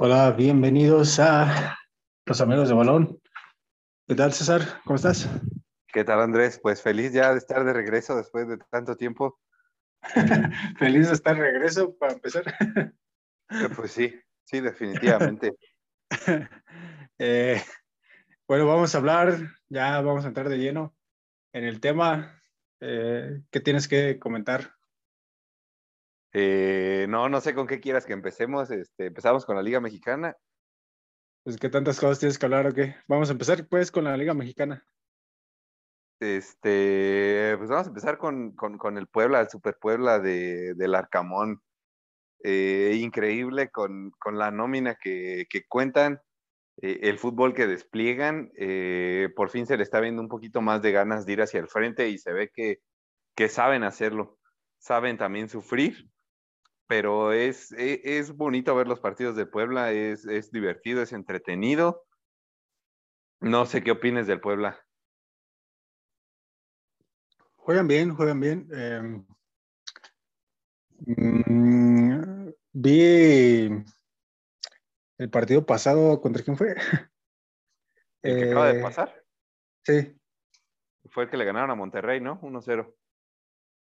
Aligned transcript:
Hola, 0.00 0.30
bienvenidos 0.30 1.18
a 1.18 1.76
los 2.24 2.40
amigos 2.40 2.68
de 2.68 2.74
balón. 2.76 3.20
¿Qué 4.06 4.14
tal, 4.14 4.32
César? 4.32 4.80
¿Cómo 4.84 4.94
estás? 4.94 5.28
¿Qué 5.88 6.04
tal, 6.04 6.20
Andrés? 6.20 6.60
Pues 6.62 6.80
feliz 6.80 7.12
ya 7.12 7.32
de 7.32 7.38
estar 7.38 7.64
de 7.64 7.72
regreso 7.72 8.16
después 8.16 8.46
de 8.46 8.58
tanto 8.70 8.96
tiempo. 8.96 9.40
feliz 10.78 11.08
de 11.08 11.14
estar 11.14 11.34
de 11.34 11.42
regreso 11.42 11.96
para 11.98 12.12
empezar. 12.12 12.44
Eh, 13.50 13.68
pues 13.74 13.90
sí, 13.90 14.14
sí, 14.44 14.60
definitivamente. 14.60 15.56
Eh, 17.20 17.60
bueno, 18.46 18.64
vamos 18.64 18.94
a 18.94 18.98
hablar, 18.98 19.36
ya 19.68 20.00
vamos 20.02 20.24
a 20.24 20.28
entrar 20.28 20.48
de 20.48 20.58
lleno 20.58 20.94
en 21.52 21.64
el 21.64 21.80
tema. 21.80 22.40
Eh, 22.78 23.42
¿Qué 23.50 23.58
tienes 23.58 23.88
que 23.88 24.20
comentar? 24.20 24.77
Eh, 26.32 27.06
no, 27.08 27.28
no 27.28 27.40
sé 27.40 27.54
con 27.54 27.66
qué 27.66 27.80
quieras 27.80 28.06
que 28.06 28.12
empecemos. 28.12 28.70
Este, 28.70 29.06
empezamos 29.06 29.44
con 29.44 29.56
la 29.56 29.62
Liga 29.62 29.80
Mexicana. 29.80 30.36
Pues 31.44 31.56
qué 31.56 31.68
tantas 31.68 31.98
cosas 31.98 32.18
tienes 32.18 32.38
que 32.38 32.46
hablar 32.46 32.66
o 32.66 32.74
qué. 32.74 32.96
Vamos 33.06 33.28
a 33.28 33.32
empezar 33.32 33.66
pues 33.68 33.90
con 33.90 34.04
la 34.04 34.16
Liga 34.16 34.34
Mexicana. 34.34 34.84
Este, 36.20 37.54
pues 37.56 37.70
vamos 37.70 37.86
a 37.86 37.90
empezar 37.90 38.18
con, 38.18 38.52
con, 38.52 38.98
el 38.98 39.06
Puebla, 39.06 39.40
el 39.40 39.48
Super 39.48 39.78
Puebla 39.80 40.18
de, 40.18 40.74
del 40.74 40.94
Arcamón. 40.94 41.62
Eh, 42.44 42.98
increíble 43.00 43.70
con, 43.70 44.12
con, 44.18 44.38
la 44.38 44.50
nómina 44.50 44.96
que, 44.96 45.46
que 45.50 45.64
cuentan, 45.66 46.20
eh, 46.82 47.00
el 47.02 47.18
fútbol 47.18 47.54
que 47.54 47.66
despliegan. 47.66 48.50
por 49.34 49.50
fin 49.50 49.66
se 49.66 49.76
le 49.76 49.82
está 49.82 50.00
viendo 50.00 50.22
un 50.22 50.28
poquito 50.28 50.60
más 50.60 50.82
de 50.82 50.92
ganas 50.92 51.24
de 51.24 51.32
ir 51.32 51.42
hacia 51.42 51.60
el 51.60 51.68
frente 51.68 52.08
y 52.08 52.18
se 52.18 52.32
ve 52.32 52.50
que, 52.52 52.80
que 53.34 53.48
saben 53.48 53.84
hacerlo. 53.84 54.38
Saben 54.78 55.18
también 55.18 55.48
sufrir 55.48 56.10
pero 56.88 57.32
es, 57.32 57.70
e, 57.72 58.00
es, 58.02 58.34
bonito 58.34 58.74
ver 58.74 58.88
los 58.88 58.98
partidos 58.98 59.36
de 59.36 59.46
Puebla, 59.46 59.92
es, 59.92 60.24
es, 60.24 60.50
divertido, 60.50 61.02
es 61.02 61.12
entretenido. 61.12 62.06
No 63.40 63.66
sé 63.66 63.84
qué 63.84 63.92
opines 63.92 64.26
del 64.26 64.40
Puebla. 64.40 64.84
Juegan 67.56 67.86
bien, 67.86 68.14
juegan 68.14 68.40
bien. 68.40 68.68
Eh, 68.72 69.22
vi 72.72 73.84
el 75.18 75.30
partido 75.30 75.66
pasado, 75.66 76.20
¿contra 76.22 76.42
quién 76.42 76.56
fue? 76.56 76.74
¿El 78.22 78.36
que 78.38 78.50
acaba 78.50 78.72
de 78.72 78.80
eh, 78.80 78.82
pasar? 78.82 79.24
Sí. 79.84 80.18
Fue 81.10 81.24
el 81.24 81.30
que 81.30 81.36
le 81.36 81.44
ganaron 81.44 81.70
a 81.70 81.74
Monterrey, 81.74 82.20
¿no? 82.20 82.40
1-0. 82.40 82.94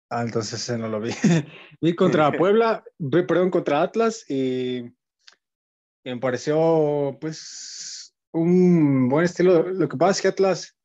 Ah, 0.09 0.21
entonces 0.21 0.77
no 0.77 0.87
lo 0.87 0.99
vi. 0.99 1.11
vi 1.81 1.95
contra 1.95 2.31
Puebla, 2.31 2.83
perdón, 3.09 3.49
contra 3.49 3.81
Atlas 3.81 4.29
y, 4.29 4.83
me 6.03 6.17
pareció 6.17 7.17
pues 7.19 8.15
un 8.31 9.09
buen 9.09 9.25
estilo. 9.25 9.63
Lo 9.63 9.89
que 9.89 9.97
pasa 9.97 10.11
es 10.11 10.21
que 10.21 10.27
Atlas 10.27 10.77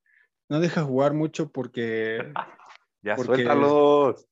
no 0.48 0.60
deja 0.60 0.82
jugar 0.82 1.12
mucho 1.12 1.50
porque... 1.50 2.32
ya 3.02 3.16
suéltalos. 3.16 4.26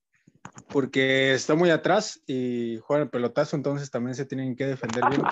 Porque 0.69 1.35
está 1.35 1.55
muy 1.55 1.71
atrás 1.71 2.23
y 2.27 2.79
juega 2.79 3.05
el 3.05 3.11
pelotazo, 3.11 3.55
entonces 3.55 3.91
también 3.91 4.15
se 4.15 4.25
tienen 4.25 4.57
que 4.57 4.67
defender 4.67 5.05
bien. 5.11 5.23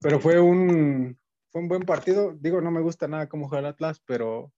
Pero 0.00 0.20
fue 0.20 0.40
un, 0.40 1.18
fue 1.50 1.62
un 1.62 1.68
buen 1.68 1.82
partido. 1.82 2.36
Digo, 2.38 2.60
no 2.60 2.70
me 2.70 2.80
gusta 2.80 3.08
nada 3.08 3.28
cómo 3.28 3.48
juega 3.48 3.60
el 3.60 3.72
Atlas, 3.72 4.02
pero 4.04 4.52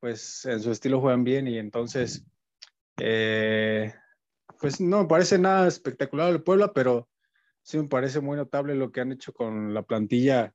pues 0.00 0.44
en 0.44 0.60
su 0.60 0.70
estilo 0.70 1.00
juegan 1.00 1.24
bien 1.24 1.46
y 1.46 1.58
entonces 1.58 2.24
eh, 2.98 3.92
pues 4.60 4.80
no 4.80 5.02
me 5.02 5.08
parece 5.08 5.38
nada 5.38 5.66
espectacular 5.66 6.30
el 6.30 6.42
Puebla, 6.42 6.72
pero 6.72 7.08
sí 7.62 7.78
me 7.78 7.88
parece 7.88 8.20
muy 8.20 8.36
notable 8.36 8.74
lo 8.74 8.92
que 8.92 9.00
han 9.00 9.12
hecho 9.12 9.32
con 9.32 9.74
la 9.74 9.82
plantilla 9.82 10.54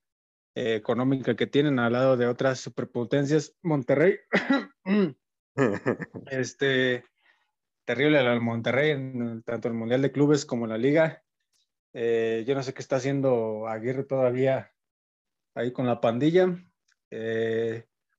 eh, 0.55 0.75
económica 0.75 1.35
que 1.35 1.47
tienen 1.47 1.79
al 1.79 1.93
lado 1.93 2.17
de 2.17 2.27
otras 2.27 2.59
superpotencias. 2.59 3.55
Monterrey, 3.61 4.17
este, 6.31 7.03
terrible 7.85 8.19
el 8.19 8.41
Monterrey, 8.41 8.91
en, 8.91 9.43
tanto 9.43 9.67
en 9.67 9.73
el 9.73 9.79
Mundial 9.79 10.01
de 10.01 10.11
Clubes 10.11 10.45
como 10.45 10.65
en 10.65 10.71
la 10.71 10.77
Liga. 10.77 11.23
Eh, 11.93 12.43
yo 12.47 12.53
no 12.53 12.63
sé 12.63 12.73
qué 12.73 12.81
está 12.81 12.97
haciendo 12.97 13.67
Aguirre 13.67 14.03
todavía 14.03 14.71
ahí 15.55 15.71
con 15.71 15.87
la 15.87 15.99
pandilla. 15.99 16.55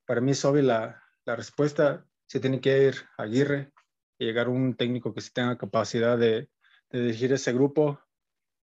para 0.05 0.21
mí 0.21 0.31
es 0.31 0.43
obvia 0.43 0.63
la, 0.63 1.03
la 1.25 1.35
respuesta. 1.35 2.05
Se 2.27 2.39
tiene 2.39 2.59
que 2.59 2.83
ir 2.83 2.95
Aguirre 3.17 3.71
llegar 4.19 4.49
un 4.49 4.75
técnico 4.75 5.13
que 5.13 5.21
sí 5.21 5.31
tenga 5.33 5.57
capacidad 5.57 6.17
de, 6.17 6.49
dirigir 6.91 7.33
ese 7.33 7.53
grupo. 7.53 7.99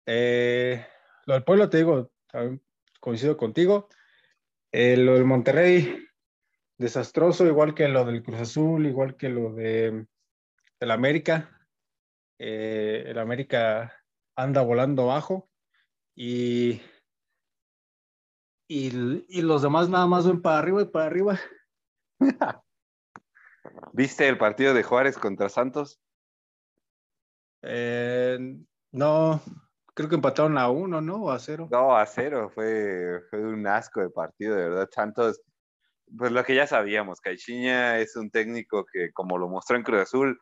Eh, 0.07 0.85
lo 1.27 1.35
del 1.35 1.45
pueblo, 1.45 1.69
te 1.69 1.79
digo, 1.79 2.11
coincido 3.01 3.37
contigo. 3.37 3.89
Eh, 4.73 4.97
lo 4.97 5.15
del 5.15 5.25
Monterrey, 5.25 6.07
desastroso, 6.77 7.47
igual 7.47 7.75
que 7.75 7.89
lo 7.89 8.05
del 8.05 8.23
Cruz 8.23 8.41
Azul, 8.41 8.87
igual 8.87 9.17
que 9.17 9.29
lo 9.29 9.53
de 9.55 10.07
el 10.81 10.91
América. 10.91 11.67
Eh, 12.39 13.05
el 13.07 13.19
América 13.19 13.93
anda 14.37 14.63
volando 14.63 15.07
bajo 15.07 15.51
y, 16.15 16.81
y, 18.69 19.25
y, 19.29 19.43
los 19.43 19.63
demás 19.63 19.89
nada 19.89 20.07
más 20.07 20.25
ven 20.27 20.41
para 20.41 20.59
arriba 20.59 20.83
y 20.83 20.87
para 20.87 21.07
arriba. 21.07 21.41
¿Viste 23.93 24.29
el 24.29 24.39
partido 24.39 24.75
de 24.75 24.83
Juárez 24.83 25.19
contra 25.19 25.49
Santos? 25.49 26.01
Eh, 27.63 28.39
no, 28.93 29.41
creo 29.95 30.09
que 30.09 30.15
empataron 30.15 30.59
a 30.59 30.71
uno, 30.71 31.01
¿no? 31.01 31.17
O 31.17 31.31
a 31.31 31.39
cero. 31.39 31.69
No, 31.71 31.97
a 31.97 32.07
cero. 32.07 32.51
Fue, 32.55 33.21
fue 33.31 33.41
un 33.41 33.67
asco 33.67 34.01
de 34.01 34.11
partido, 34.11 34.55
de 34.55 34.69
verdad. 34.69 34.89
Santos, 34.93 35.41
pues 36.17 36.33
lo 36.33 36.45
que 36.45 36.55
ya 36.55 36.67
sabíamos, 36.67 37.21
Caixinha 37.21 37.99
es 37.99 38.17
un 38.17 38.31
técnico 38.31 38.85
que, 38.91 39.13
como 39.13 39.39
lo 39.39 39.49
mostró 39.49 39.77
en 39.77 39.83
Cruz 39.83 40.03
Azul, 40.03 40.41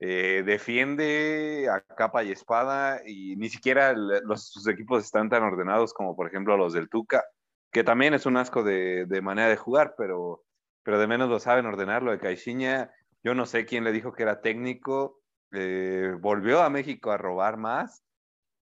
eh, 0.00 0.42
defiende 0.44 1.68
a 1.70 1.80
capa 1.80 2.24
y 2.24 2.32
espada 2.32 3.00
y 3.06 3.36
ni 3.36 3.48
siquiera 3.48 3.92
los, 3.92 4.50
sus 4.50 4.66
equipos 4.66 5.04
están 5.04 5.28
tan 5.30 5.42
ordenados 5.42 5.94
como, 5.94 6.16
por 6.16 6.26
ejemplo, 6.26 6.56
los 6.56 6.72
del 6.72 6.88
Tuca, 6.88 7.24
que 7.70 7.84
también 7.84 8.14
es 8.14 8.26
un 8.26 8.36
asco 8.36 8.62
de, 8.62 9.06
de 9.06 9.22
manera 9.22 9.48
de 9.48 9.56
jugar, 9.56 9.94
pero 9.96 10.43
pero 10.84 10.98
de 10.98 11.08
menos 11.08 11.28
lo 11.28 11.40
saben 11.40 11.66
ordenar. 11.66 12.02
Lo 12.02 12.12
de 12.12 12.20
Caixinha, 12.20 12.92
yo 13.24 13.34
no 13.34 13.46
sé 13.46 13.64
quién 13.64 13.82
le 13.82 13.90
dijo 13.90 14.12
que 14.12 14.22
era 14.22 14.40
técnico, 14.40 15.20
eh, 15.52 16.14
volvió 16.20 16.62
a 16.62 16.70
México 16.70 17.10
a 17.10 17.16
robar 17.16 17.56
más. 17.56 18.04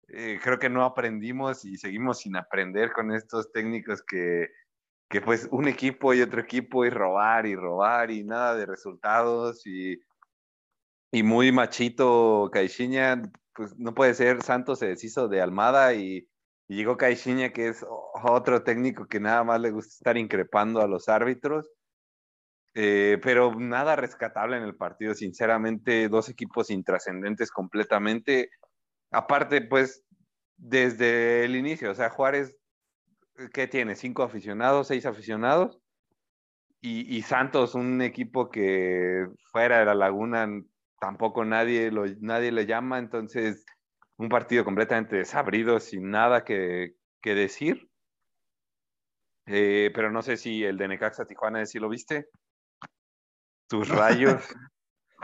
Eh, 0.08 0.38
creo 0.42 0.58
que 0.58 0.70
no 0.70 0.84
aprendimos 0.84 1.64
y 1.64 1.76
seguimos 1.76 2.20
sin 2.20 2.36
aprender 2.36 2.92
con 2.92 3.12
estos 3.12 3.50
técnicos 3.52 4.02
que, 4.02 4.50
que 5.08 5.20
pues 5.20 5.48
un 5.50 5.68
equipo 5.68 6.14
y 6.14 6.22
otro 6.22 6.40
equipo 6.40 6.84
y 6.84 6.90
robar 6.90 7.46
y 7.46 7.56
robar 7.56 8.10
y 8.10 8.24
nada 8.24 8.54
de 8.54 8.66
resultados 8.66 9.66
y, 9.66 10.00
y 11.10 11.22
muy 11.22 11.50
machito 11.50 12.50
Caixinha, 12.52 13.22
pues 13.54 13.76
no 13.78 13.94
puede 13.94 14.14
ser, 14.14 14.42
Santos 14.42 14.80
se 14.80 14.88
deshizo 14.88 15.28
de 15.28 15.40
Almada 15.40 15.94
y, 15.94 16.28
y 16.68 16.76
llegó 16.76 16.96
Caixinha 16.96 17.52
que 17.52 17.68
es 17.68 17.84
otro 18.22 18.62
técnico 18.64 19.06
que 19.06 19.20
nada 19.20 19.44
más 19.44 19.60
le 19.60 19.70
gusta 19.70 19.94
estar 19.94 20.18
increpando 20.18 20.82
a 20.82 20.88
los 20.88 21.08
árbitros 21.08 21.70
eh, 22.74 23.18
pero 23.22 23.54
nada 23.54 23.96
rescatable 23.96 24.56
en 24.56 24.62
el 24.62 24.76
partido, 24.76 25.14
sinceramente, 25.14 26.08
dos 26.08 26.28
equipos 26.28 26.70
intrascendentes 26.70 27.50
completamente. 27.50 28.50
Aparte, 29.10 29.62
pues, 29.62 30.04
desde 30.56 31.44
el 31.44 31.56
inicio, 31.56 31.90
o 31.90 31.94
sea, 31.94 32.10
Juárez, 32.10 32.56
¿qué 33.52 33.66
tiene? 33.66 33.94
¿Cinco 33.94 34.22
aficionados, 34.22 34.88
seis 34.88 35.06
aficionados? 35.06 35.78
Y, 36.84 37.22
Santos, 37.22 37.76
un 37.76 38.02
equipo 38.02 38.50
que 38.50 39.28
fuera 39.52 39.78
de 39.78 39.84
la 39.84 39.94
laguna 39.94 40.48
tampoco 40.98 41.44
nadie, 41.44 41.92
nadie 42.20 42.50
le 42.50 42.66
llama, 42.66 42.98
entonces 42.98 43.64
un 44.16 44.28
partido 44.28 44.64
completamente 44.64 45.14
desabrido, 45.14 45.78
sin 45.78 46.10
nada 46.10 46.42
que, 46.42 46.94
que 47.20 47.36
decir. 47.36 47.88
Eh, 49.46 49.92
pero 49.94 50.10
no 50.10 50.22
sé 50.22 50.36
si 50.36 50.64
el 50.64 50.76
de 50.76 50.88
Necaxa 50.88 51.24
Tijuana, 51.24 51.64
si 51.66 51.78
lo 51.78 51.88
viste. 51.88 52.26
Tus 53.72 53.88
rayos. 53.88 54.42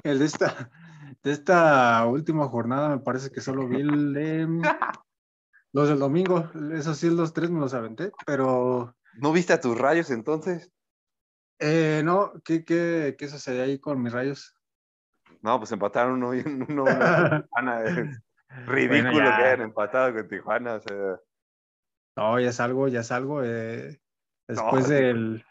el 0.04 0.20
de 0.20 0.24
esta, 0.24 0.70
de 1.22 1.32
esta 1.32 2.06
última 2.06 2.48
jornada 2.48 2.88
me 2.88 2.98
parece 2.98 3.30
que 3.30 3.42
solo 3.42 3.68
vi 3.68 3.82
el 3.82 4.14
de, 4.14 4.48
los 5.74 5.90
del 5.90 5.98
domingo. 5.98 6.50
Esos 6.72 6.96
sí, 6.96 7.10
los 7.10 7.34
tres 7.34 7.50
me 7.50 7.60
los 7.60 7.74
aventé, 7.74 8.10
pero... 8.24 8.96
¿No 9.16 9.32
viste 9.32 9.52
a 9.52 9.60
tus 9.60 9.76
rayos 9.76 10.10
entonces? 10.10 10.72
Eh, 11.58 12.00
no, 12.02 12.32
¿qué, 12.42 12.64
qué, 12.64 13.16
qué 13.18 13.28
sucede 13.28 13.60
ahí 13.60 13.78
con 13.78 14.00
mis 14.00 14.14
rayos? 14.14 14.56
No, 15.42 15.58
pues 15.58 15.70
empataron 15.72 16.14
uno 16.14 16.34
y 16.34 16.40
uno. 16.40 16.84
Tijuana. 17.44 17.82
ridículo 18.64 19.12
que 19.12 19.42
hayan 19.44 19.60
empatado 19.60 20.14
con 20.14 20.26
Tijuana. 20.26 20.74
O 20.76 20.80
sea. 20.80 21.20
No, 22.16 22.40
ya 22.40 22.52
salgo, 22.52 22.88
ya 22.88 23.02
salgo. 23.02 23.44
Eh, 23.44 24.00
después 24.46 24.88
del, 24.88 25.44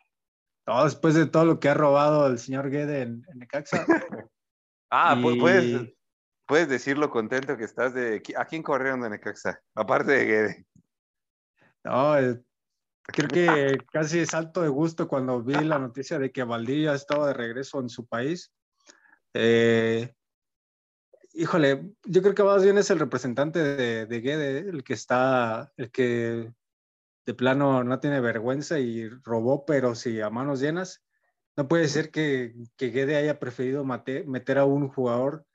después 0.83 1.15
de 1.15 1.25
todo 1.25 1.45
lo 1.45 1.59
que 1.59 1.69
ha 1.69 1.73
robado 1.73 2.27
el 2.27 2.39
señor 2.39 2.69
Guede 2.69 3.01
en, 3.01 3.25
Necaxa. 3.35 3.85
ah, 4.91 5.17
pues 5.21 5.37
puedes, 5.39 5.93
puedes 6.45 6.67
decirlo 6.67 7.09
contento 7.09 7.57
que 7.57 7.63
estás 7.63 7.93
de... 7.93 8.21
¿A 8.37 8.45
quién 8.45 8.63
corrieron 8.63 9.01
de 9.01 9.09
Necaxa? 9.09 9.61
Aparte 9.75 10.11
de 10.11 10.25
Guede. 10.25 10.65
No, 11.83 12.17
eh, 12.17 12.41
creo 13.03 13.29
que 13.29 13.77
casi 13.91 14.25
salto 14.25 14.61
de 14.61 14.69
gusto 14.69 15.07
cuando 15.07 15.41
vi 15.41 15.53
la 15.53 15.79
noticia 15.79 16.19
de 16.19 16.31
que 16.31 16.43
Valdivia 16.43 16.93
estaba 16.93 17.27
de 17.27 17.33
regreso 17.33 17.79
en 17.79 17.89
su 17.89 18.05
país. 18.05 18.51
Eh, 19.33 20.13
híjole, 21.33 21.93
yo 22.03 22.21
creo 22.21 22.35
que 22.35 22.43
más 22.43 22.63
bien 22.63 22.77
es 22.77 22.89
el 22.89 22.99
representante 22.99 23.63
de, 23.63 24.05
de 24.05 24.21
Guede, 24.21 24.59
el 24.69 24.83
que 24.83 24.93
está, 24.93 25.71
el 25.77 25.91
que 25.91 26.51
de 27.27 27.33
plano 27.33 27.83
no 27.83 27.99
tiene 27.99 28.21
vergüenza 28.21 28.79
y 28.79 29.09
robó, 29.09 29.65
pero 29.65 29.95
sí 29.95 30.21
a 30.21 30.29
manos 30.29 30.61
llenas. 30.61 31.03
No 31.57 31.67
puede 31.67 31.89
ser 31.89 32.09
que, 32.09 32.55
que 32.77 32.87
Guede 32.87 33.17
haya 33.17 33.37
preferido 33.37 33.83
meter 33.83 34.57
a 34.57 34.63
un 34.63 34.87
jugador. 34.87 35.45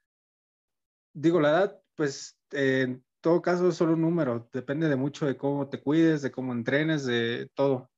Digo, 1.15 1.41
la 1.41 1.49
edad, 1.49 1.83
pues 1.95 2.39
en 2.51 3.03
todo 3.23 3.41
caso 3.41 3.71
es 3.71 3.77
solo 3.77 3.95
un 3.95 4.03
número, 4.03 4.51
depende 4.53 4.87
de 4.87 4.97
mucho 4.97 5.25
de 5.25 5.39
cómo 5.39 5.71
te 5.71 5.81
cuides, 5.81 6.21
de 6.21 6.31
cómo 6.31 6.53
entrenes, 6.53 7.07
de 7.07 7.51
todo. 7.55 7.91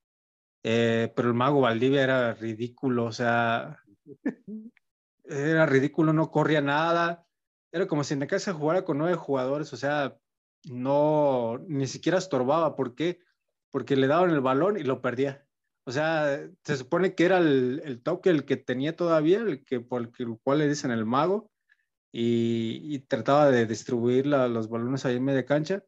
Eh, 0.62 1.12
pero 1.16 1.28
el 1.28 1.34
mago 1.34 1.60
Valdivia 1.60 2.04
era 2.04 2.32
ridículo, 2.34 3.06
o 3.06 3.12
sea, 3.12 3.80
era 5.24 5.66
ridículo, 5.66 6.12
no 6.12 6.30
corría 6.30 6.60
nada. 6.60 7.26
Era 7.72 7.88
como 7.88 8.04
si 8.04 8.14
en 8.14 8.24
casa 8.26 8.52
jugara 8.52 8.84
con 8.84 8.98
nueve 8.98 9.16
jugadores, 9.16 9.72
o 9.72 9.76
sea, 9.76 10.16
no, 10.70 11.58
ni 11.66 11.88
siquiera 11.88 12.18
estorbaba. 12.18 12.76
¿Por 12.76 12.94
qué? 12.94 13.18
Porque 13.74 13.96
le 13.96 14.06
daban 14.06 14.30
el 14.30 14.40
balón 14.40 14.78
y 14.78 14.84
lo 14.84 15.02
perdía. 15.02 15.44
O 15.84 15.90
sea, 15.90 16.48
se 16.62 16.76
supone 16.76 17.16
que 17.16 17.24
era 17.24 17.38
el, 17.38 18.00
toque 18.04 18.30
el 18.30 18.44
que 18.44 18.56
tenía 18.56 18.94
todavía, 18.94 19.38
el 19.38 19.64
que 19.64 19.80
por 19.80 20.12
el 20.16 20.38
cual 20.44 20.58
le 20.58 20.68
dicen 20.68 20.92
el 20.92 21.04
mago, 21.04 21.50
y, 22.12 23.00
trataba 23.08 23.50
de 23.50 23.66
distribuir 23.66 24.26
los 24.26 24.68
balones 24.68 25.04
ahí 25.04 25.16
en 25.16 25.24
media 25.24 25.44
cancha, 25.44 25.84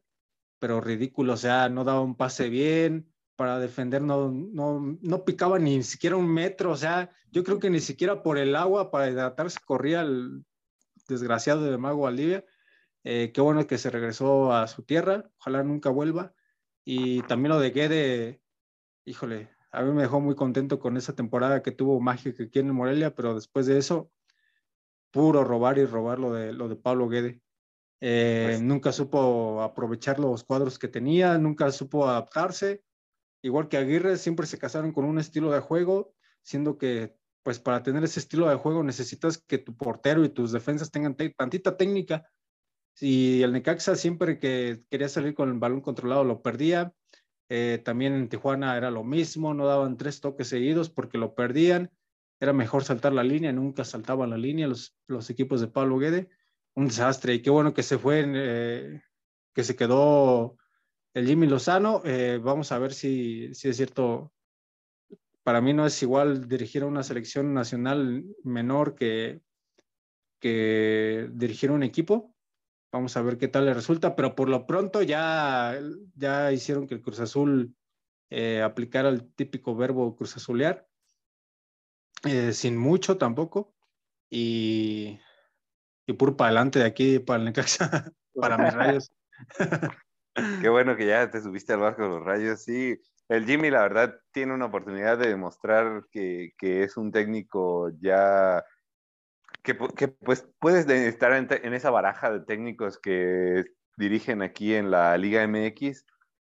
pero 0.59 0.81
ridículo, 0.81 1.31
o 1.31 1.37
sea, 1.37 1.69
no 1.69 1.85
daba 1.85 2.01
un 2.01 2.17
pase 2.17 2.49
bien, 2.49 3.09
para 3.37 3.57
defender 3.57 4.01
no, 4.01 4.33
no, 4.33 4.99
no 4.99 5.23
picaba 5.23 5.57
ni 5.57 5.81
siquiera 5.81 6.17
un 6.17 6.27
metro, 6.27 6.71
o 6.71 6.75
sea, 6.75 7.09
yo 7.31 7.45
creo 7.45 7.59
que 7.59 7.69
ni 7.69 7.79
siquiera 7.79 8.21
por 8.21 8.37
el 8.37 8.53
agua 8.57 8.91
para 8.91 9.09
hidratarse 9.09 9.59
corría 9.63 10.01
el 10.01 10.43
desgraciado 11.07 11.63
de 11.63 11.77
Mago 11.77 12.01
Valdivia. 12.01 12.43
Eh, 13.05 13.31
qué 13.33 13.39
bueno 13.39 13.65
que 13.65 13.77
se 13.77 13.91
regresó 13.91 14.51
a 14.51 14.67
su 14.67 14.83
tierra, 14.83 15.31
ojalá 15.39 15.63
nunca 15.63 15.89
vuelva. 15.89 16.33
Y 16.89 17.21
también 17.23 17.49
lo 17.49 17.59
de 17.59 17.71
Guede, 17.71 18.41
híjole, 19.03 19.49
a 19.71 19.81
mí 19.83 19.91
me 19.91 20.03
dejó 20.03 20.21
muy 20.21 20.35
contento 20.35 20.79
con 20.79 20.95
esa 20.95 21.13
temporada 21.13 21.61
que 21.61 21.71
tuvo 21.71 21.99
mágica 21.99 22.45
aquí 22.45 22.59
en 22.59 22.73
Morelia, 22.73 23.13
pero 23.13 23.35
después 23.35 23.65
de 23.65 23.77
eso, 23.77 24.09
puro 25.11 25.43
robar 25.43 25.79
y 25.79 25.85
robar 25.85 26.17
lo 26.17 26.31
de, 26.31 26.53
lo 26.53 26.69
de 26.69 26.77
Pablo 26.77 27.09
Guede. 27.09 27.41
Eh, 27.99 28.45
pues 28.47 28.61
nunca 28.61 28.93
supo 28.93 29.61
aprovechar 29.63 30.17
los 30.17 30.45
cuadros 30.45 30.79
que 30.79 30.87
tenía, 30.87 31.37
nunca 31.37 31.69
supo 31.73 32.07
adaptarse. 32.07 32.85
Igual 33.41 33.67
que 33.67 33.75
Aguirre, 33.75 34.15
siempre 34.15 34.47
se 34.47 34.57
casaron 34.57 34.93
con 34.93 35.03
un 35.03 35.19
estilo 35.19 35.51
de 35.51 35.59
juego, 35.59 36.13
siendo 36.41 36.77
que, 36.77 37.17
pues, 37.43 37.59
para 37.59 37.83
tener 37.83 38.01
ese 38.05 38.21
estilo 38.21 38.47
de 38.47 38.55
juego 38.55 38.81
necesitas 38.81 39.37
que 39.39 39.57
tu 39.57 39.75
portero 39.75 40.23
y 40.23 40.29
tus 40.29 40.53
defensas 40.53 40.89
tengan 40.89 41.17
tantita 41.35 41.75
técnica. 41.75 42.31
Y 42.99 43.43
el 43.43 43.53
Necaxa 43.53 43.95
siempre 43.95 44.39
que 44.39 44.83
quería 44.89 45.09
salir 45.09 45.33
con 45.35 45.49
el 45.49 45.59
balón 45.59 45.81
controlado 45.81 46.23
lo 46.23 46.41
perdía. 46.41 46.93
Eh, 47.49 47.81
también 47.83 48.13
en 48.13 48.27
Tijuana 48.27 48.75
era 48.75 48.91
lo 48.91 49.03
mismo, 49.03 49.53
no 49.53 49.67
daban 49.67 49.97
tres 49.97 50.19
toques 50.19 50.47
seguidos 50.47 50.89
porque 50.89 51.17
lo 51.17 51.35
perdían. 51.35 51.91
Era 52.39 52.53
mejor 52.53 52.83
saltar 52.83 53.13
la 53.13 53.23
línea, 53.23 53.51
nunca 53.51 53.83
saltaban 53.83 54.29
la 54.29 54.37
línea 54.37 54.67
los, 54.67 54.95
los 55.07 55.29
equipos 55.29 55.61
de 55.61 55.67
Pablo 55.67 55.97
Guede. 55.97 56.29
Un 56.75 56.87
desastre. 56.87 57.33
Y 57.33 57.41
qué 57.41 57.49
bueno 57.49 57.73
que 57.73 57.83
se 57.83 57.97
fue, 57.97 58.23
eh, 58.27 59.01
que 59.53 59.63
se 59.63 59.75
quedó 59.75 60.57
el 61.13 61.27
Jimmy 61.27 61.47
Lozano. 61.47 62.01
Eh, 62.05 62.39
vamos 62.41 62.71
a 62.71 62.79
ver 62.79 62.93
si, 62.93 63.53
si 63.53 63.69
es 63.69 63.77
cierto. 63.77 64.31
Para 65.43 65.61
mí 65.61 65.73
no 65.73 65.85
es 65.85 66.01
igual 66.03 66.47
dirigir 66.47 66.83
a 66.83 66.87
una 66.87 67.03
selección 67.03 67.53
nacional 67.53 68.25
menor 68.43 68.95
que, 68.95 69.41
que 70.39 71.29
dirigir 71.31 71.71
un 71.71 71.83
equipo. 71.83 72.35
Vamos 72.91 73.17
a 73.17 73.21
ver 73.21 73.37
qué 73.37 73.47
tal 73.47 73.65
le 73.65 73.73
resulta, 73.73 74.15
pero 74.15 74.35
por 74.35 74.47
lo 74.47 74.65
pronto 74.65 75.01
ya, 75.01 75.77
ya 76.15 76.51
hicieron 76.51 76.87
que 76.87 76.95
el 76.95 77.01
Cruz 77.01 77.19
Azul 77.19 77.75
eh, 78.29 78.61
aplicara 78.61 79.09
el 79.09 79.33
típico 79.33 79.75
verbo 79.75 80.15
Cruz 80.15 80.37
Azulear, 80.37 80.87
eh, 82.23 82.53
sin 82.53 82.77
mucho 82.77 83.17
tampoco, 83.17 83.75
y, 84.29 85.19
y 86.05 86.13
puro 86.13 86.37
para 86.37 86.49
adelante 86.49 86.79
de 86.79 86.85
aquí, 86.85 87.19
para 87.19 87.39
el 87.39 87.45
Necaxa, 87.45 88.11
para 88.35 88.57
mis 88.57 88.73
rayos. 88.73 89.11
Qué 90.61 90.69
bueno 90.69 90.95
que 90.95 91.07
ya 91.07 91.29
te 91.29 91.41
subiste 91.41 91.73
al 91.73 91.79
barco 91.79 92.03
de 92.03 92.09
los 92.09 92.23
rayos, 92.23 92.63
sí. 92.63 92.97
El 93.27 93.45
Jimmy, 93.45 93.69
la 93.69 93.81
verdad, 93.81 94.21
tiene 94.31 94.53
una 94.53 94.67
oportunidad 94.67 95.17
de 95.17 95.27
demostrar 95.27 96.05
que, 96.09 96.53
que 96.57 96.83
es 96.83 96.95
un 96.95 97.11
técnico 97.11 97.91
ya 97.99 98.63
que, 99.75 100.07
pues 100.07 100.47
puedes 100.59 100.87
estar 100.87 101.33
en, 101.33 101.73
esa 101.73 101.89
baraja 101.89 102.31
de 102.31 102.39
técnicos 102.39 102.97
que 102.97 103.65
dirigen 103.97 104.41
aquí 104.41 104.73
en 104.73 104.91
la 104.91 105.17
Liga 105.17 105.43
MX, 105.43 106.05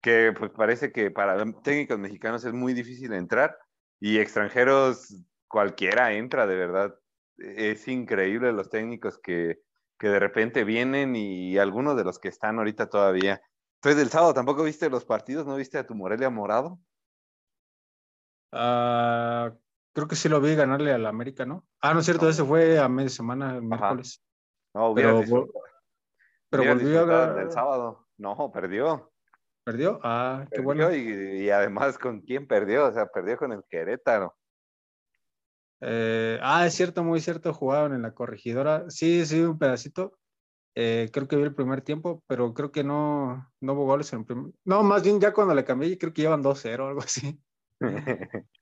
que 0.00 0.32
pues 0.36 0.50
parece 0.52 0.92
que 0.92 1.10
para 1.10 1.36
técnicos 1.62 1.98
mexicanos 1.98 2.44
es 2.44 2.54
muy 2.54 2.72
difícil 2.72 3.12
entrar 3.12 3.58
y 4.00 4.18
extranjeros 4.18 5.14
cualquiera 5.46 6.14
entra, 6.14 6.46
de 6.46 6.56
verdad. 6.56 6.94
Es 7.36 7.86
increíble 7.86 8.52
los 8.52 8.70
técnicos 8.70 9.18
que, 9.18 9.60
que 9.98 10.08
de 10.08 10.18
repente 10.18 10.64
vienen 10.64 11.14
y 11.14 11.58
algunos 11.58 11.96
de 11.96 12.04
los 12.04 12.18
que 12.18 12.28
están 12.28 12.58
ahorita 12.58 12.88
todavía. 12.88 13.42
Entonces, 13.76 13.98
del 13.98 14.10
sábado 14.10 14.32
tampoco 14.32 14.64
viste 14.64 14.88
los 14.88 15.04
partidos, 15.04 15.46
¿no 15.46 15.56
viste 15.56 15.76
a 15.76 15.86
tu 15.86 15.94
Morelia 15.94 16.30
morado? 16.30 16.78
Ah, 18.52 19.52
Creo 19.92 20.08
que 20.08 20.16
sí 20.16 20.28
lo 20.28 20.40
vi 20.40 20.54
ganarle 20.54 20.92
al 20.92 21.04
América, 21.06 21.44
¿no? 21.44 21.66
Ah, 21.80 21.92
no 21.92 22.00
es 22.00 22.06
cierto, 22.06 22.28
ese 22.28 22.44
fue 22.44 22.78
a 22.78 22.88
media 22.88 23.10
semana, 23.10 23.56
el 23.56 23.62
miércoles. 23.62 24.22
No, 24.74 24.94
pero, 24.94 25.22
pero 26.48 26.64
volvió 26.64 27.00
a 27.00 27.04
ganar. 27.04 27.38
El 27.38 27.50
sábado. 27.50 28.06
No, 28.16 28.50
perdió. 28.52 29.12
¿Perdió? 29.64 30.00
Ah, 30.02 30.46
qué 30.50 30.60
bueno. 30.60 30.94
Y, 30.94 31.50
además, 31.50 31.98
¿con 31.98 32.20
quién 32.20 32.46
perdió? 32.46 32.86
O 32.86 32.92
sea, 32.92 33.06
perdió 33.06 33.36
con 33.36 33.52
el 33.52 33.62
Querétaro. 33.68 34.34
Eh, 35.80 36.38
ah, 36.42 36.66
es 36.66 36.74
cierto, 36.74 37.04
muy 37.04 37.20
cierto, 37.20 37.52
jugaban 37.52 37.92
en 37.92 38.02
la 38.02 38.14
corregidora. 38.14 38.88
Sí, 38.88 39.26
sí, 39.26 39.40
un 39.40 39.58
pedacito. 39.58 40.18
Eh, 40.74 41.10
creo 41.12 41.28
que 41.28 41.36
vi 41.36 41.42
el 41.42 41.54
primer 41.54 41.82
tiempo, 41.82 42.24
pero 42.26 42.54
creo 42.54 42.72
que 42.72 42.82
no, 42.82 43.50
no 43.60 43.72
hubo 43.74 43.84
goles 43.84 44.10
en 44.12 44.20
el 44.20 44.24
primer. 44.24 44.52
No, 44.64 44.82
más 44.82 45.02
bien 45.02 45.20
ya 45.20 45.32
cuando 45.32 45.54
le 45.54 45.64
cambié, 45.64 45.98
creo 45.98 46.12
que 46.12 46.22
llevan 46.22 46.42
2-0 46.42 46.80
o 46.80 46.88
algo 46.88 47.00
así. 47.00 47.38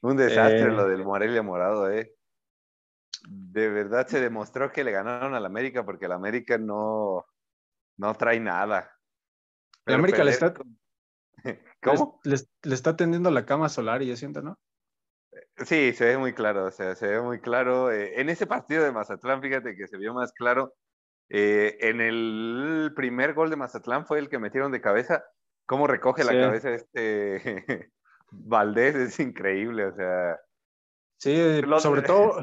Un 0.00 0.16
desastre 0.16 0.70
lo 0.70 0.86
eh. 0.86 0.90
del 0.90 1.04
Morelia 1.04 1.42
Morado, 1.42 1.90
¿eh? 1.90 2.14
De 3.28 3.68
verdad 3.68 4.06
se 4.06 4.20
demostró 4.20 4.70
que 4.70 4.84
le 4.84 4.92
ganaron 4.92 5.34
al 5.34 5.44
América 5.44 5.84
porque 5.84 6.06
el 6.06 6.12
América 6.12 6.56
no, 6.56 7.26
no 7.96 8.14
trae 8.14 8.38
nada. 8.40 8.90
el 9.86 9.94
América 9.94 10.24
le 10.24 10.30
está. 10.30 10.54
¿Cómo? 11.82 12.20
Le, 12.24 12.36
está 12.74 12.96
tendiendo 12.96 13.30
la 13.30 13.44
cama 13.44 13.68
solar 13.68 14.02
y 14.02 14.08
yo 14.08 14.16
siento, 14.16 14.42
¿no? 14.42 14.58
Sí, 15.64 15.92
se 15.92 16.04
ve 16.04 16.18
muy 16.18 16.32
claro, 16.32 16.66
o 16.66 16.70
sea, 16.70 16.94
se 16.94 17.06
ve 17.06 17.20
muy 17.20 17.40
claro. 17.40 17.90
Eh, 17.90 18.20
en 18.20 18.28
ese 18.28 18.46
partido 18.46 18.84
de 18.84 18.92
Mazatlán, 18.92 19.42
fíjate 19.42 19.76
que 19.76 19.88
se 19.88 19.96
vio 19.96 20.14
más 20.14 20.32
claro. 20.32 20.74
Eh, 21.30 21.76
en 21.80 22.00
el 22.00 22.92
primer 22.96 23.34
gol 23.34 23.50
de 23.50 23.56
Mazatlán 23.56 24.06
fue 24.06 24.18
el 24.18 24.28
que 24.28 24.38
metieron 24.38 24.72
de 24.72 24.80
cabeza. 24.80 25.24
¿Cómo 25.66 25.86
recoge 25.86 26.24
la 26.24 26.32
cabeza 26.32 26.70
este 26.70 27.90
Valdés 28.30 28.94
es 28.96 29.20
increíble, 29.20 29.86
o 29.86 29.94
sea. 29.94 30.38
Sí, 31.18 31.60
sobre 31.80 32.02
todo, 32.02 32.40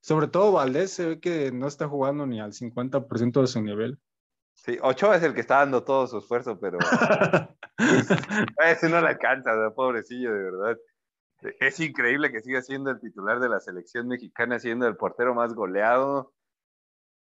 sobre 0.00 0.28
todo 0.28 0.52
Valdés 0.52 0.92
se 0.92 1.06
ve 1.06 1.20
que 1.20 1.52
no 1.52 1.66
está 1.66 1.88
jugando 1.88 2.26
ni 2.26 2.40
al 2.40 2.52
50% 2.52 3.40
de 3.40 3.46
su 3.46 3.62
nivel. 3.62 3.98
Sí, 4.54 4.78
Ochoa 4.82 5.16
es 5.16 5.22
el 5.22 5.32
que 5.32 5.40
está 5.40 5.58
dando 5.58 5.84
todo 5.84 6.06
su 6.06 6.18
esfuerzo, 6.18 6.60
pero 6.60 6.78
ese 8.64 8.88
no 8.90 9.00
le 9.00 9.08
alcanza, 9.08 9.52
pobrecillo, 9.74 10.34
de 10.34 10.42
verdad. 10.42 10.78
Es 11.60 11.80
increíble 11.80 12.30
que 12.30 12.40
siga 12.40 12.60
siendo 12.60 12.90
el 12.90 13.00
titular 13.00 13.40
de 13.40 13.48
la 13.48 13.60
selección 13.60 14.06
mexicana, 14.08 14.58
siendo 14.58 14.86
el 14.86 14.96
portero 14.96 15.34
más 15.34 15.54
goleado. 15.54 16.34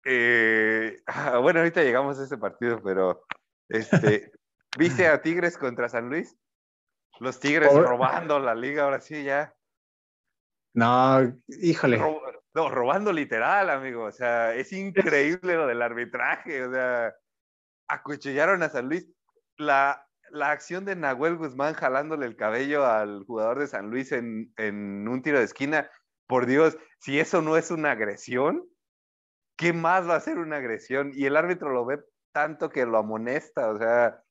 Eh, 0.04 1.02
bueno, 1.42 1.60
ahorita 1.60 1.82
llegamos 1.82 2.18
a 2.18 2.24
ese 2.24 2.38
partido, 2.38 2.80
pero 2.82 3.26
este, 3.68 4.32
¿viste 4.78 5.06
a 5.06 5.20
Tigres 5.20 5.58
contra 5.58 5.90
San 5.90 6.08
Luis? 6.08 6.36
Los 7.20 7.38
Tigres 7.38 7.70
robando 7.72 8.38
la 8.40 8.54
liga, 8.54 8.84
ahora 8.84 9.00
sí 9.00 9.22
ya. 9.22 9.54
No, 10.74 11.20
híjole. 11.48 11.98
no, 12.54 12.70
robando 12.70 13.12
literal, 13.12 13.68
amigo. 13.68 14.04
O 14.04 14.12
sea, 14.12 14.54
es 14.54 14.72
increíble 14.72 15.54
lo 15.54 15.66
del 15.66 15.82
arbitraje. 15.82 16.64
O 16.64 16.72
sea, 16.72 17.14
acuchillaron 17.88 18.62
a 18.62 18.70
San 18.70 18.88
Luis. 18.88 19.06
La, 19.58 20.08
la 20.30 20.50
acción 20.50 20.86
de 20.86 20.96
Nahuel 20.96 21.36
Guzmán 21.36 21.74
jalándole 21.74 22.24
el 22.24 22.36
cabello 22.36 22.86
al 22.86 23.24
jugador 23.24 23.58
de 23.58 23.66
San 23.66 23.90
Luis 23.90 24.12
en, 24.12 24.52
en 24.56 25.06
un 25.06 25.20
tiro 25.20 25.38
de 25.38 25.44
esquina. 25.44 25.90
Por 26.26 26.46
Dios, 26.46 26.78
si 27.00 27.20
eso 27.20 27.42
no 27.42 27.58
es 27.58 27.70
una 27.70 27.90
agresión, 27.90 28.64
¿qué 29.56 29.74
más 29.74 30.08
va 30.08 30.14
a 30.14 30.20
ser 30.20 30.38
una 30.38 30.56
agresión? 30.56 31.10
Y 31.12 31.26
el 31.26 31.36
árbitro 31.36 31.68
lo 31.70 31.84
ve 31.84 32.00
tanto 32.32 32.70
que 32.70 32.86
lo 32.86 32.96
amonesta. 32.96 33.68
O 33.68 33.76
sea, 33.76 34.22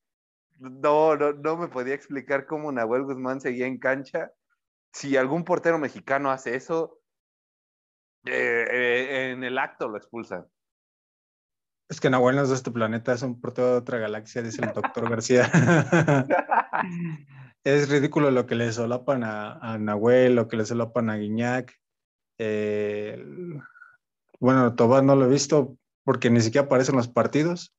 no, 0.59 1.15
no, 1.15 1.33
no 1.33 1.57
me 1.57 1.67
podía 1.67 1.93
explicar 1.93 2.45
cómo 2.45 2.71
Nahuel 2.71 3.03
Guzmán 3.03 3.41
seguía 3.41 3.65
en 3.65 3.79
cancha. 3.79 4.31
Si 4.93 5.17
algún 5.17 5.43
portero 5.43 5.79
mexicano 5.79 6.31
hace 6.31 6.55
eso, 6.55 6.99
eh, 8.25 8.65
eh, 8.69 9.31
en 9.31 9.43
el 9.43 9.57
acto 9.57 9.87
lo 9.87 9.97
expulsan. 9.97 10.45
Es 11.89 11.99
que 11.99 12.09
Nahuel 12.09 12.35
no 12.35 12.43
es 12.43 12.49
de 12.49 12.55
este 12.55 12.71
planeta, 12.71 13.13
es 13.13 13.23
un 13.23 13.39
portero 13.39 13.71
de 13.71 13.77
otra 13.77 13.97
galaxia, 13.97 14.43
dice 14.43 14.63
el 14.63 14.73
doctor 14.73 15.09
García. 15.09 15.49
es 17.63 17.89
ridículo 17.89 18.29
lo 18.29 18.45
que 18.45 18.55
le 18.55 18.71
solapan 18.71 19.23
a, 19.23 19.77
Nahuel, 19.79 20.35
lo 20.35 20.47
que 20.47 20.57
le 20.57 20.65
solapan 20.65 21.09
a 21.09 21.15
Guiñac. 21.15 21.73
Eh, 22.37 23.25
bueno, 24.39 24.75
Tobás 24.75 25.03
no 25.03 25.15
lo 25.15 25.25
he 25.25 25.29
visto 25.29 25.77
porque 26.03 26.29
ni 26.29 26.41
siquiera 26.41 26.67
aparece 26.67 26.91
en 26.91 26.97
los 26.97 27.07
partidos. 27.07 27.75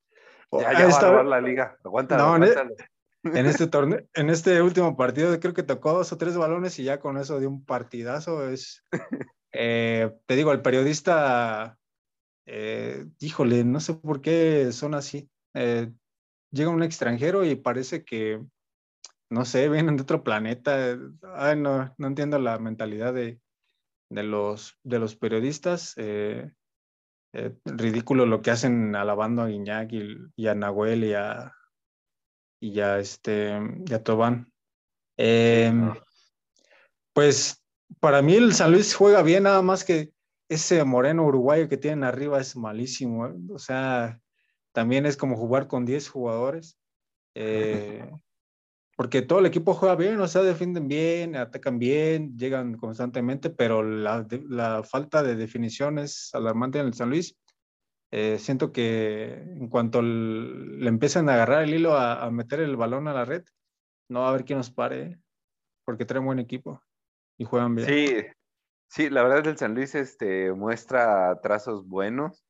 Ya, 0.59 0.73
ya 0.73 1.11
va 1.11 1.21
a 1.21 1.23
la 1.23 1.41
liga. 1.41 1.77
Aguanta, 1.83 2.17
no, 2.17 2.35
En 2.35 3.45
este 3.45 3.67
torneo, 3.67 4.01
en 4.13 4.29
este 4.29 4.61
último 4.61 4.97
partido, 4.97 5.39
creo 5.39 5.53
que 5.53 5.63
tocó 5.63 5.93
dos 5.93 6.11
o 6.11 6.17
tres 6.17 6.35
balones 6.35 6.77
y 6.79 6.83
ya 6.83 6.99
con 6.99 7.17
eso 7.17 7.39
dio 7.39 7.49
un 7.49 7.63
partidazo. 7.63 8.49
Es, 8.49 8.83
eh, 9.53 10.11
te 10.25 10.35
digo, 10.35 10.51
el 10.51 10.61
periodista, 10.61 11.77
eh, 12.45 13.05
híjole, 13.19 13.63
no 13.63 13.79
sé 13.79 13.93
por 13.93 14.21
qué 14.21 14.71
son 14.73 14.93
así. 14.93 15.29
Eh, 15.53 15.91
llega 16.51 16.69
un 16.69 16.83
extranjero 16.83 17.45
y 17.45 17.55
parece 17.55 18.03
que, 18.03 18.41
no 19.29 19.45
sé, 19.45 19.69
vienen 19.69 19.95
de 19.95 20.03
otro 20.03 20.23
planeta. 20.23 20.97
Ay, 21.35 21.57
no, 21.57 21.93
no 21.97 22.07
entiendo 22.07 22.39
la 22.39 22.59
mentalidad 22.59 23.13
de, 23.13 23.39
de, 24.09 24.23
los, 24.23 24.77
de 24.83 24.99
los 24.99 25.15
periodistas. 25.15 25.95
Ridículo 27.65 28.25
lo 28.25 28.41
que 28.41 28.51
hacen 28.51 28.95
alabando 28.95 29.41
a 29.41 29.47
Guiñac 29.47 29.91
y 30.35 30.47
a 30.47 30.55
Nahuel 30.55 31.03
y 31.05 31.13
a, 31.13 31.53
y 32.61 32.79
este, 32.79 33.59
ya 33.79 34.03
Tobán. 34.03 34.51
Em, 35.17 35.93
pues 37.13 37.61
para 37.99 38.21
mí 38.21 38.35
el 38.35 38.53
San 38.53 38.71
Luis 38.71 38.95
juega 38.95 39.23
bien, 39.23 39.43
nada 39.43 39.61
más 39.61 39.83
que 39.83 40.11
ese 40.47 40.83
moreno 40.83 41.25
uruguayo 41.25 41.67
que 41.67 41.77
tienen 41.77 42.03
arriba 42.03 42.39
es 42.39 42.55
malísimo. 42.55 43.27
¿eh? 43.27 43.33
O 43.49 43.59
sea, 43.59 44.19
también 44.73 45.05
es 45.05 45.17
como 45.17 45.35
jugar 45.35 45.67
con 45.67 45.85
10 45.85 46.09
jugadores. 46.09 46.77
Eh, 47.35 48.09
porque 49.01 49.23
todo 49.23 49.39
el 49.39 49.47
equipo 49.47 49.73
juega 49.73 49.95
bien, 49.95 50.19
o 50.19 50.27
sea, 50.27 50.43
defienden 50.43 50.87
bien, 50.87 51.35
atacan 51.35 51.79
bien, 51.79 52.37
llegan 52.37 52.77
constantemente, 52.77 53.49
pero 53.49 53.81
la, 53.81 54.83
falta 54.83 55.23
de 55.23 55.35
definición 55.35 55.97
es 55.97 56.29
alarmante 56.35 56.77
en 56.77 56.85
el 56.85 56.93
San 56.93 57.09
Luis. 57.09 57.35
Eh, 58.11 58.37
siento 58.37 58.71
que 58.71 59.41
en 59.41 59.69
cuanto 59.69 60.03
le 60.03 60.87
empiezan 60.87 61.29
a 61.29 61.33
agarrar 61.33 61.63
el 61.63 61.73
hilo 61.73 61.97
a, 61.97 62.29
meter 62.29 62.59
el 62.59 62.75
balón 62.75 63.07
a 63.07 63.13
la 63.13 63.25
red, 63.25 63.43
no 64.07 64.19
va 64.19 64.27
a 64.27 64.29
haber 64.29 64.45
quién 64.45 64.57
nos 64.59 64.69
pare, 64.69 65.17
porque 65.83 66.05
traen 66.05 66.25
buen 66.25 66.37
equipo 66.37 66.79
y 67.39 67.45
juegan 67.45 67.73
bien. 67.73 67.87
Sí, 67.87 68.17
sí, 68.87 69.09
la 69.09 69.23
verdad 69.23 69.47
el 69.47 69.57
San 69.57 69.73
Luis 69.73 69.95
este, 69.95 70.53
muestra 70.53 71.39
trazos 71.41 71.87
buenos. 71.87 72.45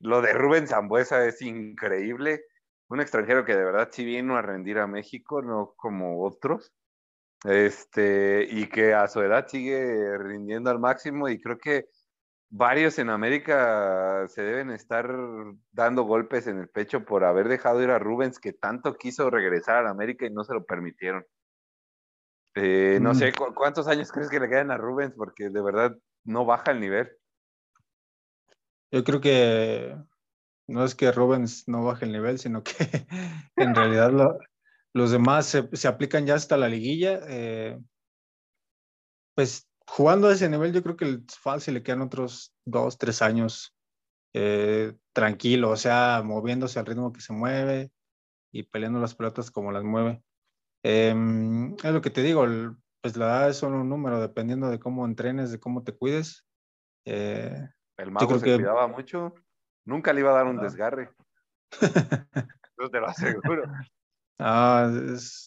Lo 0.00 0.20
de 0.20 0.32
Rubén 0.32 0.66
Zambuesa 0.66 1.24
es 1.28 1.40
increíble. 1.42 2.42
Un 2.92 3.00
extranjero 3.00 3.46
que 3.46 3.56
de 3.56 3.64
verdad 3.64 3.88
sí 3.90 4.04
vino 4.04 4.36
a 4.36 4.42
rendir 4.42 4.78
a 4.78 4.86
México, 4.86 5.40
no 5.40 5.72
como 5.78 6.22
otros. 6.26 6.74
Este, 7.42 8.46
y 8.46 8.66
que 8.66 8.92
a 8.92 9.08
su 9.08 9.22
edad 9.22 9.48
sigue 9.48 10.18
rindiendo 10.18 10.68
al 10.68 10.78
máximo 10.78 11.30
y 11.30 11.40
creo 11.40 11.56
que 11.56 11.86
varios 12.50 12.98
en 12.98 13.08
América 13.08 14.26
se 14.28 14.42
deben 14.42 14.70
estar 14.70 15.10
dando 15.70 16.02
golpes 16.02 16.46
en 16.46 16.58
el 16.58 16.68
pecho 16.68 17.06
por 17.06 17.24
haber 17.24 17.48
dejado 17.48 17.82
ir 17.82 17.88
a 17.88 17.98
Rubens, 17.98 18.38
que 18.38 18.52
tanto 18.52 18.94
quiso 18.96 19.30
regresar 19.30 19.86
a 19.86 19.90
América 19.90 20.26
y 20.26 20.30
no 20.30 20.44
se 20.44 20.52
lo 20.52 20.62
permitieron. 20.62 21.24
Eh, 22.56 22.98
no 23.00 23.14
sé, 23.14 23.30
mm. 23.30 23.54
¿cuántos 23.54 23.88
años 23.88 24.12
crees 24.12 24.28
que 24.28 24.38
le 24.38 24.50
quedan 24.50 24.70
a 24.70 24.76
Rubens? 24.76 25.14
Porque 25.16 25.48
de 25.48 25.62
verdad 25.62 25.96
no 26.24 26.44
baja 26.44 26.72
el 26.72 26.80
nivel. 26.80 27.10
Yo 28.90 29.02
creo 29.02 29.22
que 29.22 29.96
no 30.72 30.84
es 30.84 30.94
que 30.94 31.12
Rubens 31.12 31.68
no 31.68 31.84
baje 31.84 32.06
el 32.06 32.12
nivel, 32.12 32.38
sino 32.38 32.62
que 32.62 32.72
en 33.56 33.74
realidad 33.74 34.10
los 34.92 35.10
demás 35.10 35.46
se, 35.46 35.88
aplican 35.88 36.26
ya 36.26 36.34
hasta 36.34 36.56
la 36.56 36.68
liguilla. 36.68 37.20
Eh, 37.28 37.78
pues 39.34 39.68
jugando 39.86 40.28
a 40.28 40.32
ese 40.32 40.48
nivel, 40.48 40.72
yo 40.72 40.82
creo 40.82 40.96
que 40.96 41.04
el 41.04 41.24
fácil 41.28 41.74
le 41.74 41.82
quedan 41.82 42.02
otros 42.02 42.54
dos, 42.64 42.98
tres 42.98 43.22
años 43.22 43.76
eh, 44.34 44.94
tranquilo, 45.12 45.70
o 45.70 45.76
sea, 45.76 46.22
moviéndose 46.24 46.78
al 46.78 46.86
ritmo 46.86 47.12
que 47.12 47.20
se 47.20 47.32
mueve 47.32 47.90
y 48.50 48.62
peleando 48.64 48.98
las 48.98 49.14
pelotas 49.14 49.50
como 49.50 49.72
las 49.72 49.84
mueve. 49.84 50.22
Em, 50.82 51.74
es 51.74 51.92
lo 51.92 52.00
que 52.00 52.10
te 52.10 52.22
digo, 52.22 52.44
pues 53.02 53.16
la 53.16 53.26
edad 53.26 53.50
es 53.50 53.58
solo 53.58 53.80
un 53.80 53.88
número, 53.88 54.20
dependiendo 54.20 54.70
de 54.70 54.78
cómo 54.78 55.04
entrenes, 55.04 55.52
de 55.52 55.60
cómo 55.60 55.84
te 55.84 55.92
cuides. 55.92 56.46
Eh, 57.06 57.68
el 57.98 58.10
mago 58.10 58.38
se 58.38 58.56
cuidaba 58.56 58.88
mucho, 58.88 59.34
nunca 59.84 60.12
le 60.12 60.20
iba 60.20 60.30
a 60.30 60.34
dar 60.34 60.46
un 60.46 60.58
ah. 60.58 60.62
desgarre. 60.62 61.10
Eso 62.78 62.90
te 62.90 63.00
lo 63.00 63.08
aseguro. 63.08 63.64
Ah, 64.38 64.90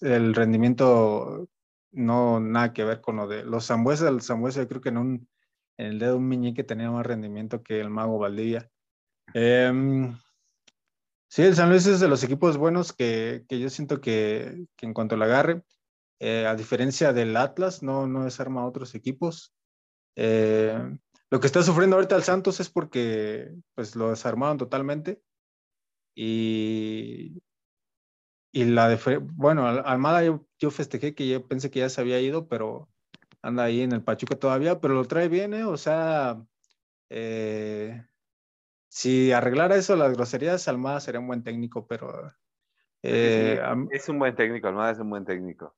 el 0.01 0.33
rendimiento 0.33 1.49
no 1.91 2.39
nada 2.39 2.73
que 2.73 2.83
ver 2.83 3.01
con 3.01 3.17
lo 3.17 3.27
de 3.27 3.43
los 3.43 3.67
Zambuesa. 3.67 4.09
El 4.09 4.21
Zambuesa 4.21 4.61
yo 4.61 4.67
creo 4.67 4.81
que 4.81 4.89
en, 4.89 4.97
un, 4.97 5.29
en 5.77 5.87
el 5.87 5.99
dedo 5.99 6.11
de 6.11 6.17
un 6.17 6.27
meñique 6.27 6.63
tenía 6.63 6.91
más 6.91 7.05
rendimiento 7.05 7.63
que 7.63 7.79
el 7.79 7.89
Mago 7.89 8.19
Valdivia. 8.19 8.69
Em, 9.33 10.17
sí, 11.27 11.41
el 11.41 11.55
San 11.55 11.69
Luis 11.69 11.85
es 11.87 11.99
de 11.99 12.07
los 12.07 12.23
equipos 12.23 12.57
buenos 12.57 12.93
que, 12.93 13.45
que 13.49 13.59
yo 13.59 13.69
siento 13.69 14.01
que, 14.01 14.65
que, 14.75 14.85
en 14.85 14.93
cuanto 14.93 15.17
lo 15.17 15.25
agarre, 15.25 15.63
eh, 16.19 16.45
a 16.45 16.55
diferencia 16.55 17.11
del 17.11 17.35
Atlas, 17.35 17.83
no, 17.83 18.07
no 18.07 18.23
desarma 18.23 18.61
a 18.61 18.67
otros 18.67 18.95
equipos. 18.95 19.53
Eh, 20.15 20.97
lo 21.35 21.41
que 21.41 21.47
está 21.47 21.61
sufriendo 21.63 21.97
ahorita 21.97 22.15
el 22.15 22.23
Santos 22.23 22.61
es 22.61 22.69
porque 22.69 23.53
pues, 23.73 23.97
lo 23.97 24.09
desarmaron 24.09 24.57
totalmente. 24.57 25.21
Y, 26.15 27.43
y 28.53 28.63
la 28.63 28.87
de, 28.87 29.17
bueno, 29.17 29.67
Almada 29.67 30.23
yo, 30.23 30.47
yo, 30.57 30.71
festejé 30.71 31.13
que 31.13 31.27
yo 31.27 31.45
pensé 31.45 31.69
que 31.69 31.79
ya 31.79 31.89
se 31.89 31.99
había 31.99 32.21
ido, 32.21 32.47
pero 32.47 32.87
anda 33.41 33.65
ahí 33.65 33.81
en 33.81 33.91
el 33.91 34.01
Pachuca 34.01 34.37
todavía, 34.37 34.79
pero 34.79 34.93
lo 34.93 35.03
trae 35.03 35.27
bien, 35.27 35.53
¿eh? 35.53 35.65
O 35.65 35.75
sea, 35.75 36.41
eh, 37.09 38.01
si 38.87 39.33
arreglara 39.33 39.75
eso 39.75 39.97
las 39.97 40.13
groserías, 40.13 40.69
Almada 40.69 41.01
sería 41.01 41.19
un 41.19 41.27
buen 41.27 41.43
técnico, 41.43 41.85
pero... 41.85 42.31
Eh, 43.03 43.59
es 43.91 44.07
un 44.07 44.19
buen 44.19 44.37
técnico, 44.37 44.69
Almada 44.69 44.93
es 44.93 44.99
un 44.99 45.09
buen 45.09 45.25
técnico, 45.25 45.75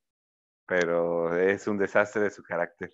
pero 0.68 1.36
es 1.36 1.66
un 1.68 1.80
desastre 1.80 2.22
de 2.22 2.30
su 2.30 2.44
carácter. 2.44 2.92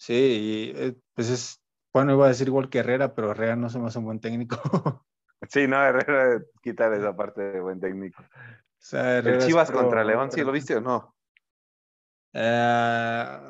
Sí, 0.00 0.72
y, 0.74 0.96
pues 1.12 1.28
es, 1.28 1.62
bueno, 1.92 2.14
iba 2.14 2.24
a 2.24 2.28
decir 2.28 2.46
igual 2.48 2.70
que 2.70 2.78
Herrera, 2.78 3.14
pero 3.14 3.32
Herrera 3.32 3.54
no 3.54 3.68
se 3.68 3.78
me 3.78 3.88
hace 3.88 3.98
un 3.98 4.06
buen 4.06 4.20
técnico. 4.20 4.56
Sí, 5.48 5.66
no, 5.66 5.82
Herrera 5.82 6.42
quitar 6.62 6.92
esa 6.92 7.16
parte 7.16 7.40
de 7.40 7.60
buen 7.62 7.80
técnico. 7.80 8.22
el 8.92 9.38
Chivas 9.38 9.70
contra 9.70 10.04
León, 10.04 10.30
¿sí 10.30 10.42
lo 10.44 10.52
viste 10.52 10.76
o 10.76 10.82
no? 10.82 11.16
Uh, 12.34 13.48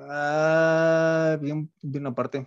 bien, 1.41 1.69
bien 1.83 2.07
aparte. 2.07 2.47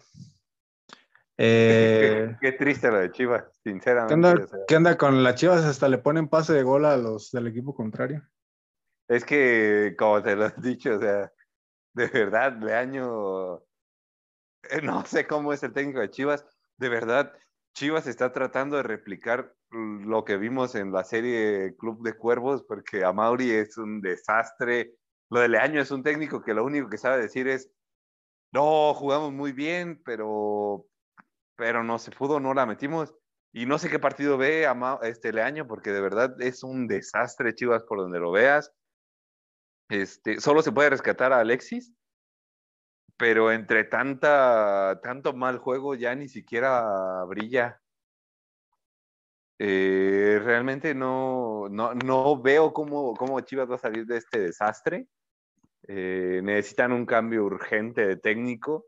Eh, 1.38 2.38
qué, 2.40 2.54
triste 2.54 2.90
lo 2.90 3.00
de 3.00 3.12
Chivas, 3.12 3.44
sinceramente. 3.62 4.48
¿qué 4.66 4.76
anda, 4.78 4.98
con 4.98 5.22
las 5.24 5.36
Chivas? 5.36 5.66
Hasta 5.66 5.90
le 5.90 5.98
ponen 5.98 6.30
pase 6.30 6.54
de 6.54 6.64
gol 6.64 6.86
a 6.86 6.96
los 6.96 7.30
del 7.32 7.48
equipo 7.48 7.76
contrario. 7.76 8.24
Es 9.10 9.26
que, 9.26 9.94
como 10.00 10.24
te 10.24 10.38
lo 10.38 10.46
he 10.46 10.54
dicho, 10.60 10.96
o 10.96 11.00
sea, 11.02 11.34
de 11.94 12.08
verdad, 12.08 12.54
de 12.54 12.74
año, 12.76 13.58
eh, 13.58 13.60
no 14.84 15.06
sé 15.06 15.28
cómo 15.28 15.54
es 15.54 15.64
el 15.64 15.74
técnico 15.74 16.00
de 16.00 16.10
Chivas, 16.10 16.46
de 16.78 16.90
verdad, 16.90 17.34
Chivas 17.74 18.08
está 18.08 18.32
tratando 18.32 18.78
de 18.78 18.84
replicar 18.84 19.56
lo 19.72 20.24
que 20.26 20.38
vimos 20.38 20.76
en 20.76 20.92
la 20.92 21.04
serie 21.04 21.76
Club 21.78 22.04
de 22.04 22.14
Cuervos, 22.14 22.64
porque 22.64 23.04
Amauri 23.04 23.50
es 23.50 23.78
un 23.78 24.02
desastre. 24.02 24.94
Lo 25.30 25.40
de 25.40 25.48
Leaño 25.48 25.82
es 25.82 25.90
un 25.90 26.04
técnico 26.04 26.44
que 26.44 26.54
lo 26.54 26.64
único 26.64 26.90
que 26.90 27.00
sabe 27.00 27.22
decir 27.22 27.48
es, 27.48 27.72
no, 28.52 28.94
jugamos 28.94 29.34
muy 29.34 29.52
bien, 29.52 30.00
pero, 30.06 30.86
pero 31.56 31.84
no 31.84 31.98
se 31.98 32.12
pudo, 32.12 32.40
no 32.40 32.54
la 32.54 32.68
metimos. 32.68 33.16
Y 33.52 33.66
no 33.66 33.80
sé 33.80 33.90
qué 33.90 33.98
partido 33.98 34.38
ve 34.38 34.68
este 35.02 35.34
Leaño, 35.34 35.68
porque 35.68 35.92
de 35.92 36.02
verdad 36.02 36.40
es 36.40 36.64
un 36.64 36.88
desastre 36.88 37.56
Chivas 37.56 37.84
por 37.84 37.98
donde 37.98 38.20
lo 38.20 38.32
veas. 38.32 38.72
Este, 39.90 40.40
solo 40.40 40.62
se 40.62 40.72
puede 40.72 40.92
rescatar 40.92 41.34
a 41.34 41.40
Alexis, 41.40 41.92
pero 43.18 43.52
entre 43.52 43.84
tanta, 43.86 45.00
tanto 45.02 45.34
mal 45.34 45.58
juego 45.58 45.96
ya 45.96 46.16
ni 46.16 46.28
siquiera 46.28 47.24
brilla. 47.26 47.80
Eh, 49.60 50.42
realmente 50.44 50.94
no, 50.96 51.70
no, 51.70 51.94
no, 51.94 52.42
veo 52.42 52.74
cómo, 52.74 53.14
cómo, 53.14 53.40
Chivas 53.42 53.70
va 53.70 53.76
a 53.76 53.80
salir 53.80 54.06
de 54.06 54.18
este 54.18 54.40
desastre. 54.40 55.08
Eh, 55.88 56.42
necesitan 56.44 56.92
un 56.92 57.06
cambio 57.06 57.44
urgente 57.44 58.06
de 58.08 58.16
técnico 58.16 58.86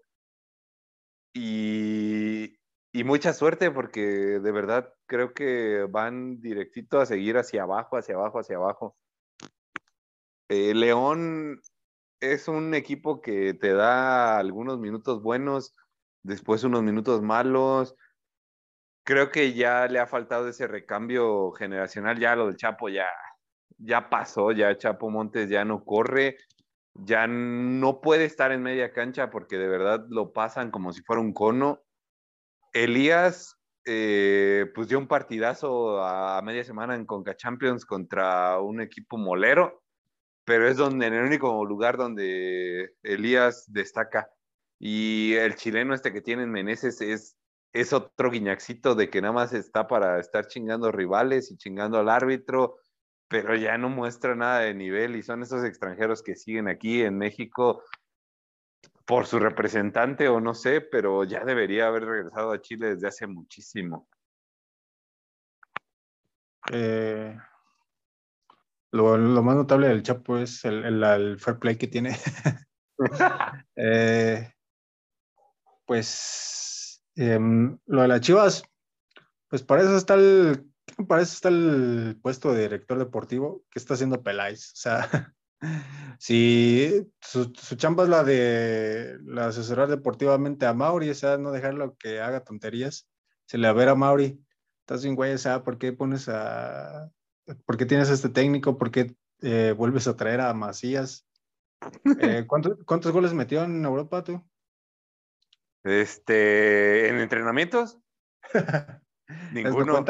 y, 1.33 2.57
y, 2.93 3.03
mucha 3.03 3.33
suerte 3.33 3.69
porque 3.69 4.01
de 4.39 4.51
verdad 4.53 4.93
creo 5.05 5.33
que 5.33 5.85
van 5.89 6.39
directito 6.39 7.01
a 7.01 7.05
seguir 7.05 7.37
hacia 7.37 7.63
abajo, 7.63 7.97
hacia 7.97 8.15
abajo, 8.15 8.39
hacia 8.39 8.55
abajo. 8.55 8.95
Eh, 10.47 10.73
León 10.73 11.59
es 12.33 12.47
un 12.47 12.73
equipo 12.73 13.21
que 13.21 13.53
te 13.53 13.73
da 13.73 14.37
algunos 14.37 14.79
minutos 14.79 15.21
buenos, 15.21 15.75
después 16.23 16.63
unos 16.63 16.83
minutos 16.83 17.21
malos. 17.21 17.95
Creo 19.03 19.29
que 19.29 19.53
ya 19.53 19.87
le 19.87 19.99
ha 19.99 20.07
faltado 20.07 20.47
ese 20.49 20.67
recambio 20.67 21.51
generacional, 21.51 22.19
ya 22.19 22.35
lo 22.35 22.47
del 22.47 22.57
Chapo 22.57 22.89
ya, 22.89 23.07
ya 23.77 24.09
pasó, 24.09 24.51
ya 24.51 24.77
Chapo 24.77 25.09
Montes 25.09 25.49
ya 25.49 25.63
no 25.63 25.85
corre, 25.85 26.37
ya 26.95 27.27
no 27.27 28.01
puede 28.01 28.25
estar 28.25 28.51
en 28.51 28.63
media 28.63 28.91
cancha 28.93 29.29
porque 29.29 29.57
de 29.57 29.67
verdad 29.67 30.05
lo 30.09 30.33
pasan 30.33 30.71
como 30.71 30.93
si 30.93 31.01
fuera 31.03 31.21
un 31.21 31.33
cono. 31.33 31.83
Elías, 32.73 33.59
eh, 33.85 34.65
pues 34.73 34.87
dio 34.87 34.97
un 34.97 35.07
partidazo 35.07 36.03
a, 36.03 36.41
media 36.41 36.63
semana 36.63 36.95
en 36.95 37.05
Conca 37.05 37.35
Champions 37.35 37.85
contra 37.85 38.59
un 38.59 38.81
equipo 38.81 39.17
molero, 39.17 39.84
pero 40.45 40.67
es 40.67 40.77
donde 40.77 41.07
en 41.07 41.13
el 41.13 41.25
único 41.25 41.65
lugar 41.65 41.97
donde 41.97 42.93
Elías 43.03 43.65
destaca. 43.67 44.29
Y 44.79 45.33
el 45.35 45.55
chileno 45.55 45.93
este 45.93 46.13
que 46.13 46.21
tiene 46.21 46.43
en 46.43 46.51
Meneses 46.51 47.01
es, 47.01 47.37
es 47.73 47.93
otro 47.93 48.31
guiñaxito 48.31 48.95
de 48.95 49.09
que 49.09 49.21
nada 49.21 49.33
más 49.33 49.53
está 49.53 49.87
para 49.87 50.19
estar 50.19 50.47
chingando 50.47 50.91
rivales 50.91 51.51
y 51.51 51.57
chingando 51.57 51.97
al 51.97 52.09
árbitro 52.09 52.77
pero 53.27 53.55
ya 53.55 53.77
no 53.77 53.89
muestra 53.89 54.35
nada 54.35 54.59
de 54.59 54.73
nivel 54.73 55.15
y 55.15 55.23
son 55.23 55.41
esos 55.41 55.63
extranjeros 55.63 56.21
que 56.21 56.35
siguen 56.35 56.67
aquí 56.67 57.01
en 57.01 57.17
México 57.17 57.83
por 59.05 59.25
su 59.25 59.39
representante 59.39 60.27
o 60.27 60.39
no 60.39 60.53
sé, 60.53 60.81
pero 60.81 61.23
ya 61.23 61.43
debería 61.43 61.87
haber 61.87 62.05
regresado 62.05 62.51
a 62.51 62.61
Chile 62.61 62.95
desde 62.95 63.07
hace 63.07 63.27
muchísimo. 63.27 64.07
Eh, 66.71 67.37
lo, 68.95 69.43
más 69.43 69.55
notable 69.55 69.87
del 69.87 70.03
Chapo 70.03 70.37
es 70.37 70.63
el, 70.65 71.39
fair 71.39 71.59
play 71.59 71.75
que 71.77 71.87
tiene. 71.87 72.17
Eh, 73.75 74.49
pues 75.85 77.03
em, 77.15 77.77
lo 77.87 78.01
de 78.03 78.07
las 78.07 78.21
Chivas, 78.21 78.63
pues 79.49 79.63
para 79.63 79.81
eso 79.83 79.97
está 79.97 80.13
el 80.13 80.65
para 81.07 81.21
eso 81.21 81.33
está 81.33 81.49
el 81.49 82.17
puesto 82.21 82.53
de 82.53 82.63
director 82.63 82.97
deportivo 82.97 83.63
que 83.69 83.79
está 83.79 83.95
haciendo 83.95 84.23
Peláez. 84.23 84.71
O 84.71 84.75
sea, 84.75 85.33
si 86.19 87.11
su, 87.19 87.51
chamba 87.75 88.03
es 88.03 88.09
la 88.09 88.23
de 88.23 89.17
la 89.25 89.47
asesorar 89.47 89.89
deportivamente 89.89 90.65
a 90.65 90.73
Mauri, 90.73 91.09
o 91.09 91.15
sea, 91.15 91.37
no 91.37 91.51
dejarlo 91.51 91.95
que 91.97 92.21
haga 92.21 92.43
tonterías, 92.43 93.09
se 93.45 93.57
le 93.57 93.67
va 93.67 93.71
a 93.71 93.73
ver 93.73 93.89
a 93.89 93.95
Mauri, 93.95 94.39
estás 94.81 95.03
bien 95.03 95.15
güey, 95.15 95.33
o 95.33 95.37
sea, 95.37 95.63
¿por 95.63 95.77
qué 95.77 95.91
pones 95.91 96.29
a, 96.29 97.11
por 97.65 97.77
qué 97.77 97.85
tienes 97.85 98.09
este 98.09 98.29
técnico? 98.29 98.77
¿Por 98.77 98.91
qué 98.91 99.15
eh, 99.41 99.73
vuelves 99.77 100.07
a 100.07 100.15
traer 100.15 100.41
a 100.41 100.53
Macías? 100.53 101.25
Eh, 102.21 102.45
¿cuántos, 102.47 102.77
¿Cuántos 102.85 103.11
goles 103.11 103.33
metió 103.33 103.63
en 103.63 103.83
Europa 103.85 104.23
tú? 104.23 104.41
Este, 105.83 107.09
en 107.09 107.19
entrenamientos. 107.19 107.99
Ninguno. 109.53 110.03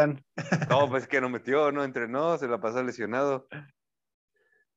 No, 0.69 0.89
pues 0.89 1.07
que 1.07 1.21
no 1.21 1.29
metió, 1.29 1.71
no 1.71 1.83
entrenó, 1.83 2.37
se 2.37 2.47
la 2.47 2.59
pasó 2.59 2.81
lesionado. 2.83 3.47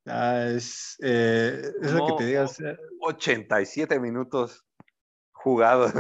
Ah, 0.07 0.47
es, 0.49 0.97
eh, 1.03 1.73
lo 1.81 2.07
que 2.07 2.12
te 2.19 2.27
digas. 2.27 2.59
87 3.00 3.95
eh. 3.95 4.00
minutos 4.00 4.65
jugados 5.33 5.93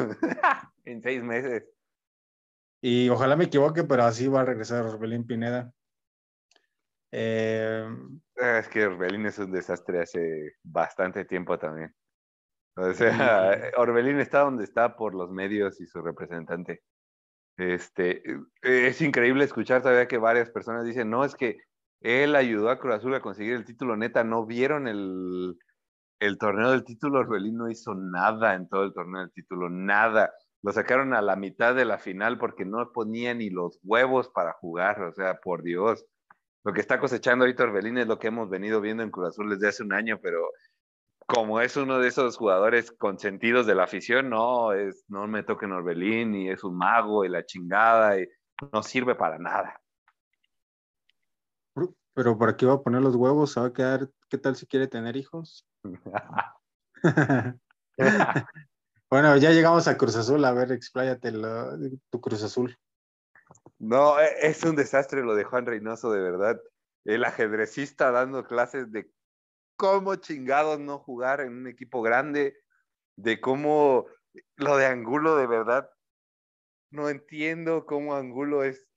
en 0.84 1.02
seis 1.02 1.22
meses. 1.22 1.64
Y 2.80 3.08
ojalá 3.08 3.36
me 3.36 3.44
equivoque, 3.44 3.84
pero 3.84 4.04
así 4.04 4.28
va 4.28 4.40
a 4.40 4.44
regresar 4.44 4.84
Orbelín 4.84 5.26
Pineda. 5.26 5.72
Eh, 7.10 7.86
ah, 8.40 8.58
es 8.58 8.68
que 8.68 8.86
Orbelín 8.86 9.26
es 9.26 9.38
un 9.38 9.50
desastre 9.50 10.00
hace 10.02 10.56
bastante 10.62 11.24
tiempo 11.24 11.58
también. 11.58 11.94
O 12.76 12.92
sea, 12.92 13.10
Orbelín 13.76 14.20
está 14.20 14.40
donde 14.40 14.64
está 14.64 14.96
por 14.96 15.14
los 15.14 15.30
medios 15.30 15.80
y 15.80 15.86
su 15.86 16.00
representante. 16.02 16.82
Este, 17.56 18.22
e, 18.62 18.86
es 18.88 19.00
increíble 19.02 19.44
escuchar 19.44 19.82
todavía 19.82 20.08
que 20.08 20.18
varias 20.18 20.50
personas 20.50 20.84
dicen, 20.84 21.10
no, 21.10 21.24
es 21.24 21.34
que 21.34 21.58
él 22.00 22.36
ayudó 22.36 22.70
a 22.70 22.78
Cruz 22.78 22.94
Azul 22.96 23.14
a 23.14 23.20
conseguir 23.20 23.54
el 23.54 23.64
título 23.64 23.96
neta, 23.96 24.22
no 24.22 24.46
vieron 24.46 24.86
el, 24.86 25.58
el 26.20 26.38
torneo 26.38 26.70
del 26.70 26.84
título, 26.84 27.20
Orbelín 27.20 27.56
no 27.56 27.70
hizo 27.70 27.94
nada 27.94 28.54
en 28.54 28.68
todo 28.68 28.84
el 28.84 28.92
torneo 28.92 29.22
del 29.22 29.32
título, 29.32 29.68
nada. 29.70 30.32
Lo 30.62 30.72
sacaron 30.72 31.14
a 31.14 31.22
la 31.22 31.36
mitad 31.36 31.74
de 31.74 31.84
la 31.84 31.98
final 31.98 32.38
porque 32.38 32.64
no 32.64 32.92
ponía 32.92 33.34
ni 33.34 33.50
los 33.50 33.78
huevos 33.82 34.28
para 34.28 34.52
jugar, 34.52 35.02
o 35.02 35.12
sea, 35.12 35.34
por 35.42 35.62
Dios. 35.62 36.04
Lo 36.64 36.72
que 36.72 36.80
está 36.80 36.98
cosechando 36.98 37.44
ahorita 37.44 37.64
Orbelín 37.64 37.98
es 37.98 38.06
lo 38.06 38.18
que 38.18 38.28
hemos 38.28 38.50
venido 38.50 38.80
viendo 38.80 39.02
en 39.02 39.10
Cruz 39.10 39.28
Azul 39.28 39.50
desde 39.50 39.68
hace 39.68 39.82
un 39.82 39.92
año, 39.92 40.18
pero 40.22 40.50
como 41.26 41.60
es 41.60 41.76
uno 41.76 41.98
de 41.98 42.08
esos 42.08 42.36
jugadores 42.36 42.90
consentidos 42.92 43.66
de 43.66 43.74
la 43.74 43.84
afición, 43.84 44.30
no, 44.30 44.72
es, 44.72 45.04
no 45.08 45.26
me 45.26 45.42
toquen 45.42 45.72
Orbelín 45.72 46.34
y 46.34 46.48
es 46.50 46.64
un 46.64 46.76
mago 46.76 47.24
y 47.24 47.28
la 47.28 47.44
chingada 47.44 48.18
y 48.20 48.26
no 48.72 48.82
sirve 48.82 49.14
para 49.14 49.38
nada. 49.38 49.80
Pero 52.14 52.36
¿para 52.36 52.56
qué 52.56 52.66
va 52.66 52.74
a 52.74 52.82
poner 52.82 53.00
los 53.00 53.14
huevos? 53.14 53.52
¿Se 53.52 53.60
va 53.60 53.66
a 53.66 53.72
quedar? 53.72 54.08
¿Qué 54.28 54.38
tal 54.38 54.56
si 54.56 54.66
quiere 54.66 54.88
tener 54.88 55.16
hijos? 55.16 55.64
bueno, 59.10 59.36
ya 59.36 59.50
llegamos 59.50 59.86
a 59.86 59.96
Cruz 59.96 60.16
Azul. 60.16 60.44
A 60.44 60.52
ver, 60.52 60.72
expláyate 60.72 61.32
tu 62.10 62.20
Cruz 62.20 62.42
Azul. 62.42 62.76
No, 63.78 64.20
e, 64.20 64.28
es 64.42 64.62
un 64.64 64.76
desastre 64.76 65.22
lo 65.22 65.34
de 65.34 65.44
Juan 65.44 65.66
Reynoso, 65.66 66.12
de 66.12 66.20
verdad. 66.20 66.60
El 67.04 67.24
ajedrecista 67.24 68.10
dando 68.10 68.44
clases 68.44 68.90
de 68.92 69.10
cómo 69.76 70.16
chingados 70.16 70.80
no 70.80 70.98
jugar 70.98 71.40
en 71.40 71.52
un 71.52 71.66
equipo 71.68 72.02
grande, 72.02 72.58
de 73.16 73.40
cómo 73.40 74.06
lo 74.56 74.76
de 74.76 74.86
Angulo 74.86 75.36
de 75.36 75.46
verdad, 75.46 75.90
no 76.90 77.08
entiendo 77.08 77.86
cómo 77.86 78.14
Angulo 78.14 78.64
es, 78.64 78.88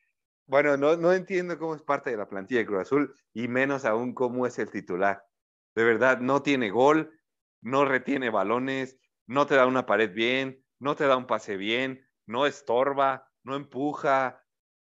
bueno, 0.48 0.78
no, 0.78 0.96
no 0.98 1.14
entiendo 1.14 1.58
cómo 1.58 1.76
es 1.76 1.82
parte 1.82 2.12
de 2.12 2.18
la 2.18 2.30
plantilla 2.30 2.62
de 2.62 2.66
Cruz 2.66 2.82
Azul 2.82 3.16
y 3.34 3.48
menos 3.48 3.86
aún 3.86 4.14
cómo 4.14 4.46
es 4.46 4.60
el 4.60 4.70
titular. 4.70 5.26
De 5.76 5.84
verdad, 5.84 6.20
no 6.20 6.42
tiene 6.42 6.70
gol, 6.70 7.12
no 7.62 7.86
retiene 7.86 8.30
balones, 8.30 9.00
no 9.28 9.46
te 9.46 9.56
da 9.56 9.66
una 9.66 9.86
pared 9.86 10.12
bien, 10.14 10.64
no 10.80 10.96
te 10.96 11.06
da 11.06 11.18
un 11.18 11.28
pase 11.28 11.58
bien, 11.58 12.06
no 12.26 12.46
estorba, 12.46 13.30
no 13.44 13.56
empuja, 13.56 14.41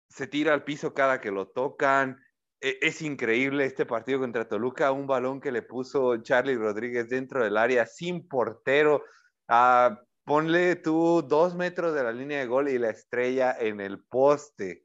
se 0.09 0.27
tira 0.27 0.55
al 0.55 0.65
piso 0.65 0.95
cada 0.95 1.21
que 1.21 1.31
lo 1.31 1.49
tocan, 1.49 2.21
e, 2.61 2.79
es 2.83 3.03
increíble 3.03 3.65
este 3.65 3.87
partido 3.87 4.21
contra 4.21 4.49
Toluca, 4.49 4.93
un 4.93 5.07
balón 5.07 5.41
que 5.41 5.53
le 5.53 5.63
puso 5.63 6.17
Charlie 6.23 6.57
Rodríguez 6.57 7.09
dentro 7.09 7.43
del 7.43 7.57
área 7.57 7.87
sin 7.87 8.27
portero. 8.29 9.05
Ah, 9.49 10.01
ponle 10.25 10.77
tú 10.77 11.23
dos 11.23 11.55
metros 11.55 11.95
de 11.95 12.03
la 12.05 12.13
línea 12.13 12.41
de 12.41 12.47
gol 12.47 12.69
y 12.69 12.79
la 12.79 12.91
estrella 12.91 13.57
en 13.59 13.81
el 13.81 14.05
poste. 14.05 14.85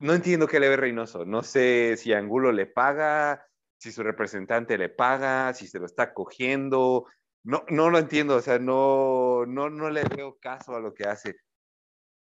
No 0.00 0.12
entiendo 0.14 0.48
qué 0.48 0.60
le 0.60 0.68
ve 0.68 0.76
Reynoso. 0.76 1.24
No 1.24 1.42
sé 1.42 1.96
si 1.96 2.12
Angulo 2.12 2.52
le 2.52 2.66
paga, 2.66 3.46
si 3.78 3.92
su 3.92 4.02
representante 4.02 4.76
le 4.78 4.88
paga, 4.88 5.54
si 5.54 5.66
se 5.66 5.78
lo 5.78 5.86
está 5.86 6.12
cogiendo. 6.14 7.06
No, 7.44 7.64
no 7.68 7.90
lo 7.90 7.98
entiendo, 7.98 8.36
o 8.36 8.40
sea, 8.40 8.58
no, 8.58 9.44
no, 9.46 9.70
no 9.70 9.90
le 9.90 10.02
veo 10.04 10.38
caso 10.40 10.74
a 10.74 10.80
lo 10.80 10.94
que 10.94 11.04
hace. 11.04 11.36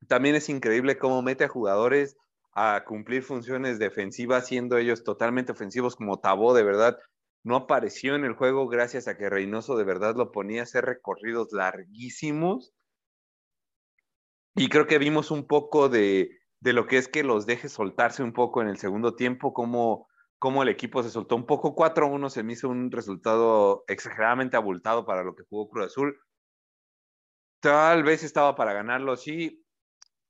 También 0.08 0.34
es 0.34 0.48
increíble 0.48 0.98
cómo 0.98 1.22
mete 1.22 1.44
a 1.44 1.48
jugadores 1.48 2.16
a 2.52 2.84
cumplir 2.86 3.22
funciones 3.22 3.78
defensivas, 3.78 4.46
siendo 4.46 4.76
ellos 4.76 5.02
totalmente 5.02 5.52
ofensivos 5.52 5.96
como 5.96 6.20
Tabó, 6.20 6.54
de 6.54 6.62
verdad, 6.62 6.98
no 7.42 7.56
apareció 7.56 8.14
en 8.14 8.24
el 8.24 8.34
juego 8.34 8.68
gracias 8.68 9.08
a 9.08 9.16
que 9.16 9.28
Reynoso 9.28 9.76
de 9.76 9.84
verdad 9.84 10.16
lo 10.16 10.32
ponía 10.32 10.60
a 10.60 10.64
hacer 10.64 10.84
recorridos 10.84 11.52
larguísimos. 11.52 12.72
Y 14.54 14.68
creo 14.68 14.86
que 14.86 14.98
vimos 14.98 15.30
un 15.30 15.46
poco 15.46 15.88
de, 15.88 16.30
de 16.60 16.72
lo 16.72 16.86
que 16.86 16.96
es 16.96 17.08
que 17.08 17.24
los 17.24 17.44
deje 17.44 17.68
soltarse 17.68 18.22
un 18.22 18.32
poco 18.32 18.62
en 18.62 18.68
el 18.68 18.78
segundo 18.78 19.16
tiempo, 19.16 19.52
como, 19.52 20.06
como 20.38 20.62
el 20.62 20.68
equipo 20.68 21.02
se 21.02 21.10
soltó 21.10 21.36
un 21.36 21.44
poco. 21.44 21.74
4-1 21.74 22.30
se 22.30 22.42
me 22.44 22.52
hizo 22.52 22.68
un 22.68 22.90
resultado 22.90 23.84
exageradamente 23.88 24.56
abultado 24.56 25.04
para 25.04 25.24
lo 25.24 25.34
que 25.34 25.42
jugó 25.42 25.68
Cruz 25.68 25.86
Azul. 25.86 26.18
Tal 27.60 28.04
vez 28.04 28.22
estaba 28.22 28.54
para 28.54 28.72
ganarlo, 28.72 29.16
sí, 29.16 29.63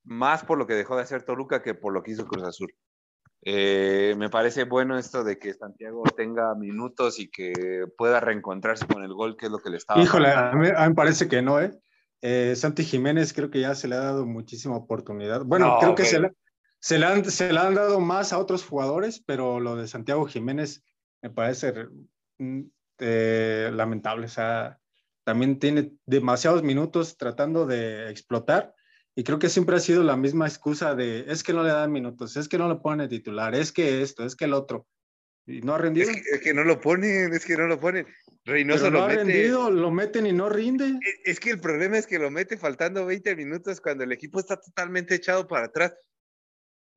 más 0.05 0.43
por 0.43 0.57
lo 0.57 0.67
que 0.67 0.73
dejó 0.73 0.95
de 0.95 1.03
hacer 1.03 1.23
Toluca 1.23 1.61
que 1.61 1.73
por 1.73 1.93
lo 1.93 2.03
que 2.03 2.11
hizo 2.11 2.25
Cruz 2.25 2.43
Azul. 2.43 2.73
Eh, 3.47 4.15
me 4.17 4.29
parece 4.29 4.63
bueno 4.63 4.97
esto 4.97 5.23
de 5.23 5.37
que 5.37 5.53
Santiago 5.53 6.03
tenga 6.17 6.55
minutos 6.55 7.19
y 7.19 7.29
que 7.29 7.85
pueda 7.95 8.19
reencontrarse 8.19 8.87
con 8.87 9.03
el 9.03 9.13
gol, 9.13 9.37
que 9.37 9.45
es 9.45 9.51
lo 9.51 9.59
que 9.59 9.69
le 9.69 9.77
estaba. 9.77 10.01
Híjole, 10.01 10.31
a 10.31 10.51
mí, 10.53 10.67
me 10.71 10.95
parece 10.95 11.27
que 11.27 11.43
no, 11.43 11.61
¿eh? 11.61 11.71
¿eh? 12.21 12.55
Santi 12.55 12.83
Jiménez 12.83 13.33
creo 13.33 13.51
que 13.51 13.61
ya 13.61 13.75
se 13.75 13.87
le 13.87 13.95
ha 13.95 13.99
dado 13.99 14.25
muchísima 14.25 14.75
oportunidad. 14.75 15.43
Bueno, 15.43 15.77
creo 15.79 15.93
que 15.93 16.05
se, 16.05 16.19
le, 16.19 16.31
se, 16.79 16.97
le 16.97 17.05
han, 17.05 17.25
se 17.25 17.53
le 17.53 17.59
han 17.59 17.75
dado 17.75 17.99
más 17.99 18.33
a 18.33 18.39
otros 18.39 18.65
jugadores, 18.65 19.23
pero 19.23 19.59
lo 19.59 19.75
de 19.75 19.87
Santiago 19.87 20.25
Jiménez 20.25 20.83
me 21.21 21.29
parece 21.29 21.87
mm, 22.39 22.61
eh, 22.97 23.69
lamentable. 23.73 24.25
O 24.25 24.29
sea, 24.29 24.79
también 25.23 25.59
tiene 25.59 25.91
demasiados 26.05 26.63
minutos 26.63 27.17
tratando 27.17 27.67
de 27.67 28.09
explotar 28.09 28.74
y 29.15 29.23
creo 29.23 29.39
que 29.39 29.49
siempre 29.49 29.77
ha 29.77 29.79
sido 29.79 30.03
la 30.03 30.17
misma 30.17 30.45
excusa 30.45 30.93
de, 30.93 31.25
es 31.29 31.41
que 31.41 31.53
no 31.53 31.63
le 31.63 31.69
dan 31.69 31.91
minutos, 31.91 32.35
es 32.35 32.49
que 32.49 32.57
no 32.57 32.67
le 32.67 32.75
ponen 32.75 33.07
titular, 33.07 33.55
es 33.55 33.71
que 33.71 34.01
esto, 34.01 34.25
es 34.25 34.35
que 34.35 34.43
el 34.43 34.53
otro. 34.53 34.85
y 35.47 35.61
no 35.61 35.73
ha 35.73 35.77
rendido. 35.77 36.09
Es 36.09 36.41
que, 36.41 36.53
no 36.53 36.65
lo 36.65 36.81
ponen, 36.81 37.33
es 37.33 37.45
que 37.45 37.55
no 37.55 37.65
lo 37.65 37.79
ponen. 37.79 38.05
Reynoso 38.43 38.91
no 38.91 38.99
lo 38.99 39.03
ha 39.05 39.09
rendido, 39.09 39.71
lo 39.71 39.89
meten 39.89 40.25
y 40.25 40.33
no 40.33 40.49
rinde. 40.49 40.87
E, 40.87 41.31
es 41.31 41.39
que 41.39 41.51
el 41.51 41.61
problema 41.61 41.97
es 41.97 42.07
que 42.07 42.19
lo 42.19 42.29
mete 42.29 42.57
faltando 42.57 43.05
20 43.05 43.37
minutos 43.37 43.79
cuando 43.79 44.03
el 44.03 44.11
equipo 44.11 44.39
está 44.39 44.59
totalmente 44.59 45.15
echado 45.15 45.47
para 45.47 45.67
atrás. 45.67 45.93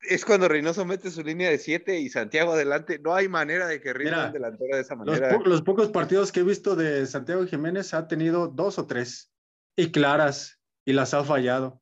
Es 0.00 0.24
cuando 0.24 0.48
Reynoso 0.48 0.85
mete 0.85 1.11
su 1.11 1.22
línea 1.22 1.50
de 1.50 1.59
7 1.59 2.00
y 2.00 2.09
Santiago 2.09 2.52
adelante. 2.52 2.98
No 2.98 3.14
hay 3.14 3.28
manera 3.28 3.68
de 3.68 3.81
que 3.81 3.92
rinda 3.92 4.26
un 4.26 4.33
delantero 4.33 4.74
de 4.74 4.83
esa 4.83 4.96
manera. 4.96 5.33
Los, 5.33 5.46
los, 5.46 5.62
pocos 5.62 5.90
partidos 5.90 6.33
que 6.33 6.40
he 6.40 6.44
visto 6.44 6.74
de 6.74 7.07
Santiago 7.07 7.46
Jiménez 7.46 7.94
ha 7.94 8.09
tenido 8.09 8.48
dos 8.48 8.78
o 8.78 8.87
tres 8.87 9.33
y 9.76 9.92
claras 9.92 10.59
y 10.85 10.92
las 10.92 11.14
ha 11.14 11.22
fallado. 11.22 11.81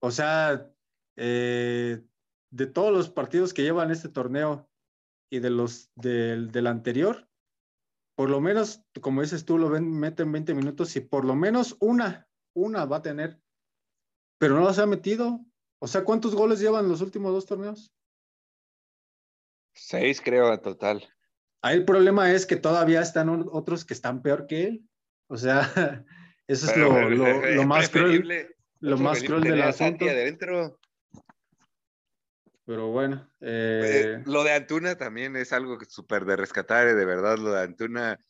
O 0.00 0.10
sea, 0.10 0.70
eh, 1.16 2.02
de 2.50 2.66
todos 2.66 2.92
los 2.92 3.10
partidos 3.10 3.52
que 3.52 3.62
llevan 3.62 3.90
este 3.90 4.08
torneo 4.08 4.68
y 5.30 5.40
de 5.40 5.50
los 5.50 5.90
del, 5.94 6.50
del 6.50 6.66
anterior, 6.66 7.28
por 8.16 8.30
lo 8.30 8.40
menos, 8.40 8.82
como 9.00 9.22
dices 9.22 9.44
tú, 9.44 9.58
lo 9.58 9.68
ven, 9.68 9.90
meten 9.92 10.32
20 10.32 10.54
minutos 10.54 10.96
y 10.96 11.00
por 11.00 11.24
lo 11.24 11.34
menos 11.36 11.76
una, 11.78 12.28
una 12.52 12.84
va 12.84 12.96
a 12.96 13.02
tener, 13.02 13.40
pero 14.38 14.54
no 14.54 14.64
las 14.64 14.78
ha 14.78 14.86
metido. 14.86 15.44
O 15.80 15.86
sea, 15.86 16.02
¿cuántos 16.02 16.34
goles 16.34 16.58
llevan 16.58 16.88
los 16.88 17.00
últimos 17.00 17.32
dos 17.32 17.46
torneos? 17.46 17.92
Seis, 19.72 20.20
creo, 20.20 20.52
en 20.52 20.60
total. 20.60 21.08
Ahí 21.62 21.76
el 21.76 21.84
problema 21.84 22.32
es 22.32 22.46
que 22.46 22.56
todavía 22.56 23.00
están 23.00 23.28
otros 23.28 23.84
que 23.84 23.94
están 23.94 24.22
peor 24.22 24.46
que 24.46 24.64
él. 24.64 24.88
O 25.28 25.36
sea, 25.36 25.60
eso 26.48 26.70
es 26.70 26.76
lo, 26.76 27.10
lo, 27.10 27.64
más 27.64 27.88
cruel. 27.88 28.48
Lo 28.80 28.96
más 28.96 29.22
cruel 29.22 29.42
del 29.42 29.62
asunto. 29.62 30.04
Adentro. 30.04 30.78
Pero 32.64 32.88
bueno. 32.88 33.28
Eh, 33.40 34.22
lo 34.26 34.44
de 34.44 34.52
Antuna 34.52 34.96
también 34.96 35.36
es 35.36 35.52
algo 35.52 35.78
súper 35.88 36.24
de 36.26 36.36
rescatar, 36.36 36.86
eh, 36.88 36.94
de 36.94 37.04
verdad, 37.04 37.38
lo 37.38 37.52
de 37.52 37.62
Antuna. 37.62 38.20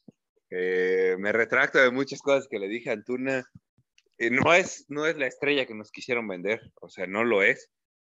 Eh, 0.51 1.17
me 1.19 1.33
retracto 1.33 1.79
de 1.79 1.91
muchas 1.91 2.21
cosas 2.21 2.47
que 2.49 2.59
le 2.59 2.69
dije 2.69 2.91
a 2.91 2.93
Antuna. 2.93 3.45
no, 4.19 4.55
es, 4.55 4.87
no 4.89 5.07
es 5.07 5.19
la 5.19 5.27
estrella 5.27 5.67
que 5.67 5.75
nos 5.75 5.91
quisieron 5.91 6.29
vender, 6.29 6.61
o 6.81 6.89
sea, 6.89 7.07
no 7.07 7.25
lo 7.25 7.43
es, 7.43 7.69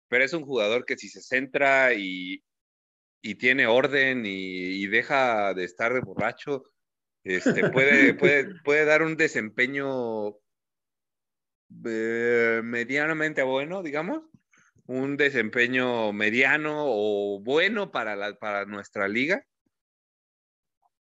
pero 0.08 0.24
es 0.24 0.32
un 0.32 0.42
jugador 0.42 0.84
que 0.84 0.96
si 0.96 1.08
se 1.08 1.22
centra 1.22 1.94
y, 1.94 2.44
y 3.22 3.36
tiene 3.36 3.66
orden 3.66 4.26
y, 4.26 4.82
y, 4.82 4.86
deja 4.88 5.54
de 5.54 5.64
estar 5.64 5.94
de 5.94 6.00
borracho, 6.00 6.64
este, 7.24 7.70
puede, 7.70 8.14
puede, 8.14 8.44
puede 8.64 8.84
dar 8.84 9.02
un 9.02 9.16
desempeño 9.16 10.36
medianamente 11.70 13.42
bueno, 13.42 13.82
digamos 13.82 14.22
un 14.90 15.16
desempeño 15.16 16.12
mediano 16.12 16.74
o 16.78 17.40
bueno 17.40 17.92
para, 17.92 18.16
la, 18.16 18.34
para 18.34 18.64
nuestra 18.64 19.06
liga. 19.06 19.46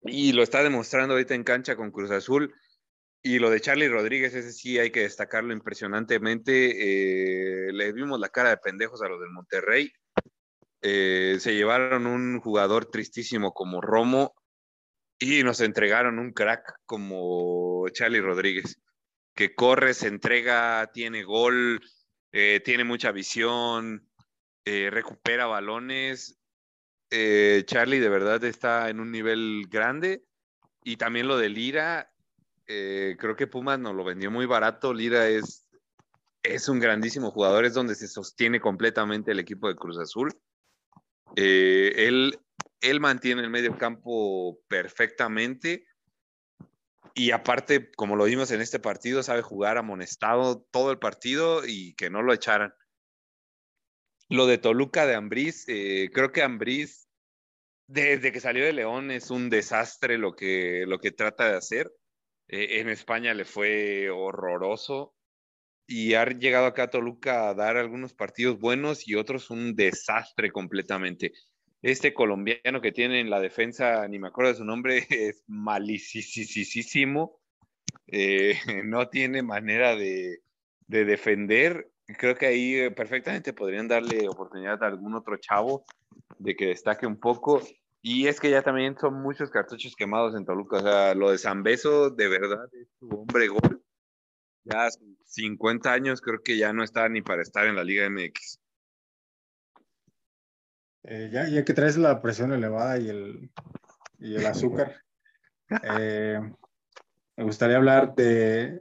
Y 0.00 0.32
lo 0.32 0.42
está 0.42 0.62
demostrando 0.62 1.12
ahorita 1.12 1.34
en 1.34 1.44
cancha 1.44 1.76
con 1.76 1.90
Cruz 1.90 2.10
Azul. 2.10 2.54
Y 3.22 3.38
lo 3.38 3.50
de 3.50 3.60
Charlie 3.60 3.88
Rodríguez, 3.88 4.34
ese 4.34 4.52
sí 4.52 4.78
hay 4.78 4.90
que 4.90 5.00
destacarlo 5.00 5.52
impresionantemente. 5.52 7.68
Eh, 7.68 7.72
le 7.72 7.92
vimos 7.92 8.18
la 8.18 8.30
cara 8.30 8.48
de 8.48 8.56
pendejos 8.56 9.02
a 9.02 9.08
los 9.08 9.20
del 9.20 9.30
Monterrey. 9.30 9.92
Eh, 10.80 11.36
se 11.38 11.54
llevaron 11.54 12.06
un 12.06 12.40
jugador 12.40 12.86
tristísimo 12.86 13.52
como 13.52 13.82
Romo 13.82 14.34
y 15.18 15.42
nos 15.42 15.60
entregaron 15.60 16.18
un 16.18 16.32
crack 16.32 16.74
como 16.86 17.86
Charlie 17.90 18.20
Rodríguez, 18.20 18.80
que 19.34 19.54
corre, 19.54 19.94
se 19.94 20.08
entrega, 20.08 20.90
tiene 20.92 21.24
gol, 21.24 21.80
eh, 22.32 22.60
tiene 22.64 22.84
mucha 22.84 23.12
visión, 23.12 24.08
eh, 24.64 24.90
recupera 24.90 25.46
balones. 25.46 26.38
Eh, 27.10 27.62
Charlie 27.66 28.00
de 28.00 28.08
verdad 28.08 28.42
está 28.44 28.88
en 28.88 29.00
un 29.00 29.10
nivel 29.10 29.66
grande. 29.68 30.24
Y 30.84 30.96
también 30.96 31.28
lo 31.28 31.38
de 31.38 31.48
Lira, 31.48 32.12
creo 32.66 33.36
que 33.36 33.46
Pumas 33.46 33.78
nos 33.78 33.94
lo 33.94 34.04
vendió 34.04 34.30
muy 34.30 34.46
barato. 34.46 34.92
Lira 34.92 35.28
es, 35.28 35.66
es 36.42 36.68
un 36.68 36.78
grandísimo 36.78 37.30
jugador, 37.30 37.64
es 37.64 37.72
donde 37.72 37.94
se 37.94 38.06
sostiene 38.06 38.60
completamente 38.60 39.32
el 39.32 39.38
equipo 39.38 39.68
de 39.68 39.76
Cruz 39.76 39.98
Azul. 39.98 40.30
él, 41.36 42.38
él 42.82 43.00
mantiene 43.00 43.42
el 43.42 43.50
medio 43.50 43.78
campo 43.78 44.58
perfectamente 44.68 45.86
y 47.14 47.30
aparte, 47.30 47.92
como 47.92 48.16
lo 48.16 48.24
vimos 48.24 48.50
en 48.50 48.60
este 48.60 48.80
partido, 48.80 49.22
sabe 49.22 49.42
jugar 49.42 49.78
amonestado 49.78 50.62
todo 50.72 50.90
el 50.90 50.98
partido 50.98 51.64
y 51.64 51.94
que 51.94 52.10
no 52.10 52.22
lo 52.22 52.32
echaran. 52.32 52.74
Lo 54.28 54.46
de 54.46 54.58
Toluca 54.58 55.06
de 55.06 55.14
Ambriz, 55.14 55.64
eh, 55.68 56.10
creo 56.12 56.32
que 56.32 56.42
Ambriz, 56.42 57.08
desde 57.86 58.32
que 58.32 58.40
salió 58.40 58.64
de 58.64 58.72
León, 58.72 59.12
es 59.12 59.30
un 59.30 59.48
desastre 59.48 60.18
lo 60.18 60.34
que, 60.34 60.84
lo 60.88 60.98
que 60.98 61.12
trata 61.12 61.48
de 61.48 61.56
hacer. 61.56 61.92
Eh, 62.48 62.80
en 62.80 62.88
España 62.88 63.32
le 63.32 63.44
fue 63.44 64.10
horroroso 64.10 65.14
y 65.86 66.14
ha 66.14 66.24
llegado 66.24 66.66
acá 66.66 66.84
a 66.84 66.90
Toluca 66.90 67.48
a 67.48 67.54
dar 67.54 67.76
algunos 67.76 68.12
partidos 68.12 68.58
buenos 68.58 69.06
y 69.06 69.14
otros 69.14 69.50
un 69.50 69.76
desastre 69.76 70.50
completamente 70.50 71.32
este 71.84 72.14
colombiano 72.14 72.80
que 72.80 72.92
tiene 72.92 73.20
en 73.20 73.28
la 73.28 73.40
defensa, 73.40 74.08
ni 74.08 74.18
me 74.18 74.28
acuerdo 74.28 74.52
de 74.52 74.58
su 74.58 74.64
nombre, 74.64 75.06
es 75.10 75.44
malísimo. 75.46 77.38
Eh, 78.06 78.54
no 78.84 79.08
tiene 79.08 79.42
manera 79.42 79.94
de, 79.94 80.40
defender. 80.86 81.90
Creo 82.18 82.36
que 82.36 82.46
ahí 82.46 82.90
perfectamente 82.90 83.52
podrían 83.52 83.88
darle 83.88 84.28
oportunidad 84.28 84.82
a 84.82 84.86
algún 84.86 85.14
otro 85.14 85.36
chavo 85.36 85.84
de 86.38 86.56
que 86.56 86.68
destaque 86.68 87.06
un 87.06 87.20
poco. 87.20 87.62
Y 88.00 88.28
es 88.28 88.40
que 88.40 88.50
ya 88.50 88.62
también 88.62 88.96
son 88.98 89.22
muchos 89.22 89.50
cartuchos 89.50 89.94
quemados 89.94 90.34
en 90.34 90.46
Toluca. 90.46 90.76
O 90.76 90.82
sea, 90.82 91.14
lo 91.14 91.30
de 91.30 91.38
Zambeso 91.38 92.10
de 92.10 92.28
verdad 92.28 92.66
es 92.72 92.88
su 92.98 93.08
hombre 93.08 93.48
gol. 93.48 93.82
Ya 94.64 94.88
50 95.24 95.92
años 95.92 96.22
creo 96.22 96.40
que 96.42 96.56
ya 96.56 96.72
no 96.72 96.82
está 96.82 97.08
ni 97.10 97.20
para 97.20 97.42
estar 97.42 97.66
en 97.66 97.76
la 97.76 97.84
Liga 97.84 98.08
MX. 98.08 98.63
Eh, 101.06 101.28
ya, 101.30 101.46
ya, 101.48 101.64
que 101.64 101.74
traes 101.74 101.98
la 101.98 102.22
presión 102.22 102.52
elevada 102.52 102.98
y 102.98 103.08
el, 103.10 103.50
y 104.18 104.36
el 104.36 104.46
azúcar, 104.46 105.02
eh, 105.82 106.40
me 107.36 107.44
gustaría 107.44 107.76
hablar 107.76 108.14
de, 108.14 108.78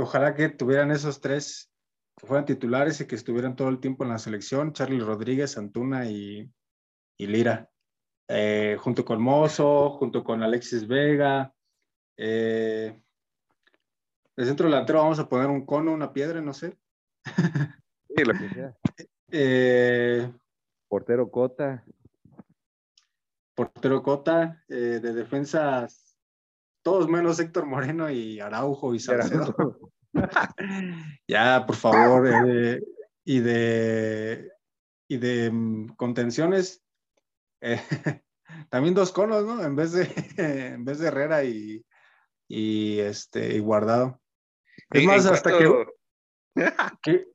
ojalá 0.00 0.36
que 0.36 0.50
tuvieran 0.50 0.92
esos 0.92 1.20
tres, 1.20 1.68
que 2.16 2.28
fueran 2.28 2.44
titulares 2.44 3.00
y 3.00 3.06
que 3.06 3.16
estuvieran 3.16 3.56
todo 3.56 3.70
el 3.70 3.80
tiempo 3.80 4.04
en 4.04 4.10
la 4.10 4.18
selección, 4.18 4.72
Charlie 4.72 5.00
Rodríguez, 5.00 5.58
Antuna 5.58 6.08
y, 6.08 6.48
y 7.16 7.26
Lira, 7.26 7.68
eh, 8.28 8.76
junto 8.78 9.04
con 9.04 9.20
Mozo, 9.20 9.90
junto 9.90 10.22
con 10.22 10.44
Alexis 10.44 10.86
Vega. 10.86 11.52
el 12.16 13.02
centro 14.36 14.66
delantero 14.66 15.00
vamos 15.00 15.18
a 15.18 15.28
poner 15.28 15.48
un 15.48 15.66
cono, 15.66 15.92
una 15.92 16.12
piedra, 16.12 16.40
no 16.40 16.54
sé. 16.54 16.78
Sí, 18.14 18.24
lo 18.24 18.32
que 18.32 18.48
sea. 18.48 18.74
Portero 20.88 21.30
Cota. 21.30 21.84
Portero 23.54 24.02
Cota, 24.02 24.64
eh, 24.68 25.00
de 25.02 25.12
defensas, 25.12 26.16
todos 26.82 27.08
menos 27.08 27.40
Héctor 27.40 27.66
Moreno 27.66 28.10
y 28.10 28.40
Araujo 28.40 28.94
y 28.94 29.00
Salcedo. 29.00 29.54
ya, 31.28 31.64
por 31.66 31.76
favor. 31.76 32.28
Eh, 32.28 32.80
y 33.24 33.40
de, 33.40 34.52
y 35.08 35.16
de 35.18 35.50
mm, 35.50 35.88
contenciones, 35.96 36.82
eh, 37.60 37.80
también 38.70 38.94
dos 38.94 39.12
conos, 39.12 39.44
¿no? 39.44 39.62
En 39.62 39.76
vez 39.76 39.92
de, 39.92 40.08
en 40.74 40.84
vez 40.84 40.98
de 40.98 41.08
Herrera 41.08 41.44
y, 41.44 41.84
y, 42.48 43.00
este, 43.00 43.54
y 43.54 43.58
Guardado. 43.58 44.20
Es 44.90 45.04
más, 45.04 45.26
hasta 45.26 45.58
que, 45.58 45.86
que, 47.02 47.26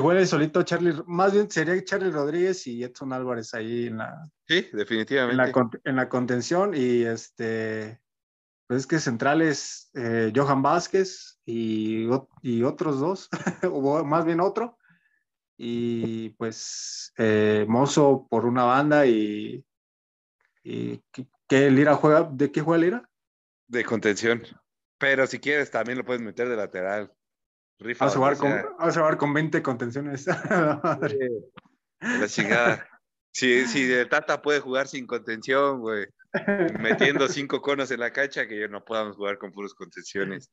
huele 0.00 0.26
solito 0.26 0.62
Charlie, 0.62 0.94
más 1.06 1.32
bien 1.32 1.50
sería 1.50 1.82
Charlie 1.84 2.10
Rodríguez 2.10 2.66
y 2.66 2.82
Edson 2.82 3.12
Álvarez 3.12 3.54
ahí 3.54 3.86
en 3.86 3.98
la. 3.98 4.28
Sí, 4.46 4.68
definitivamente. 4.72 5.52
En 5.84 5.96
la, 5.96 6.08
contención 6.08 6.72
y 6.74 7.02
este. 7.02 8.00
Pues 8.66 8.80
es 8.80 8.86
que 8.86 8.98
centrales 8.98 9.90
eh, 9.94 10.32
Johan 10.34 10.62
Vázquez 10.62 11.40
y, 11.44 12.08
y 12.40 12.62
otros 12.62 13.00
dos, 13.00 13.28
o 13.70 14.04
más 14.04 14.24
bien 14.24 14.40
otro. 14.40 14.78
Y 15.56 16.30
pues 16.30 17.12
eh, 17.18 17.64
Mozo 17.68 18.26
por 18.28 18.46
una 18.46 18.64
banda 18.64 19.06
y. 19.06 19.64
y 20.64 21.00
¿Qué 21.48 21.70
Lira 21.70 21.94
juega? 21.94 22.28
¿De 22.32 22.50
qué 22.50 22.62
juega 22.62 22.82
Lira? 22.82 23.10
De 23.68 23.84
contención. 23.84 24.42
Pero 24.98 25.26
si 25.26 25.38
quieres, 25.38 25.70
también 25.70 25.98
lo 25.98 26.04
puedes 26.04 26.22
meter 26.22 26.48
de 26.48 26.56
lateral. 26.56 27.12
Vamos, 27.78 28.00
a 28.00 28.18
jugar 28.18 28.36
con, 28.36 28.52
a 28.52 28.92
jugar 28.92 29.16
con 29.16 29.34
20 29.34 29.62
contenciones. 29.62 30.26
la 32.00 32.28
chingada. 32.28 32.88
Si, 33.32 33.66
si 33.66 33.86
de 33.86 34.04
Tata 34.06 34.42
puede 34.42 34.60
jugar 34.60 34.88
sin 34.88 35.06
contención, 35.06 35.80
güey, 35.80 36.06
metiendo 36.78 37.28
cinco 37.28 37.62
conos 37.62 37.90
en 37.90 38.00
la 38.00 38.12
cancha, 38.12 38.46
que 38.46 38.60
yo 38.60 38.68
no 38.68 38.84
podamos 38.84 39.16
jugar 39.16 39.38
con 39.38 39.52
puros 39.52 39.74
contenciones. 39.74 40.50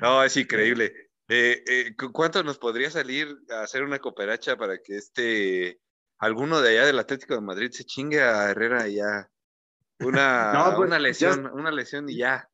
No, 0.00 0.24
es 0.24 0.36
increíble. 0.36 0.92
Eh, 1.28 1.62
eh, 1.66 1.94
¿Cuánto 2.12 2.42
nos 2.42 2.58
podría 2.58 2.90
salir 2.90 3.36
a 3.50 3.62
hacer 3.62 3.82
una 3.82 3.98
cooperacha 3.98 4.56
para 4.56 4.78
que 4.78 4.96
este 4.96 5.80
alguno 6.18 6.60
de 6.60 6.70
allá 6.70 6.86
del 6.86 6.98
Atlético 6.98 7.34
de 7.34 7.40
Madrid 7.40 7.70
se 7.70 7.84
chingue 7.84 8.22
a 8.22 8.50
Herrera 8.50 8.88
ya 8.88 9.30
Una, 10.00 10.72
pues, 10.76 10.88
una 10.88 10.98
lesión, 10.98 11.46
una 11.46 11.70
lesión 11.70 12.08
y 12.08 12.16
ya. 12.16 12.48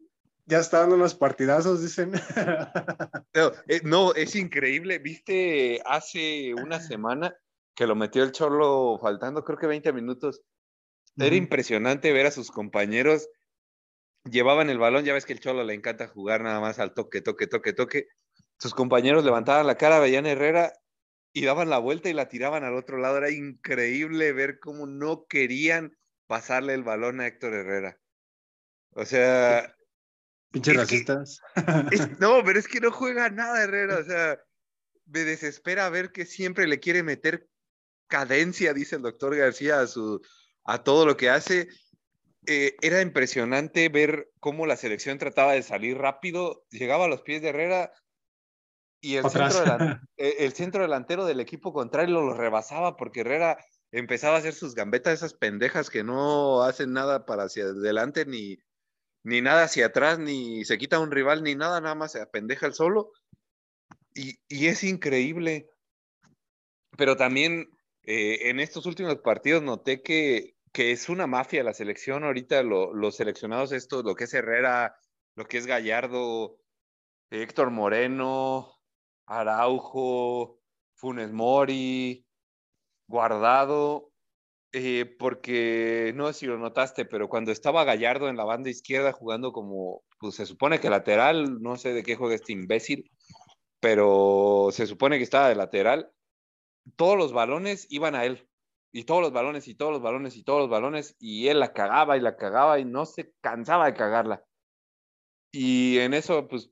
Ya 0.47 0.59
está 0.59 0.81
dando 0.81 0.97
unos 0.97 1.15
partidazos, 1.15 1.83
dicen. 1.83 2.13
Eh, 3.69 3.81
no, 3.85 4.13
es 4.15 4.35
increíble. 4.35 4.99
Viste 4.99 5.81
hace 5.87 6.53
una 6.55 6.81
semana 6.81 7.37
que 7.75 7.87
lo 7.87 7.95
metió 7.95 8.25
el 8.25 8.33
Cholo 8.33 8.99
faltando 9.01 9.45
creo 9.45 9.59
que 9.59 9.67
20 9.67 9.93
minutos. 9.93 10.43
Era 11.17 11.37
impresionante 11.37 12.13
ver 12.13 12.27
a 12.27 12.31
sus 12.31 12.51
compañeros. 12.51 13.29
Llevaban 14.25 14.69
el 14.69 14.79
balón, 14.79 15.05
ya 15.05 15.13
ves 15.13 15.25
que 15.25 15.33
el 15.33 15.41
Cholo 15.41 15.65
le 15.65 15.75
encanta 15.75 16.09
jugar 16.09 16.43
nada 16.43 16.61
más 16.61 16.79
al 16.79 16.93
toque, 16.95 17.21
toque, 17.21 17.47
toque, 17.47 17.73
toque. 17.73 18.09
Sus 18.59 18.75
compañeros 18.75 19.25
levantaban 19.25 19.67
la 19.67 19.77
cara, 19.77 19.99
veían 19.99 20.27
Herrera 20.27 20.73
y 21.33 21.45
daban 21.45 21.71
la 21.71 21.79
vuelta 21.79 22.09
y 22.09 22.13
la 22.13 22.29
tiraban 22.29 22.65
al 22.65 22.75
otro 22.75 22.99
lado. 22.99 23.19
Era 23.19 23.31
increíble 23.31 24.33
ver 24.33 24.59
cómo 24.61 24.87
no 24.87 25.27
querían 25.27 25.97
pasarle 26.27 26.75
el 26.75 26.83
balón 26.83 27.21
a 27.21 27.27
Héctor 27.27 27.55
Herrera. 27.55 27.99
O 28.93 29.05
sea. 29.05 29.75
Pinches 30.51 30.77
racistas. 30.77 31.41
no, 32.21 32.43
pero 32.45 32.59
es 32.59 32.67
que 32.67 32.81
no 32.81 32.91
juega 32.91 33.31
nada 33.31 33.63
Herrera. 33.63 33.99
O 33.99 34.05
sea, 34.05 34.39
me 35.07 35.21
desespera 35.21 35.89
ver 35.91 36.13
que 36.13 36.27
siempre 36.27 36.67
le 36.67 36.81
quiere 36.81 37.03
meter 37.03 37.49
cadencia, 38.09 38.75
dice 38.75 38.97
el 38.97 39.03
doctor 39.03 39.37
García, 39.37 39.81
a, 39.81 39.87
su, 39.87 40.21
a 40.65 40.83
todo 40.83 41.07
lo 41.07 41.17
que 41.17 41.31
hace. 41.31 41.69
Eh, 42.47 42.77
era 42.81 43.01
impresionante 43.03 43.89
ver 43.89 44.31
cómo 44.41 44.67
la 44.67 44.77
selección 44.77 45.19
trataba 45.19 45.53
de 45.53 45.63
salir 45.63 45.99
rápido, 45.99 46.65
llegaba 46.71 47.05
a 47.05 47.09
los 47.09 47.23
pies 47.23 47.43
de 47.43 47.51
Herrera, 47.51 47.93
y 49.01 49.17
el 49.17 49.29
centro, 49.31 49.65
e, 50.17 50.37
el 50.45 50.53
centro, 50.53 50.83
delantero 50.83 51.25
del 51.25 51.41
equipo 51.41 51.73
contrario 51.73 52.21
lo 52.21 52.35
rebasaba 52.35 52.97
porque 52.97 53.21
Herrera 53.21 53.59
empezaba 53.93 54.37
a 54.37 54.39
hacer 54.39 54.55
sus 54.55 54.75
gambetas, 54.75 55.15
esas 55.15 55.35
pendejas 55.35 55.91
que 55.91 56.05
no 56.05 56.63
hacen 56.63 56.93
nada 56.93 57.25
para 57.25 57.45
hacia 57.45 57.65
adelante, 57.65 58.27
ni, 58.27 58.59
ni 59.23 59.41
nada 59.41 59.65
hacia 59.65 59.87
atrás, 59.87 60.19
ni 60.19 60.65
se 60.65 60.79
quita 60.79 60.99
un 60.99 61.11
rival, 61.11 61.43
ni 61.43 61.55
nada, 61.55 61.81
nada 61.81 61.95
más 61.95 62.13
se 62.13 62.21
apendeja 62.21 62.67
el 62.67 62.75
solo. 62.75 63.13
Y, 64.15 64.41
y 64.49 64.67
es 64.67 64.85
increíble. 64.85 65.69
Pero 66.97 67.17
también 67.17 67.71
eh, 68.03 68.51
en 68.51 68.61
estos 68.61 68.87
últimos 68.87 69.17
partidos 69.17 69.63
noté 69.63 70.03
que, 70.03 70.57
que, 70.73 70.93
es 70.93 71.09
una 71.09 71.27
mafia 71.27 71.63
la 71.63 71.75
selección. 71.75 72.25
Ahorita 72.25 72.63
los 72.63 73.17
seleccionados, 73.17 73.73
estos, 73.73 74.05
lo 74.05 74.15
que 74.15 74.25
es 74.25 74.35
Herrera, 74.35 74.97
lo 75.37 75.45
que 75.47 75.59
es 75.59 75.67
Gallardo, 75.67 76.59
Héctor 77.31 77.71
Moreno, 77.71 78.75
Araujo, 79.27 80.59
Funes 80.95 81.33
Mori, 81.33 82.27
Guardado, 83.07 84.10
eh, 84.73 85.17
porque 85.19 86.13
no 86.15 86.27
sé 86.29 86.41
si 86.41 86.47
lo 86.47 86.59
notaste, 86.59 87.05
pero 87.05 87.29
cuando 87.29 87.53
estaba 87.53 87.85
Gallardo 87.85 88.29
en 88.29 88.37
la 88.37 88.45
banda 88.45 88.71
izquierda 88.71 89.13
jugando 89.13 89.53
como, 89.53 90.03
pues 90.19 90.37
se 90.37 90.47
supone 90.47 90.81
que 90.81 90.91
lateral, 90.91 91.61
no 91.61 91.77
sé 91.77 91.93
de 91.93 92.03
qué 92.03 92.17
juega 92.17 92.35
este 92.37 92.53
imbécil, 92.53 93.11
pero 93.81 94.69
se 94.73 94.87
supone 94.87 95.19
que 95.19 95.25
estaba 95.25 95.49
de 95.49 95.57
lateral, 95.57 96.11
todos 96.97 97.17
los 97.17 97.33
balones 97.33 97.87
iban 97.91 98.15
a 98.15 98.25
él, 98.25 98.49
y 98.93 99.05
todos 99.05 99.23
los 99.23 99.33
balones, 99.33 99.69
y 99.69 99.75
todos 99.75 99.93
los 99.93 100.03
balones, 100.03 100.37
y 100.37 100.43
todos 100.43 100.61
los 100.61 100.71
balones, 100.71 101.17
y 101.19 101.49
él 101.49 101.61
la 101.61 101.73
cagaba 101.73 102.17
y 102.17 102.21
la 102.21 102.37
cagaba 102.37 102.79
y 102.79 102.85
no 102.85 103.07
se 103.07 103.33
cansaba 103.41 103.87
de 103.87 103.95
cagarla. 103.95 104.45
Y 105.53 105.99
en 105.99 106.15
eso, 106.15 106.49
pues 106.49 106.71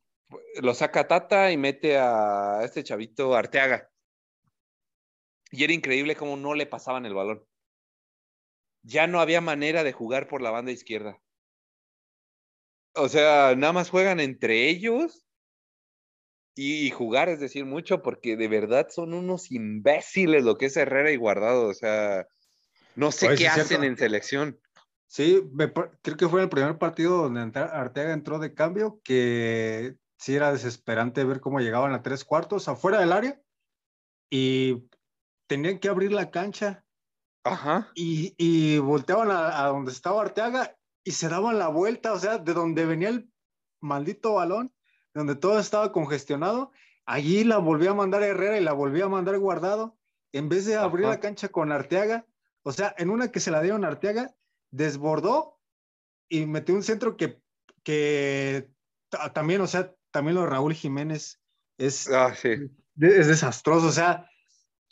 lo 0.61 0.75
saca 0.75 1.09
Tata 1.09 1.51
y 1.51 1.57
mete 1.57 1.99
a 1.99 2.61
este 2.65 2.85
chavito 2.85 3.35
Arteaga. 3.35 3.91
Y 5.51 5.65
era 5.65 5.73
increíble 5.73 6.15
cómo 6.17 6.37
no 6.37 6.55
le 6.55 6.67
pasaban 6.67 7.07
el 7.07 7.15
balón. 7.15 7.45
Ya 8.89 9.07
no 9.07 9.21
había 9.21 9.43
manera 9.43 9.85
de 9.85 9.93
jugar 9.93 10.29
por 10.29 10.41
la 10.41 10.51
banda 10.51 10.73
izquierda. 10.73 11.21
O 12.95 13.11
sea, 13.11 13.55
nada 13.55 13.75
más 13.75 13.91
juegan 13.91 14.19
entre 14.19 14.71
ellos 14.71 15.27
y, 16.55 16.91
jugar, 16.91 17.29
es 17.29 17.39
decir, 17.39 17.67
mucho, 17.67 18.03
porque 18.03 18.37
de 18.37 18.49
verdad 18.49 18.89
son 18.89 19.13
unos 19.13 19.53
imbéciles 19.53 20.43
lo 20.43 20.57
que 20.57 20.67
es 20.67 20.77
Herrera 20.79 21.11
y 21.11 21.17
Guardado. 21.17 21.69
O 21.69 21.75
sea, 21.75 22.27
no 22.95 23.13
sé 23.13 23.35
qué 23.37 23.47
hacen 23.47 23.85
en 23.85 23.99
selección. 23.99 24.59
Sí, 25.07 25.43
creo 26.03 26.17
que 26.17 26.29
fue 26.29 26.43
el 26.43 26.49
primer 26.49 26.79
partido 26.79 27.19
donde 27.19 27.43
Arteaga 27.61 28.15
entró 28.15 28.39
de 28.39 28.55
cambio, 28.55 29.01
que 29.05 29.97
sí 30.17 30.35
era 30.35 30.51
desesperante 30.51 31.25
ver 31.25 31.41
cómo 31.41 31.61
llegaban 31.61 31.93
a 31.93 32.03
tres 32.03 32.25
cuartos 32.25 32.69
afuera 32.69 33.01
del 33.01 33.13
área 33.13 33.39
y 34.31 34.89
tenían 35.47 35.79
que 35.79 35.89
abrir 35.89 36.11
la 36.11 36.31
cancha. 36.31 36.87
Ajá. 37.49 37.91
Y, 37.95 38.35
y 38.37 38.79
volteaban 38.79 39.31
a, 39.31 39.67
donde 39.67 39.93
estaba 39.93 40.23
Arteaga 40.23 40.77
y 41.05 41.13
se 41.13 41.29
daban 41.29 41.59
la 41.59 41.69
vuelta, 41.69 42.13
o 42.13 42.19
sea, 42.19 42.39
de 42.39 42.55
donde 42.55 42.85
venía 42.87 43.09
el 43.09 43.31
maldito 43.81 44.35
balón, 44.35 44.73
donde 45.15 45.35
todo 45.35 45.59
estaba 45.59 45.93
congestionado, 45.93 46.73
allí 47.07 47.45
la 47.45 47.59
volvía 47.59 47.91
a 47.91 47.95
mandar 47.95 48.23
Herrera 48.23 48.59
y 48.59 48.65
la 48.65 48.73
volvía 48.73 49.07
a 49.07 49.09
mandar 49.09 49.39
guardado, 49.39 49.97
en 50.33 50.49
vez 50.49 50.67
de 50.67 50.77
abrir 50.77 51.07
la 51.07 51.21
cancha 51.21 51.49
con 51.49 51.73
Arteaga, 51.73 52.27
o 52.63 52.73
sea, 52.73 52.95
en 52.99 53.11
una 53.11 53.33
que 53.33 53.41
se 53.41 53.51
la 53.51 53.63
dieron 53.63 53.85
a 53.85 53.89
Arteaga, 53.89 54.35
desbordó 54.71 55.59
y 56.29 56.47
metió 56.47 56.75
un 56.75 56.83
centro 56.83 57.17
que, 57.17 57.41
que 57.83 58.69
también, 59.33 59.61
o 59.63 59.67
sea, 59.67 59.95
también 60.11 60.35
lo 60.35 60.43
de 60.43 60.49
Raúl 60.49 60.75
Jiménez 60.75 61.41
es, 61.79 62.09
ah, 62.11 62.35
es 62.45 63.27
desastroso. 63.27 63.87
O 63.87 63.93
sea, 63.93 64.29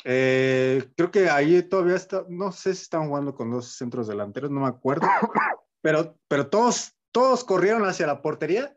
eh, 0.05 0.91
creo 0.97 1.11
que 1.11 1.31
ahí 1.31 1.63
todavía 1.63 1.97
está, 1.97 2.25
no 2.29 2.53
sé 2.53 2.75
si 2.75 2.83
están 2.83 3.09
jugando 3.09 3.35
con 3.35 3.51
dos 3.51 3.77
centros 3.77 4.07
delanteros, 4.07 4.51
no 4.51 4.61
me 4.61 4.69
acuerdo, 4.69 5.07
pero, 5.83 6.17
pero 6.29 6.49
todos, 6.49 6.97
todos 7.13 7.45
corrieron 7.45 7.85
hacia 7.85 8.07
la 8.07 8.23
portería 8.23 8.77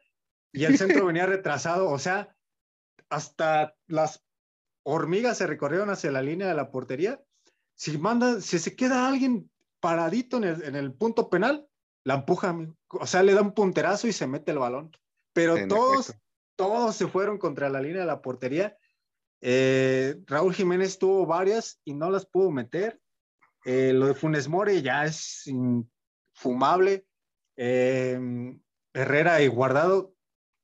y 0.51 0.65
el 0.65 0.77
centro 0.77 1.05
venía 1.05 1.25
retrasado. 1.25 1.89
O 1.89 1.99
sea, 1.99 2.35
hasta 3.09 3.75
las 3.87 4.23
hormigas 4.83 5.37
se 5.37 5.47
recorrieron 5.47 5.89
hacia 5.89 6.11
la 6.11 6.21
línea 6.21 6.47
de 6.47 6.55
la 6.55 6.71
portería. 6.71 7.21
Si 7.75 7.97
manda, 7.97 8.41
si 8.41 8.59
se 8.59 8.75
queda 8.75 9.07
alguien 9.07 9.49
paradito 9.79 10.37
en 10.37 10.43
el, 10.43 10.63
en 10.63 10.75
el 10.75 10.93
punto 10.93 11.29
penal, 11.29 11.67
la 12.03 12.15
empuja, 12.15 12.57
o 12.87 13.07
sea, 13.07 13.23
le 13.23 13.33
da 13.33 13.41
un 13.41 13.53
punterazo 13.53 14.07
y 14.07 14.13
se 14.13 14.27
mete 14.27 14.51
el 14.51 14.59
balón. 14.59 14.91
Pero 15.33 15.67
todos, 15.67 16.13
todos 16.55 16.95
se 16.95 17.07
fueron 17.07 17.37
contra 17.37 17.69
la 17.69 17.81
línea 17.81 18.01
de 18.01 18.07
la 18.07 18.21
portería. 18.21 18.77
Eh, 19.41 20.15
Raúl 20.25 20.53
Jiménez 20.53 20.97
tuvo 20.97 21.25
varias 21.25 21.79
y 21.85 21.93
no 21.93 22.09
las 22.09 22.25
pudo 22.25 22.51
meter. 22.51 22.99
Eh, 23.65 23.93
lo 23.93 24.07
de 24.07 24.13
Funes 24.13 24.47
Mori 24.47 24.81
ya 24.81 25.05
es 25.05 25.47
infumable. 25.47 27.05
Eh, 27.57 28.19
Herrera 28.93 29.41
y 29.41 29.47
Guardado 29.47 30.13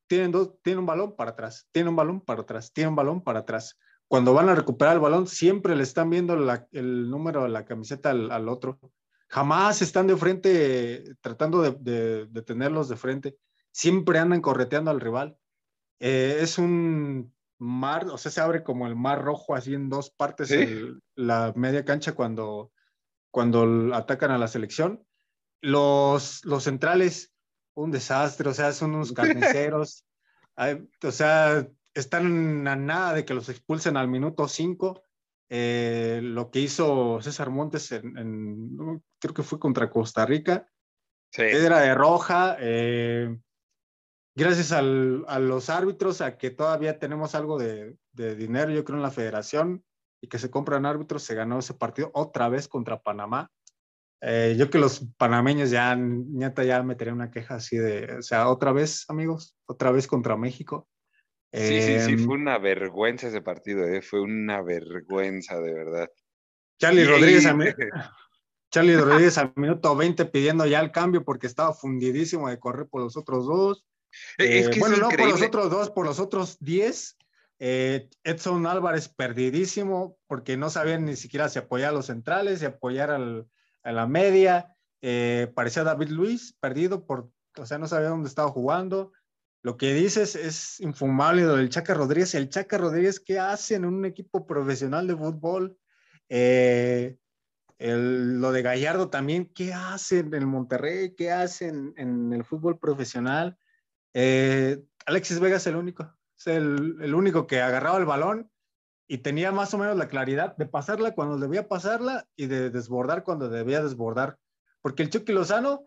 tienen, 0.06 0.32
dos, 0.32 0.60
tienen 0.62 0.80
un 0.80 0.86
balón 0.86 1.16
para 1.16 1.32
atrás, 1.32 1.68
tienen 1.72 1.90
un 1.90 1.96
balón 1.96 2.20
para 2.20 2.42
atrás, 2.42 2.72
tienen 2.72 2.90
un 2.90 2.96
balón 2.96 3.22
para 3.22 3.40
atrás. 3.40 3.78
Cuando 4.08 4.34
van 4.34 4.48
a 4.48 4.54
recuperar 4.54 4.94
el 4.94 5.00
balón, 5.00 5.26
siempre 5.26 5.74
le 5.74 5.82
están 5.82 6.10
viendo 6.10 6.34
el 6.70 7.10
número 7.10 7.42
de 7.42 7.48
la 7.48 7.64
camiseta 7.64 8.10
al, 8.10 8.48
otro. 8.48 8.78
Jamás 9.28 9.82
están 9.82 10.06
de 10.06 10.16
frente 10.16 11.16
tratando 11.20 11.62
de, 11.62 12.26
de 12.26 12.42
tenerlos 12.42 12.88
de 12.88 12.96
frente. 12.96 13.36
Siempre 13.72 14.20
andan 14.20 14.40
correteando 14.40 14.92
al 14.92 15.00
rival. 15.00 15.36
Eh, 15.98 16.38
es 16.40 16.58
un 16.58 17.34
mar, 17.58 18.06
o 18.06 18.18
sea, 18.18 18.30
se 18.30 18.40
abre 18.40 18.62
como 18.62 18.86
el 18.86 18.96
mar 18.96 19.22
rojo 19.22 19.54
así 19.54 19.74
en 19.74 19.88
dos 19.88 20.10
partes 20.10 20.54
la 21.14 21.52
media 21.56 21.84
cancha 21.84 22.12
cuando, 22.12 22.72
cuando 23.30 23.94
atacan 23.94 24.30
a 24.30 24.38
la 24.38 24.48
selección. 24.48 25.04
Los, 25.62 26.44
los 26.44 26.64
centrales, 26.64 27.34
un 27.74 27.90
desastre, 27.90 28.48
o 28.48 28.54
sea, 28.54 28.72
son 28.72 28.94
unos 28.94 29.12
carniceros. 29.12 30.04
o 30.56 31.10
sea, 31.10 31.66
están 31.94 32.68
a 32.68 32.76
nada 32.76 33.14
de 33.14 33.24
que 33.24 33.34
los 33.34 33.48
expulsen 33.48 33.96
al 33.96 34.08
minuto 34.08 34.48
5. 34.48 35.02
Eh, 35.48 36.20
lo 36.22 36.50
que 36.50 36.58
hizo 36.58 37.20
César 37.22 37.50
Montes 37.50 37.92
en, 37.92 39.02
creo 39.20 39.34
que 39.34 39.44
fue 39.44 39.60
contra 39.60 39.90
Costa 39.90 40.26
Rica, 40.26 40.68
era 41.32 41.80
de 41.80 41.94
roja. 41.94 42.56
Eh, 42.60 43.36
gracias 44.36 44.70
a 44.72 44.82
los 44.82 45.70
árbitros, 45.70 46.20
a 46.20 46.36
que 46.36 46.50
todavía 46.50 46.98
tenemos 46.98 47.34
algo 47.34 47.58
de, 47.58 47.96
dinero, 48.12 48.70
yo 48.70 48.84
creo, 48.84 48.96
en 48.96 49.02
la 49.02 49.10
federación 49.10 49.84
y 50.20 50.28
que 50.28 50.38
se 50.38 50.50
compran 50.50 50.86
árbitros, 50.86 51.22
se 51.22 51.34
ganó 51.34 51.58
ese 51.58 51.74
partido 51.74 52.10
otra 52.14 52.48
vez 52.48 52.68
contra 52.68 53.00
Panamá. 53.00 53.50
Eh, 54.20 54.56
yo 54.58 54.70
que 54.70 54.78
los 54.78 55.06
panameños 55.18 55.70
ya, 55.70 55.94
neta, 55.96 56.64
ya 56.64 56.82
metería 56.82 57.12
una 57.12 57.30
queja 57.30 57.56
así 57.56 57.76
de, 57.76 58.16
o 58.18 58.22
sea, 58.22 58.48
otra 58.48 58.72
vez, 58.72 59.04
amigos, 59.08 59.56
otra 59.66 59.90
vez 59.90 60.06
contra 60.06 60.36
México. 60.36 60.88
Sí, 61.52 61.80
sí, 61.80 62.00
sí, 62.00 62.12
em, 62.12 62.24
fue 62.24 62.34
una 62.34 62.58
vergüenza 62.58 63.28
ese 63.28 63.40
partido, 63.40 63.84
eh, 63.86 64.02
fue 64.02 64.20
una 64.20 64.62
vergüenza, 64.62 65.60
de 65.60 65.72
verdad. 65.72 66.10
Charlie 66.78 67.04
Rodríguez, 67.04 67.44
Charlie 68.70 68.96
Rodríguez 68.96 69.38
al 69.38 69.52
minuto 69.56 69.96
20 69.96 70.26
pidiendo 70.26 70.66
ya 70.66 70.80
el 70.80 70.92
cambio 70.92 71.24
porque 71.24 71.46
estaba 71.46 71.72
fundidísimo 71.72 72.48
de 72.48 72.58
correr 72.58 72.88
por 72.88 73.02
los 73.02 73.16
otros 73.16 73.46
dos. 73.46 73.86
E, 74.38 74.60
eh, 74.60 74.70
bueno, 74.78 74.96
no 74.96 75.08
por 75.08 75.28
los 75.28 75.42
otros 75.42 75.70
dos, 75.70 75.90
por 75.90 76.06
los 76.06 76.20
otros 76.20 76.56
diez. 76.60 77.16
Eh, 77.58 78.08
Edson 78.22 78.66
Álvarez 78.66 79.08
perdidísimo 79.08 80.18
porque 80.26 80.58
no 80.58 80.68
sabían 80.68 81.06
ni 81.06 81.16
siquiera 81.16 81.48
si 81.48 81.58
apoyar 81.58 81.90
a 81.90 81.92
los 81.92 82.06
centrales, 82.06 82.60
si 82.60 82.66
apoyar 82.66 83.10
al, 83.10 83.46
a 83.82 83.92
la 83.92 84.06
media. 84.06 84.74
eh, 85.02 85.50
parecía 85.54 85.84
David 85.84 86.08
Luis, 86.08 86.54
perdido 86.60 87.06
por, 87.06 87.30
o 87.56 87.66
sea, 87.66 87.78
no 87.78 87.86
sabía 87.86 88.08
dónde 88.08 88.28
estaba 88.28 88.50
jugando. 88.50 89.12
Lo 89.62 89.76
que 89.76 89.94
dices 89.94 90.36
es 90.36 90.80
infumable 90.80 91.42
lo 91.42 91.56
del 91.56 91.70
Chaca 91.70 91.94
Rodríguez. 91.94 92.34
El 92.34 92.48
Chaca 92.48 92.78
Rodríguez, 92.78 93.18
¿qué 93.18 93.38
hace 93.38 93.74
en 93.74 93.84
un 93.84 94.04
equipo 94.04 94.46
profesional 94.46 95.06
de 95.06 95.16
fútbol? 95.16 95.76
Eh, 96.28 97.16
lo 97.78 98.52
de 98.52 98.62
Gallardo 98.62 99.10
también, 99.10 99.50
¿qué 99.54 99.74
hacen 99.74 100.28
en 100.28 100.34
el 100.34 100.46
Monterrey? 100.46 101.14
¿Qué 101.14 101.30
hacen 101.30 101.92
en, 101.96 102.32
el 102.32 102.44
fútbol 102.44 102.78
profesional? 102.78 103.58
Eh, 104.18 104.82
Alexis 105.04 105.40
Vega 105.40 105.58
es 105.58 105.66
el 105.66 105.76
único, 105.76 106.10
es 106.38 106.46
el, 106.46 107.14
único 107.14 107.46
que 107.46 107.60
agarraba 107.60 107.98
el 107.98 108.06
balón 108.06 108.50
y 109.06 109.18
tenía 109.18 109.52
más 109.52 109.74
o 109.74 109.78
menos 109.78 109.94
la 109.94 110.08
claridad 110.08 110.56
de 110.56 110.64
pasarla 110.64 111.14
cuando 111.14 111.36
debía 111.36 111.68
pasarla 111.68 112.26
y 112.34 112.46
de 112.46 112.70
desbordar 112.70 113.24
cuando 113.24 113.50
debía 113.50 113.82
desbordar. 113.82 114.38
Porque 114.80 115.02
el 115.02 115.10
Chucky 115.10 115.34
Lozano 115.34 115.84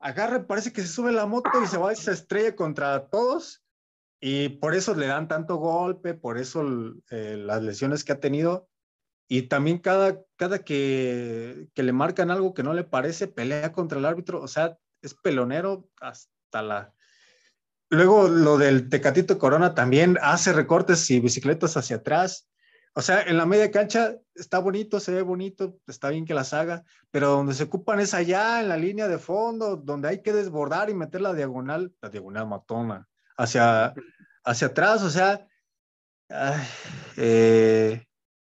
agarra, 0.00 0.44
parece 0.48 0.72
que 0.72 0.80
se 0.80 0.88
sube 0.88 1.12
la 1.12 1.26
moto 1.26 1.50
y 1.62 1.68
se 1.68 1.78
va 1.78 1.92
y 1.92 1.96
se 1.96 2.10
estrella 2.10 2.56
contra 2.56 3.06
todos 3.06 3.62
y 4.20 4.48
por 4.48 4.74
eso 4.74 4.96
le 4.96 5.06
dan 5.06 5.28
tanto 5.28 5.54
golpe, 5.54 6.14
por 6.14 6.38
eso 6.38 6.64
eh, 7.10 7.36
las 7.38 7.62
lesiones 7.62 8.02
que 8.02 8.10
ha 8.10 8.18
tenido 8.18 8.68
y 9.28 9.42
también 9.42 9.78
cada, 9.78 10.20
cada 10.34 10.64
que, 10.64 11.68
que, 11.74 11.84
le 11.84 11.92
marcan 11.92 12.32
algo 12.32 12.54
que 12.54 12.64
no 12.64 12.74
le 12.74 12.82
parece, 12.82 13.28
pelea 13.28 13.70
contra 13.70 14.00
el 14.00 14.04
árbitro, 14.04 14.42
o 14.42 14.48
sea, 14.48 14.76
es 15.00 15.14
pelonero 15.14 15.88
hasta 16.00 16.60
la... 16.60 16.92
Luego 17.92 18.26
lo 18.26 18.56
del 18.56 18.88
Tecatito 18.88 19.36
Corona 19.36 19.74
también 19.74 20.16
hace 20.22 20.54
recortes 20.54 21.10
y 21.10 21.20
bicicletas 21.20 21.76
hacia 21.76 21.96
atrás. 21.96 22.48
O 22.94 23.02
sea, 23.02 23.20
en 23.20 23.36
la 23.36 23.44
media 23.44 23.70
cancha 23.70 24.16
está 24.34 24.60
bonito, 24.60 24.98
se 24.98 25.12
ve 25.12 25.20
bonito, 25.20 25.76
está 25.86 26.08
bien 26.08 26.24
que 26.24 26.32
las 26.32 26.54
haga, 26.54 26.84
pero 27.10 27.28
donde 27.28 27.52
se 27.52 27.64
ocupan 27.64 28.00
es 28.00 28.14
allá, 28.14 28.62
en 28.62 28.70
la 28.70 28.78
línea 28.78 29.08
de 29.08 29.18
fondo, 29.18 29.76
donde 29.76 30.08
hay 30.08 30.22
que 30.22 30.32
desbordar 30.32 30.88
y 30.88 30.94
meter 30.94 31.20
la 31.20 31.34
diagonal, 31.34 31.92
la 32.00 32.08
diagonal 32.08 32.48
matona, 32.48 33.06
hacia, 33.36 33.92
hacia 34.42 34.68
atrás, 34.68 35.02
o 35.02 35.10
sea, 35.10 35.46
eh, 37.18 38.06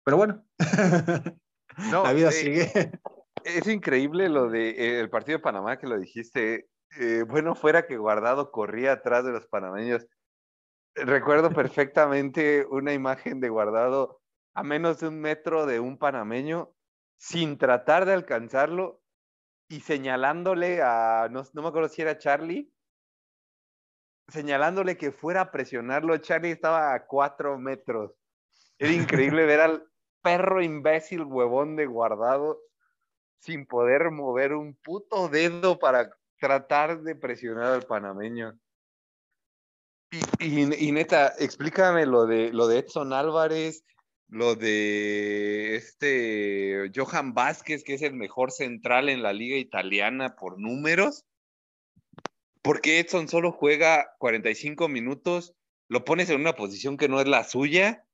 pero 0.03 0.16
bueno, 0.16 0.46
la 1.92 2.12
vida 2.14 2.31
eh, 2.31 2.33
sigue. 2.33 2.90
Es 3.44 3.66
increíble 3.68 4.31
lo 4.31 4.49
del 4.49 4.77
de, 4.77 5.01
eh, 5.03 5.09
partido 5.09 5.37
de 5.37 5.42
Panamá 5.42 5.79
que 5.79 5.87
lo 5.87 5.99
dijiste. 5.99 6.70
Eh, 6.99 7.25
bueno, 7.27 7.55
fuera 7.55 7.87
que 7.87 7.97
Guardado 7.97 8.51
corría 8.51 8.93
atrás 8.93 9.25
de 9.25 9.33
los 9.33 9.47
panameños. 9.47 10.07
Recuerdo 10.95 11.51
perfectamente 11.51 12.67
una 12.71 12.93
imagen 12.93 13.41
de 13.41 13.49
Guardado 13.49 14.21
a 14.55 14.63
menos 14.63 15.01
de 15.01 15.09
un 15.09 15.21
metro 15.21 15.67
de 15.67 15.81
un 15.81 15.99
panameño 15.99 16.73
sin 17.19 17.59
tratar 17.59 18.07
de 18.07 18.15
alcanzarlo 18.15 19.03
y 19.69 19.81
señalándole 19.81 20.81
a, 20.83 21.29
no, 21.31 21.43
no 21.53 21.63
me 21.63 21.69
acuerdo 21.69 21.89
si 21.89 22.03
era 22.03 22.19
Charlie, 22.19 22.73
señalándole 24.29 24.97
que 24.97 25.13
fuera 25.13 25.43
a 25.43 25.51
presionarlo. 25.51 26.17
Charlie 26.19 26.53
estaba 26.53 26.95
a 26.95 27.07
cuatro 27.07 27.59
metros. 27.59 28.13
Era 28.79 28.93
increíble 28.93 29.45
ver 29.45 29.61
al, 29.61 29.91
perro 30.27 30.61
imbécil 30.61 31.23
huevón 31.23 31.77
de 31.77 31.87
guardado 31.87 32.61
sin 33.39 33.65
poder 33.65 34.11
mover 34.11 34.55
un 34.55 34.75
puto 34.75 35.29
dedo 35.29 35.79
para 35.79 36.11
tratar 36.38 37.03
de 37.03 37.14
presionar 37.14 37.72
al 37.72 37.83
panameño. 37.83 38.59
Y, 40.38 40.92
neta, 40.92 41.35
explícame 41.38 42.07
lo 42.07 42.27
de, 42.27 42.53
lo 42.53 42.68
de 42.68 42.79
Edson 42.79 43.12
Álvarez, 43.12 43.85
lo 44.29 44.55
de 44.55 45.77
este 45.77 46.90
Johan 46.94 47.35
Vázquez, 47.35 47.85
que 47.85 47.94
es 47.94 48.03
el 48.03 48.14
mejor 48.14 48.53
central 48.53 49.09
en 49.09 49.22
la 49.22 49.33
liga 49.33 49.57
italiana 49.57 50.37
por 50.37 50.59
números. 50.61 51.25
Porque 52.62 53.01
Edson 53.01 53.29
solo 53.29 53.53
juega 53.53 54.14
45 54.18 54.88
minutos, 54.88 55.55
lo 55.88 56.05
pones 56.05 56.31
en 56.31 56.40
una 56.40 56.55
posición 56.55 56.96
que 56.96 57.09
no 57.09 57.20
es 57.20 57.29
la 57.29 57.44
suya 57.44 58.07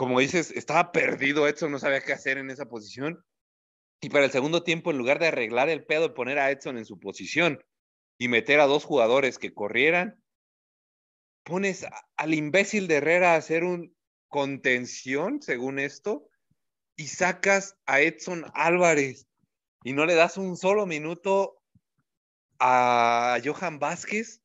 como 0.00 0.18
dices, 0.18 0.50
estaba 0.52 0.92
perdido 0.92 1.46
Edson, 1.46 1.72
no 1.72 1.78
sabía 1.78 2.00
qué 2.00 2.14
hacer 2.14 2.38
en 2.38 2.48
esa 2.48 2.64
posición. 2.64 3.22
Y 4.00 4.08
para 4.10 4.24
el 4.24 4.30
segundo 4.30 4.62
tiempo, 4.62 4.90
en 4.90 4.98
lugar 4.98 5.18
de 5.18 5.28
arreglar 5.28 5.68
el 5.68 5.84
pedo 5.84 6.06
y 6.06 6.10
poner 6.10 6.38
a 6.38 6.50
Edson 6.50 6.78
en 6.78 6.86
su 6.86 6.98
posición 6.98 7.62
y 8.18 8.28
meter 8.28 8.60
a 8.60 8.66
dos 8.66 8.84
jugadores 8.84 9.38
que 9.38 9.52
corrieran, 9.52 10.22
pones 11.44 11.86
al 12.16 12.34
imbécil 12.34 12.88
de 12.88 12.96
Herrera 12.96 13.34
a 13.34 13.36
hacer 13.36 13.64
un 13.64 13.94
contención, 14.28 15.42
según 15.42 15.78
esto, 15.78 16.28
y 16.96 17.08
sacas 17.08 17.76
a 17.84 18.00
Edson 18.00 18.44
Álvarez 18.54 19.26
y 19.82 19.92
no 19.92 20.06
le 20.06 20.14
das 20.14 20.36
un 20.36 20.56
solo 20.56 20.86
minuto 20.86 21.60
a 22.58 23.38
Johan 23.44 23.78
Vázquez 23.78 24.42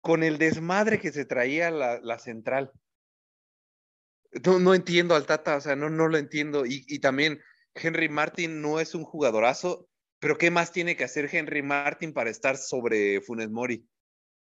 con 0.00 0.22
el 0.22 0.38
desmadre 0.38 1.00
que 1.00 1.12
se 1.12 1.24
traía 1.24 1.70
la, 1.70 2.00
la 2.00 2.18
central. 2.18 2.70
No, 4.44 4.58
no 4.58 4.74
entiendo 4.74 5.14
al 5.14 5.26
Tata, 5.26 5.56
o 5.56 5.60
sea, 5.60 5.76
no, 5.76 5.90
no 5.90 6.08
lo 6.08 6.18
entiendo. 6.18 6.66
Y, 6.66 6.84
y, 6.86 6.98
también 7.00 7.40
Henry 7.74 8.08
Martin 8.08 8.60
no 8.60 8.80
es 8.80 8.94
un 8.94 9.04
jugadorazo, 9.04 9.88
pero 10.20 10.38
¿qué 10.38 10.50
más 10.50 10.72
tiene 10.72 10.96
que 10.96 11.04
hacer 11.04 11.28
Henry 11.34 11.62
Martin 11.62 12.12
para 12.12 12.30
estar 12.30 12.56
sobre 12.56 13.20
Funes 13.20 13.50
Mori? 13.50 13.88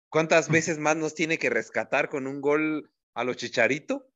¿Cuántas 0.10 0.50
veces 0.50 0.80
más 0.80 0.96
nos 0.96 1.16
tiene 1.16 1.38
que 1.38 1.50
rescatar 1.50 2.10
con 2.10 2.28
un 2.28 2.42
gol 2.42 2.92
a 3.14 3.24
los 3.24 3.38
Chicharito? 3.38 4.08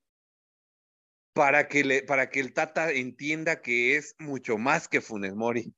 Para 1.34 1.67
que, 1.67 1.84
le, 1.84 2.04
para 2.04 2.30
que 2.30 2.39
el 2.39 2.54
Tata 2.54 2.91
entienda 2.91 3.62
que 3.62 3.95
es 3.95 4.15
mucho 4.19 4.58
más 4.58 4.88
que 4.88 5.02
Funes 5.02 5.36
Mori. 5.36 5.74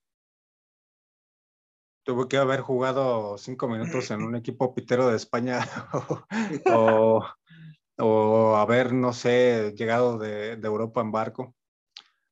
Tuvo 2.04 2.28
que 2.28 2.38
haber 2.38 2.62
jugado 2.62 3.38
cinco 3.38 3.67
minutos 3.67 4.12
en 4.12 4.24
un 4.24 4.36
equipo 4.36 4.74
pitero 4.74 5.10
de 5.10 5.17
España 5.17 5.60
o, 6.65 7.24
o 7.98 8.56
haber, 8.56 8.94
no 8.94 9.13
sé, 9.13 9.74
llegado 9.76 10.17
de, 10.17 10.54
Europa 10.54 11.02
en 11.02 11.12
barco. 11.12 11.56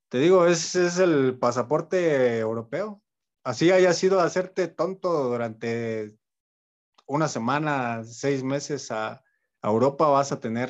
Te 0.09 0.17
digo, 0.17 0.47
ese 0.47 0.87
es 0.87 0.97
el 0.97 1.37
pasaporte 1.37 2.39
europeo. 2.39 3.01
Así 3.43 3.71
haya 3.71 3.93
sido 3.93 4.19
hacerte 4.19 4.67
tonto 4.67 5.29
durante 5.29 6.17
una 7.05 7.27
semana, 7.27 8.03
seis 8.03 8.43
meses 8.43 8.91
a, 8.91 9.23
Europa, 9.61 10.07
vas 10.07 10.31
a 10.31 10.39
tener 10.39 10.69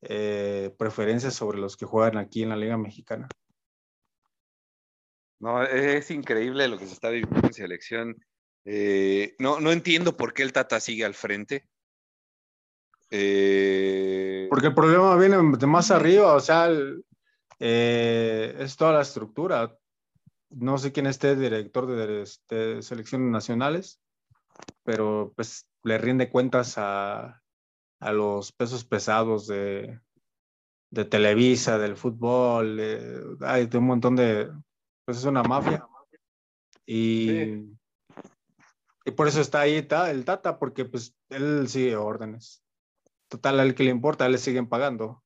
eh, 0.00 0.74
preferencias 0.78 1.34
sobre 1.34 1.58
los 1.58 1.76
que 1.76 1.84
juegan 1.84 2.16
aquí 2.16 2.42
en 2.42 2.48
la 2.48 2.56
Liga 2.56 2.78
Mexicana. 2.78 3.28
No, 5.40 5.62
es 5.62 6.10
increíble 6.10 6.68
lo 6.68 6.78
que 6.78 6.86
se 6.86 6.94
está 6.94 7.10
viviendo 7.10 7.46
en 7.46 7.52
selección. 7.52 8.16
Eh, 8.64 9.36
no, 9.38 9.60
no 9.60 9.72
entiendo 9.72 10.16
por 10.16 10.32
qué 10.32 10.42
el 10.42 10.54
Tata 10.54 10.80
sigue 10.80 11.04
al 11.04 11.12
frente. 11.12 11.68
Eh, 13.10 14.46
Porque 14.48 14.68
el 14.68 14.74
problema 14.74 15.16
viene 15.16 15.36
de 15.58 15.66
más 15.66 15.90
arriba, 15.90 16.34
o 16.34 16.40
sea, 16.40 16.70
eh, 17.66 18.54
es 18.58 18.76
toda 18.76 18.92
la 18.92 19.00
estructura. 19.00 19.74
No 20.50 20.76
sé 20.76 20.92
quién 20.92 21.06
esté 21.06 21.34
director 21.34 21.86
de, 21.86 22.20
este, 22.20 22.82
selecciones 22.82 23.30
nacionales, 23.30 24.00
pero 24.82 25.32
pues 25.34 25.66
le 25.82 25.96
rinde 25.96 26.30
cuentas 26.30 26.74
a, 26.76 27.40
los 28.00 28.52
pesos 28.52 28.84
pesados 28.84 29.46
de, 29.46 29.98
Televisa, 31.10 31.78
del 31.78 31.96
fútbol, 31.96 32.78
hay 33.40 33.66
de 33.66 33.78
un 33.78 33.86
montón 33.86 34.14
de, 34.14 34.52
pues 35.06 35.18
es 35.18 35.24
una 35.24 35.42
mafia. 35.42 35.86
Y, 36.86 37.64
y 39.06 39.10
por 39.16 39.26
eso 39.26 39.40
está 39.40 39.60
ahí 39.60 39.88
el 39.88 40.24
Tata, 40.26 40.58
porque 40.58 40.84
pues 40.84 41.16
él 41.30 41.66
sigue 41.66 41.96
órdenes 41.96 42.64
total, 43.34 43.58
al 43.58 43.74
que 43.74 43.84
le 43.84 43.90
importa, 43.90 44.28
le 44.28 44.38
siguen 44.38 44.68
pagando. 44.68 45.23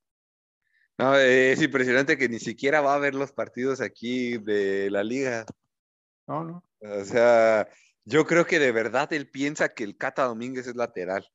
No, 0.99 1.15
es 1.15 1.63
impresionante 1.63 2.19
que 2.19 2.29
ni 2.29 2.41
siquiera 2.41 2.81
va 2.81 2.95
a 2.95 2.99
ver 2.99 3.15
los 3.15 3.31
partidos 3.31 3.81
aquí 3.81 4.37
de 4.39 4.91
la 4.91 5.05
liga. 5.05 5.47
No, 6.27 6.43
no. 6.43 6.65
O 6.81 7.05
sea, 7.05 7.69
yo 8.05 8.27
creo 8.27 8.47
que 8.47 8.59
de 8.59 8.73
verdad 8.73 9.13
él 9.13 9.31
piensa 9.31 9.69
que 9.69 9.85
el 9.85 9.97
Cata 9.97 10.25
Domínguez 10.25 10.67
es 10.67 10.75
lateral. 10.75 11.31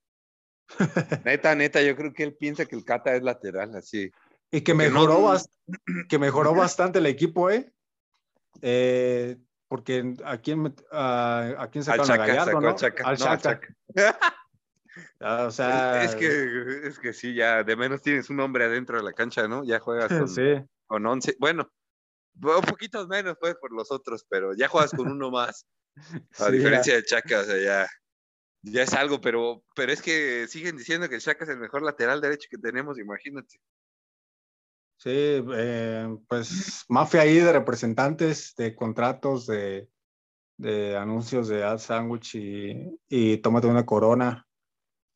neta, 1.25 1.55
neta, 1.55 1.81
yo 1.81 1.95
creo 1.95 2.13
que 2.13 2.23
él 2.23 2.35
piensa 2.35 2.65
que 2.65 2.75
el 2.75 2.83
Cata 2.83 3.15
es 3.15 3.23
lateral, 3.23 3.73
así. 3.75 4.11
Y 4.51 4.61
que 4.61 4.73
mejoró, 4.73 5.33
que 6.09 6.19
mejoró 6.19 6.53
bastante 6.55 6.99
el 6.99 7.05
equipo, 7.05 7.49
¿eh? 7.49 7.71
eh 8.61 9.37
porque 9.69 10.13
a 10.23 10.37
quién, 10.37 10.75
a, 10.91 11.67
quién 11.71 11.83
sacaron 11.83 12.11
a 12.11 12.17
Gallardo, 12.17 12.61
¿no? 12.61 12.75
Al 13.05 13.17
Ah, 13.95 14.35
o 15.19 15.51
sea, 15.51 16.03
es 16.03 16.15
que, 16.15 16.87
es 16.87 16.99
que 16.99 17.13
sí, 17.13 17.33
ya 17.33 17.63
de 17.63 17.75
menos 17.75 18.01
tienes 18.01 18.29
un 18.29 18.39
hombre 18.39 18.65
adentro 18.65 18.97
de 18.97 19.03
la 19.03 19.13
cancha, 19.13 19.47
¿no? 19.47 19.63
Ya 19.63 19.79
juegas 19.79 20.09
con, 20.37 20.67
con 20.87 21.05
11, 21.05 21.35
bueno, 21.39 21.71
un 22.41 22.61
poquito 22.61 23.07
menos 23.07 23.37
pues 23.39 23.55
por 23.55 23.71
los 23.71 23.91
otros, 23.91 24.25
pero 24.29 24.53
ya 24.55 24.67
juegas 24.67 24.91
con 24.91 25.11
uno 25.11 25.31
más. 25.31 25.65
A 26.39 26.49
diferencia 26.49 26.95
de 26.95 27.03
Chaca, 27.03 27.41
o 27.41 27.43
sea, 27.43 27.57
ya, 27.57 27.87
ya 28.63 28.83
es 28.83 28.93
algo, 28.93 29.21
pero, 29.21 29.63
pero 29.75 29.91
es 29.91 30.01
que 30.01 30.47
siguen 30.47 30.77
diciendo 30.77 31.07
que 31.09 31.19
Chaca 31.19 31.43
es 31.43 31.49
el 31.49 31.59
mejor 31.59 31.83
lateral 31.83 32.21
derecho 32.21 32.47
que 32.49 32.57
tenemos, 32.57 32.97
imagínate. 32.97 33.59
Sí, 34.97 35.11
eh, 35.11 36.17
pues 36.27 36.85
mafia 36.87 37.21
ahí 37.21 37.37
de 37.37 37.51
representantes, 37.51 38.55
de 38.55 38.73
contratos, 38.73 39.45
de, 39.45 39.89
de 40.57 40.95
anuncios 40.95 41.47
de 41.49 41.63
Ad 41.63 41.79
Sandwich 41.79 42.35
y, 42.35 42.99
y 43.09 43.37
tómate 43.37 43.67
una 43.67 43.85
corona. 43.85 44.47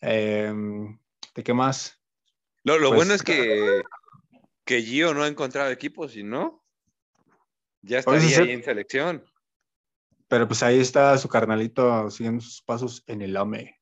Em, 0.02 1.00
¿De 1.34 1.44
qué 1.44 1.54
más? 1.54 2.00
Lo, 2.64 2.78
lo 2.78 2.90
pues, 2.90 2.98
bueno 2.98 3.14
es 3.14 3.24
que, 3.24 3.82
que 4.66 4.82
Gio 4.82 5.14
no 5.14 5.24
ha 5.24 5.28
encontrado 5.28 5.72
equipos, 5.72 6.16
y 6.16 6.24
no, 6.24 6.64
ya 7.82 8.00
estaría 8.00 8.40
ahí 8.40 8.52
en 8.52 8.64
selección. 8.64 9.24
Pero 10.28 10.48
pues 10.48 10.62
ahí 10.64 10.80
está 10.80 11.18
su 11.18 11.30
carnalito 11.30 12.10
siguiendo 12.12 12.42
sus 12.42 12.62
pasos 12.62 13.04
en 13.08 13.22
el 13.22 13.38
AME. 13.38 13.80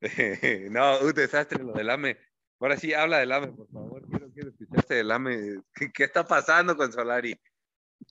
no, 0.70 1.00
un 1.00 1.12
desastre 1.12 1.62
lo 1.62 1.72
del 1.72 1.90
AME. 1.90 2.16
Ahora 2.58 2.76
sí, 2.78 2.94
habla 2.94 3.18
del 3.18 3.32
AME, 3.32 3.48
por 3.48 3.68
favor. 3.68 4.06
Quiero, 4.08 4.32
quiero 4.32 4.48
escucharte 4.50 4.94
del 4.94 5.10
AME. 5.10 5.60
¿Qué, 5.74 6.04
está 6.04 6.26
pasando 6.26 6.76
con 6.76 6.90
Solari? 6.90 7.38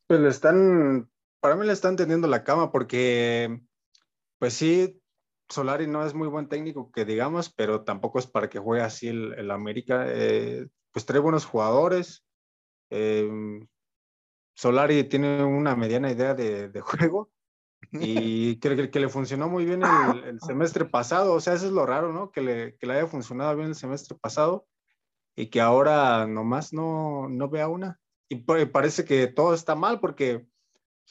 Pues 0.08 0.20
le 0.20 0.30
están, 0.30 1.10
para 1.40 1.56
mí 1.56 1.66
le 1.66 1.74
están 1.74 1.96
teniendo 1.96 2.28
la 2.28 2.44
cama 2.44 2.72
porque, 2.72 3.60
pues 4.38 4.54
sí, 4.54 5.02
Solari 5.50 5.88
no 5.88 6.06
es 6.06 6.14
muy 6.14 6.28
buen 6.28 6.48
técnico 6.48 6.92
que 6.92 7.06
digamos, 7.06 7.50
pero 7.50 7.84
tampoco 7.84 8.20
es 8.20 8.28
para 8.28 8.50
que 8.50 8.60
juegue 8.60 8.84
así 8.84 9.08
el, 9.08 9.52
América. 9.52 10.06
Eh, 10.08 10.68
pues 10.92 11.06
trae 11.06 11.20
buenos 11.20 11.46
jugadores. 11.46 12.26
Eh, 12.90 13.30
Solari 14.56 15.04
tiene 15.04 15.44
una 15.44 15.76
mediana 15.76 16.12
idea 16.12 16.34
de, 16.34 16.82
juego 16.82 17.30
y 17.92 18.60
creo 18.60 18.90
que, 18.90 19.00
le 19.00 19.10
funcionó 19.10 19.50
muy 19.50 19.66
bien 19.66 19.84
el, 20.26 20.40
semestre 20.40 20.86
pasado. 20.86 21.34
O 21.34 21.42
sea, 21.42 21.54
eso 21.54 21.68
es 21.68 21.72
lo 21.72 21.86
raro, 21.86 22.14
¿no? 22.14 22.32
Que 22.32 22.42
le, 22.42 22.76
que 22.78 22.88
le 22.88 22.94
haya 22.94 23.08
funcionado 23.08 23.56
bien 23.56 23.70
el 23.70 23.76
semestre 23.76 24.18
pasado 24.20 24.66
y 25.36 25.48
que 25.48 25.62
ahora 25.62 26.26
nomás 26.26 26.74
no, 26.74 27.28
no 27.30 27.50
vea 27.50 27.68
una. 27.68 28.00
Y 28.30 28.38
parece 28.38 29.06
que 29.06 29.28
todo 29.28 29.54
está 29.54 29.76
mal 29.76 30.00
porque 30.00 30.48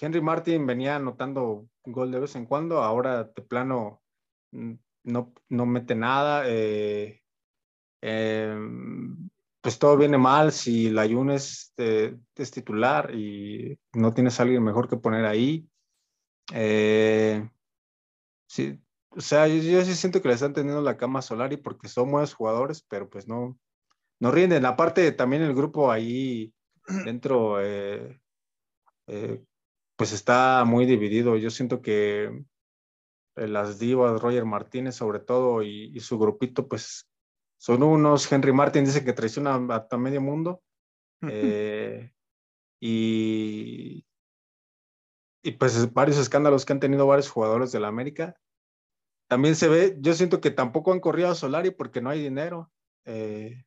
Henry 0.01 0.21
Martin 0.21 0.67
venía 0.67 0.97
anotando 0.97 1.69
gol 1.85 2.11
de 2.11 2.21
vez 2.21 2.35
en 2.35 2.47
cuando, 2.47 2.83
ahora 2.83 3.25
de 3.25 3.43
plano 3.43 4.03
no, 5.05 5.35
no 5.49 5.67
mete 5.67 5.95
nada. 5.95 6.45
Eh, 6.47 7.23
em, 8.03 9.29
pues 9.61 9.79
todo 9.79 9.97
viene 9.97 10.19
mal 10.19 10.53
si 10.53 10.91
la 10.91 11.07
Yunes 11.07 11.73
es, 11.77 12.21
es, 12.37 12.51
titular 12.51 13.15
y 13.15 13.79
no 13.95 14.13
tienes 14.13 14.39
alguien 14.41 14.63
mejor 14.63 14.89
que 14.89 14.97
poner 14.97 15.25
ahí. 15.25 15.67
Eh, 16.53 17.49
sí, 18.47 18.79
o 19.17 19.21
sea, 19.21 19.47
yo, 19.49 19.85
sí 19.85 19.95
siento 19.95 20.21
que 20.21 20.29
le 20.29 20.35
están 20.35 20.53
teniendo 20.53 20.83
la 20.83 20.97
cama 20.97 21.21
a 21.21 21.23
Solari 21.23 21.57
porque 21.57 21.89
son 21.89 22.11
buenos 22.11 22.35
jugadores, 22.35 22.83
pero 22.83 23.09
pues 23.09 23.29
no, 23.29 23.59
no 24.21 24.31
rinden. 24.31 24.67
Aparte, 24.67 25.13
también 25.13 25.43
el 25.43 25.55
grupo 25.55 25.91
ahí 25.91 26.53
dentro, 27.05 27.63
eh, 27.63 28.21
eh, 29.07 29.43
pues 29.97 30.13
está 30.13 30.65
muy 30.67 30.87
dividido. 30.87 31.37
Yo 31.37 31.51
siento 31.51 31.81
que 31.81 32.45
las 33.37 33.79
divas, 33.79 34.21
Roger 34.21 34.45
Martínez 34.45 34.95
sobre 34.95 35.21
todo, 35.21 35.63
y, 35.63 35.91
y 35.95 36.01
su 36.01 36.19
grupito, 36.19 36.69
pues 36.69 37.09
son 37.65 37.83
unos, 37.83 38.31
Henry 38.31 38.53
Martin 38.53 38.85
dice 38.85 39.05
que 39.05 39.13
traiciona 39.15 39.55
a, 39.55 39.97
medio 39.97 40.21
mundo. 40.21 40.63
Eh, 41.23 42.13
y, 42.79 44.05
y 45.43 45.53
pues 45.53 45.93
varios 45.95 46.19
escándalos 46.19 46.67
que 46.67 46.75
han 46.75 46.81
tenido 46.81 47.07
varios 47.07 47.31
jugadores 47.31 47.73
de 47.73 47.81
la 47.81 47.89
América. 47.89 48.37
También 49.29 49.57
se 49.57 49.69
ve, 49.69 49.97
yo 49.99 50.13
siento 50.13 50.43
que 50.43 50.51
tampoco 50.51 50.93
han 50.93 51.01
corrido 51.01 51.31
a 51.31 51.35
Solari 51.35 51.71
porque 51.71 52.03
no 52.03 52.11
hay 52.11 52.23
dinero. 52.23 52.71
Eh, 53.07 53.65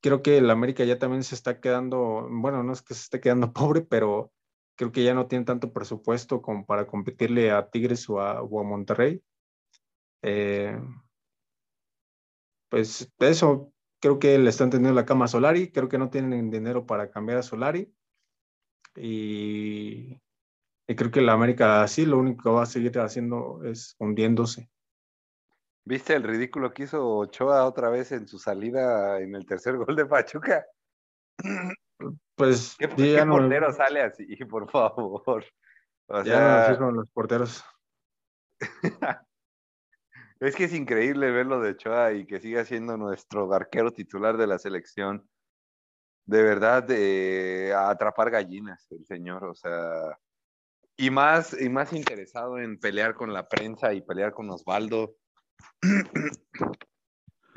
creo 0.00 0.22
que 0.22 0.38
el 0.38 0.50
América 0.50 0.84
ya 0.84 0.98
también 0.98 1.24
se 1.24 1.34
está 1.34 1.60
quedando, 1.60 2.28
bueno, 2.30 2.62
no 2.62 2.72
es 2.72 2.82
que 2.82 2.94
se 2.94 3.02
esté 3.02 3.20
quedando 3.20 3.52
pobre, 3.52 3.82
pero 3.82 4.32
creo 4.78 4.92
que 4.92 5.02
ya 5.02 5.12
no 5.12 5.26
tiene 5.26 5.44
tanto 5.44 5.72
presupuesto 5.72 6.40
como 6.40 6.64
para 6.64 6.86
competirle 6.86 7.50
a 7.50 7.68
Tigres 7.68 8.08
o 8.08 8.20
a, 8.20 8.40
o 8.42 8.60
a 8.60 8.62
Monterrey. 8.62 9.20
Eh, 10.22 10.80
pues 12.68 13.12
eso, 13.18 13.72
creo 14.00 14.20
que 14.20 14.38
le 14.38 14.50
están 14.50 14.70
teniendo 14.70 14.94
la 14.94 15.04
cama 15.04 15.24
a 15.24 15.28
Solari, 15.28 15.72
creo 15.72 15.88
que 15.88 15.98
no 15.98 16.10
tienen 16.10 16.48
dinero 16.50 16.86
para 16.86 17.10
cambiar 17.10 17.38
a 17.38 17.42
Solari. 17.42 17.92
Y, 18.94 20.16
creo 20.86 21.10
que 21.10 21.22
la 21.22 21.32
América 21.32 21.82
así 21.82 22.06
lo 22.06 22.18
único 22.18 22.44
que 22.44 22.50
va 22.50 22.62
a 22.62 22.66
seguir 22.66 22.96
haciendo 23.00 23.64
es 23.64 23.96
hundiéndose. 23.98 24.70
¿Viste 25.84 26.14
el 26.14 26.22
ridículo 26.22 26.72
que 26.72 26.84
hizo 26.84 27.16
Ochoa 27.16 27.64
otra 27.64 27.88
vez 27.88 28.12
en 28.12 28.28
su 28.28 28.38
salida 28.38 29.20
en 29.20 29.34
el 29.34 29.44
tercer 29.44 29.76
gol 29.76 29.96
de 29.96 30.06
Pachuca? 30.06 30.64
Pues 32.34 32.76
¿Qué, 32.78 32.88
portero 32.88 33.72
sale 33.72 34.02
así, 34.02 34.26
por 34.50 34.70
favor? 34.70 35.44
ya 36.24 36.76
no 36.78 36.92
los 36.92 37.10
porteros. 37.10 37.64
Es 40.40 40.54
que 40.54 40.64
es 40.64 40.72
increíble 40.72 41.32
verlo 41.32 41.60
de 41.60 41.70
Ochoa 41.70 42.12
y 42.12 42.24
que 42.24 42.38
siga 42.38 42.64
siendo 42.64 42.96
nuestro 42.96 43.52
arquero 43.52 43.92
titular 43.92 44.36
de 44.36 44.46
la 44.46 44.60
selección. 44.60 45.28
De 46.26 46.44
verdad, 46.44 46.84
de 46.84 47.74
atrapar 47.76 48.30
gallinas, 48.30 48.86
el 48.92 49.04
señor, 49.04 49.44
o 49.44 49.54
sea, 49.56 50.16
y 50.96 51.10
más, 51.10 51.60
y 51.60 51.68
más 51.68 51.92
interesado 51.92 52.58
en 52.58 52.78
pelear 52.78 53.14
con 53.14 53.32
la 53.32 53.48
prensa 53.48 53.92
y 53.94 54.02
pelear 54.02 54.32
con 54.32 54.50
Osvaldo, 54.50 55.16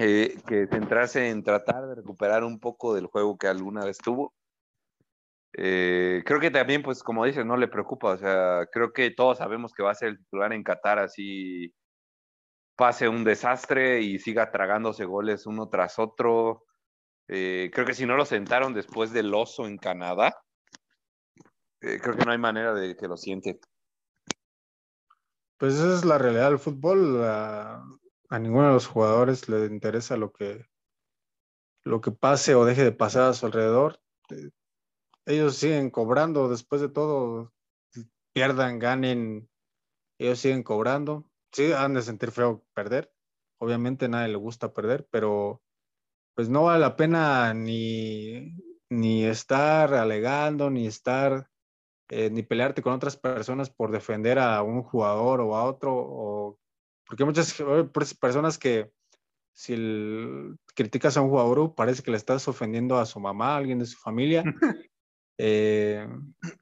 eh, 0.01 0.35
que 0.47 0.67
centrarse 0.67 1.29
en 1.29 1.43
tratar 1.43 1.87
de 1.87 1.95
recuperar 1.95 2.43
un 2.43 2.59
poco 2.59 2.95
del 2.95 3.05
juego 3.05 3.37
que 3.37 3.47
alguna 3.47 3.85
vez 3.85 3.99
tuvo. 3.99 4.33
Eh, 5.53 6.23
creo 6.25 6.39
que 6.39 6.49
también, 6.49 6.81
pues, 6.81 7.03
como 7.03 7.25
dices, 7.25 7.45
no 7.45 7.55
le 7.55 7.67
preocupa, 7.67 8.13
o 8.13 8.17
sea, 8.17 8.67
creo 8.71 8.93
que 8.93 9.11
todos 9.11 9.37
sabemos 9.37 9.73
que 9.73 9.83
va 9.83 9.91
a 9.91 9.95
ser 9.95 10.09
el 10.09 10.17
titular 10.17 10.53
en 10.53 10.63
Qatar 10.63 10.99
así 10.99 11.73
pase 12.75 13.07
un 13.07 13.23
desastre 13.23 14.01
y 14.01 14.17
siga 14.17 14.49
tragándose 14.49 15.05
goles 15.05 15.45
uno 15.45 15.69
tras 15.69 15.99
otro. 15.99 16.63
Eh, 17.27 17.69
creo 17.71 17.85
que 17.85 17.93
si 17.93 18.07
no 18.07 18.15
lo 18.15 18.25
sentaron 18.25 18.73
después 18.73 19.13
del 19.13 19.31
oso 19.33 19.67
en 19.67 19.77
Canadá, 19.77 20.35
creo 21.79 22.17
que 22.17 22.25
no 22.25 22.31
hay 22.31 22.39
manera 22.39 22.73
de 22.73 22.95
que 22.95 23.07
lo 23.07 23.17
siente. 23.17 23.59
Pues 25.57 25.75
esa 25.75 25.93
es 25.93 26.05
la 26.05 26.17
realidad 26.17 26.49
del 26.49 26.59
fútbol. 26.59 27.21
A, 28.31 28.39
ninguno 28.39 28.67
de 28.67 28.73
los 28.73 28.87
jugadores 28.87 29.47
le 29.49 29.65
interesa 29.65 30.17
lo 30.17 30.31
que, 30.31 30.65
lo 31.83 32.01
que 32.01 32.11
pase 32.11 32.55
o 32.55 32.65
deje 32.65 32.83
de 32.83 32.91
pasar 32.91 33.29
a 33.29 33.33
su 33.33 33.45
alrededor. 33.45 34.01
Eh, 34.29 34.49
ellos 35.25 35.55
siguen 35.55 35.91
cobrando 35.91 36.49
después 36.49 36.81
de 36.81 36.89
todo, 36.89 37.53
pierdan, 38.33 38.79
ganen, 38.79 39.49
ellos 40.17 40.39
siguen 40.39 40.63
cobrando 40.63 41.31
sí, 41.51 41.71
han 41.73 41.93
de 41.93 42.01
sentir 42.01 42.31
feo 42.31 42.63
perder. 42.73 43.11
Obviamente 43.59 44.05
a 44.05 44.07
nadie 44.09 44.29
le 44.29 44.37
gusta 44.37 44.73
perder, 44.73 45.07
pero 45.11 45.61
pues 46.35 46.49
no 46.49 46.63
vale 46.63 46.79
la 46.79 46.95
pena 46.95 47.53
ni, 47.53 48.55
ni 48.89 49.23
estar 49.25 49.93
alegando, 49.93 50.69
ni 50.69 50.87
estar, 50.87 51.49
eh, 52.09 52.29
ni 52.31 52.43
pelearte 52.43 52.81
con 52.81 52.93
otras 52.93 53.17
personas 53.17 53.69
por 53.69 53.91
defender 53.91 54.39
a 54.39 54.63
un 54.63 54.83
jugador 54.83 55.41
o 55.41 55.55
a 55.55 55.63
otro, 55.65 55.93
o, 55.93 56.59
porque 57.11 57.23
hay 57.23 57.27
muchas 57.27 57.53
personas 58.21 58.57
que 58.57 58.89
si 59.53 59.75
criticas 60.73 61.17
a 61.17 61.21
un 61.21 61.29
jugador 61.29 61.75
parece 61.75 62.03
que 62.03 62.11
le 62.11 62.15
estás 62.15 62.47
ofendiendo 62.47 62.97
a 62.97 63.05
su 63.05 63.19
mamá, 63.19 63.53
a 63.53 63.57
alguien 63.57 63.79
de 63.79 63.85
su 63.85 63.97
familia. 63.97 64.43
Eh, 65.43 66.07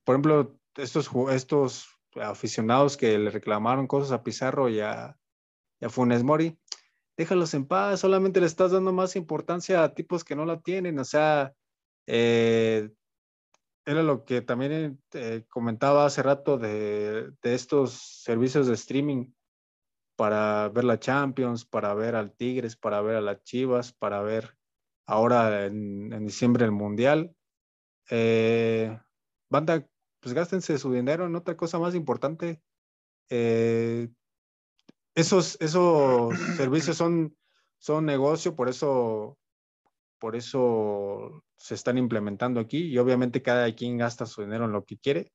por 0.05 0.15
ejemplo, 0.15 0.57
estos, 0.77 1.09
estos 1.31 1.89
aficionados 2.15 2.95
que 2.95 3.17
le 3.17 3.29
reclamaron 3.29 3.87
cosas 3.87 4.13
a 4.13 4.23
Pizarro 4.23 4.69
y 4.69 4.79
a, 4.79 5.17
Funes 5.89 6.23
Mori, 6.23 6.57
déjalos 7.17 7.53
en 7.55 7.65
paz, 7.65 7.99
solamente 7.99 8.39
le 8.39 8.45
estás 8.45 8.71
dando 8.71 8.93
más 8.93 9.17
importancia 9.17 9.83
a 9.83 9.93
tipos 9.93 10.23
que 10.23 10.35
no 10.35 10.45
la 10.45 10.61
tienen, 10.61 10.97
o 10.97 11.03
sea, 11.03 11.51
eh, 12.07 12.89
era 13.85 14.01
lo 14.01 14.23
que 14.23 14.41
también 14.41 15.01
eh, 15.13 15.43
comentaba 15.49 16.05
hace 16.05 16.23
rato 16.23 16.57
de, 16.57 17.33
estos 17.43 18.21
servicios 18.23 18.67
de 18.67 18.75
streaming 18.75 19.33
para 20.19 20.67
ver 20.67 20.83
la 20.83 20.99
Champions, 20.99 21.63
para 21.63 21.93
ver 21.93 22.13
al 22.13 22.33
Tigres, 22.33 22.75
para 22.75 22.99
ver 22.99 23.15
a 23.15 23.21
las 23.21 23.41
Chivas, 23.45 23.93
para 23.93 24.21
ver 24.21 24.57
ahora 25.05 25.65
en, 25.65 26.09
diciembre 26.25 26.65
el 26.65 26.73
Mundial. 26.73 27.33
Eh, 28.09 28.99
banda, 29.49 29.87
pues 30.19 30.35
gástense 30.35 30.77
su 30.77 30.91
dinero 30.91 31.25
en 31.25 31.37
otra 31.37 31.55
cosa 31.55 31.79
más 31.79 31.95
importante. 31.95 32.61
Eh, 33.29 34.09
esos, 35.15 35.55
esos 35.61 36.37
servicios 36.57 36.97
son, 36.97 37.33
son 37.77 38.05
negocio, 38.05 38.57
por 38.57 38.67
eso, 38.67 39.39
por 40.19 40.35
eso 40.35 41.45
se 41.55 41.75
están 41.75 41.97
implementando 41.97 42.59
aquí 42.59 42.87
y 42.87 42.97
obviamente 42.97 43.41
cada 43.41 43.73
quien 43.73 43.97
gasta 43.97 44.25
su 44.25 44.41
dinero 44.41 44.65
en 44.65 44.73
lo 44.73 44.83
que 44.83 44.97
quiere, 44.97 45.31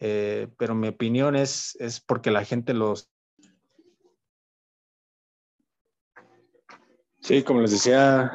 eh, 0.00 0.48
pero 0.58 0.74
mi 0.74 0.88
opinión 0.88 1.34
es, 1.34 1.76
es 1.80 1.98
porque 1.98 2.30
la 2.30 2.44
gente 2.44 2.74
los... 2.74 3.10
Sí, 7.22 7.42
como 7.42 7.60
les 7.60 7.70
decía, 7.70 8.32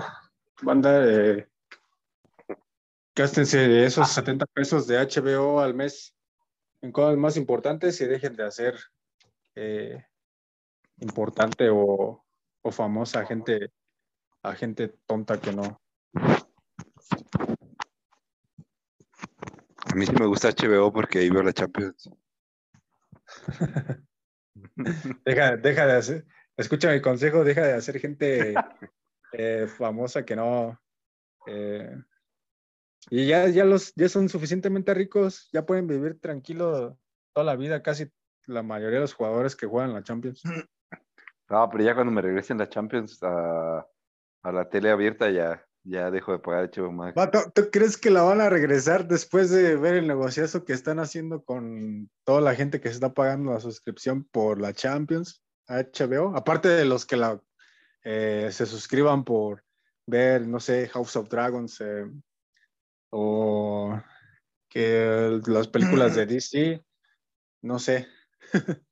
banda, 0.62 1.06
eh, 1.06 1.48
Gástense 3.18 3.84
esos 3.84 4.10
70 4.10 4.46
pesos 4.46 4.86
de 4.86 5.00
HBO 5.00 5.60
al 5.60 5.74
mes 5.74 6.16
en 6.82 6.92
cosas 6.92 7.18
más 7.18 7.36
importantes 7.36 8.00
y 8.00 8.06
dejen 8.06 8.36
de 8.36 8.44
hacer 8.46 8.76
eh, 9.56 10.06
importante 11.00 11.68
o, 11.72 12.24
o 12.62 12.72
famosa 12.72 13.26
gente, 13.26 13.74
a 14.44 14.54
gente 14.54 14.90
tonta 15.08 15.42
que 15.42 15.52
no. 15.52 15.82
A 19.84 19.96
mí 19.96 20.06
sí 20.06 20.14
me 20.20 20.28
gusta 20.28 20.50
HBO 20.50 20.94
porque 20.94 21.18
ahí 21.18 21.32
veo 21.32 21.42
la 21.42 21.54
Champions. 21.54 22.12
deja, 25.26 25.58
deja 25.58 25.88
de 25.88 25.94
hacer, 25.94 26.28
escucha 26.58 26.92
mi 26.92 27.02
consejo, 27.02 27.44
deja 27.44 27.66
de 27.66 27.74
hacer 27.74 28.00
gente 28.00 28.56
eh, 29.32 29.68
famosa 29.68 30.26
que 30.26 30.36
no. 30.36 30.80
eh, 31.46 31.96
y 33.10 33.28
ya, 33.28 33.48
ya, 33.48 33.64
los, 33.64 33.94
ya 33.96 34.10
son 34.10 34.28
suficientemente 34.28 34.94
ricos, 34.94 35.50
ya 35.54 35.66
pueden 35.66 35.88
vivir 35.88 36.20
tranquilo 36.20 36.98
toda 37.34 37.46
la 37.46 37.56
vida, 37.56 37.82
casi 37.82 38.12
la 38.48 38.64
mayoría 38.64 38.96
de 38.96 39.02
los 39.02 39.14
jugadores 39.14 39.56
que 39.56 39.68
juegan 39.68 39.94
la 39.94 40.04
Champions. 40.04 40.42
No, 41.50 41.70
pero 41.70 41.82
ya 41.82 41.96
cuando 41.96 42.12
me 42.12 42.22
regresen 42.22 42.58
la 42.58 42.68
Champions 42.68 43.24
a, 43.24 43.88
a 44.44 44.52
la 44.52 44.68
tele 44.68 44.90
abierta 44.92 45.30
ya, 45.30 45.66
ya 45.86 46.12
dejo 46.12 46.34
de 46.34 46.40
pagar 46.40 46.70
HBO 46.70 46.92
Max. 46.92 47.16
Vato, 47.16 47.40
¿Tú 47.56 47.70
crees 47.72 47.98
que 47.98 48.10
la 48.10 48.22
van 48.24 48.42
a 48.42 48.50
regresar 48.50 49.08
después 49.08 49.50
de 49.50 49.78
ver 49.78 49.94
el 49.94 50.08
negociazo 50.10 50.66
que 50.66 50.74
están 50.74 51.00
haciendo 51.00 51.46
con 51.46 52.10
toda 52.26 52.42
la 52.42 52.54
gente 52.54 52.82
que 52.82 52.90
se 52.90 52.96
está 52.96 53.14
pagando 53.14 53.54
la 53.54 53.62
suscripción 53.62 54.26
por 54.26 54.60
la 54.60 54.74
Champions 54.74 55.42
HBO? 55.68 56.36
Aparte 56.36 56.70
de 56.70 56.86
los 56.86 57.06
que 57.06 57.18
la, 57.18 57.42
eh, 58.04 58.50
se 58.52 58.66
suscriban 58.66 59.24
por 59.24 59.64
ver, 60.06 60.48
no 60.48 60.60
sé, 60.60 60.88
House 60.90 61.16
of 61.16 61.30
Dragons 61.30 61.82
eh, 61.82 62.06
o 63.12 64.00
que 64.70 65.42
las 65.46 65.68
películas 65.68 66.16
de 66.16 66.26
DC, 66.26 66.84
no 67.64 67.80
sé. 67.80 68.08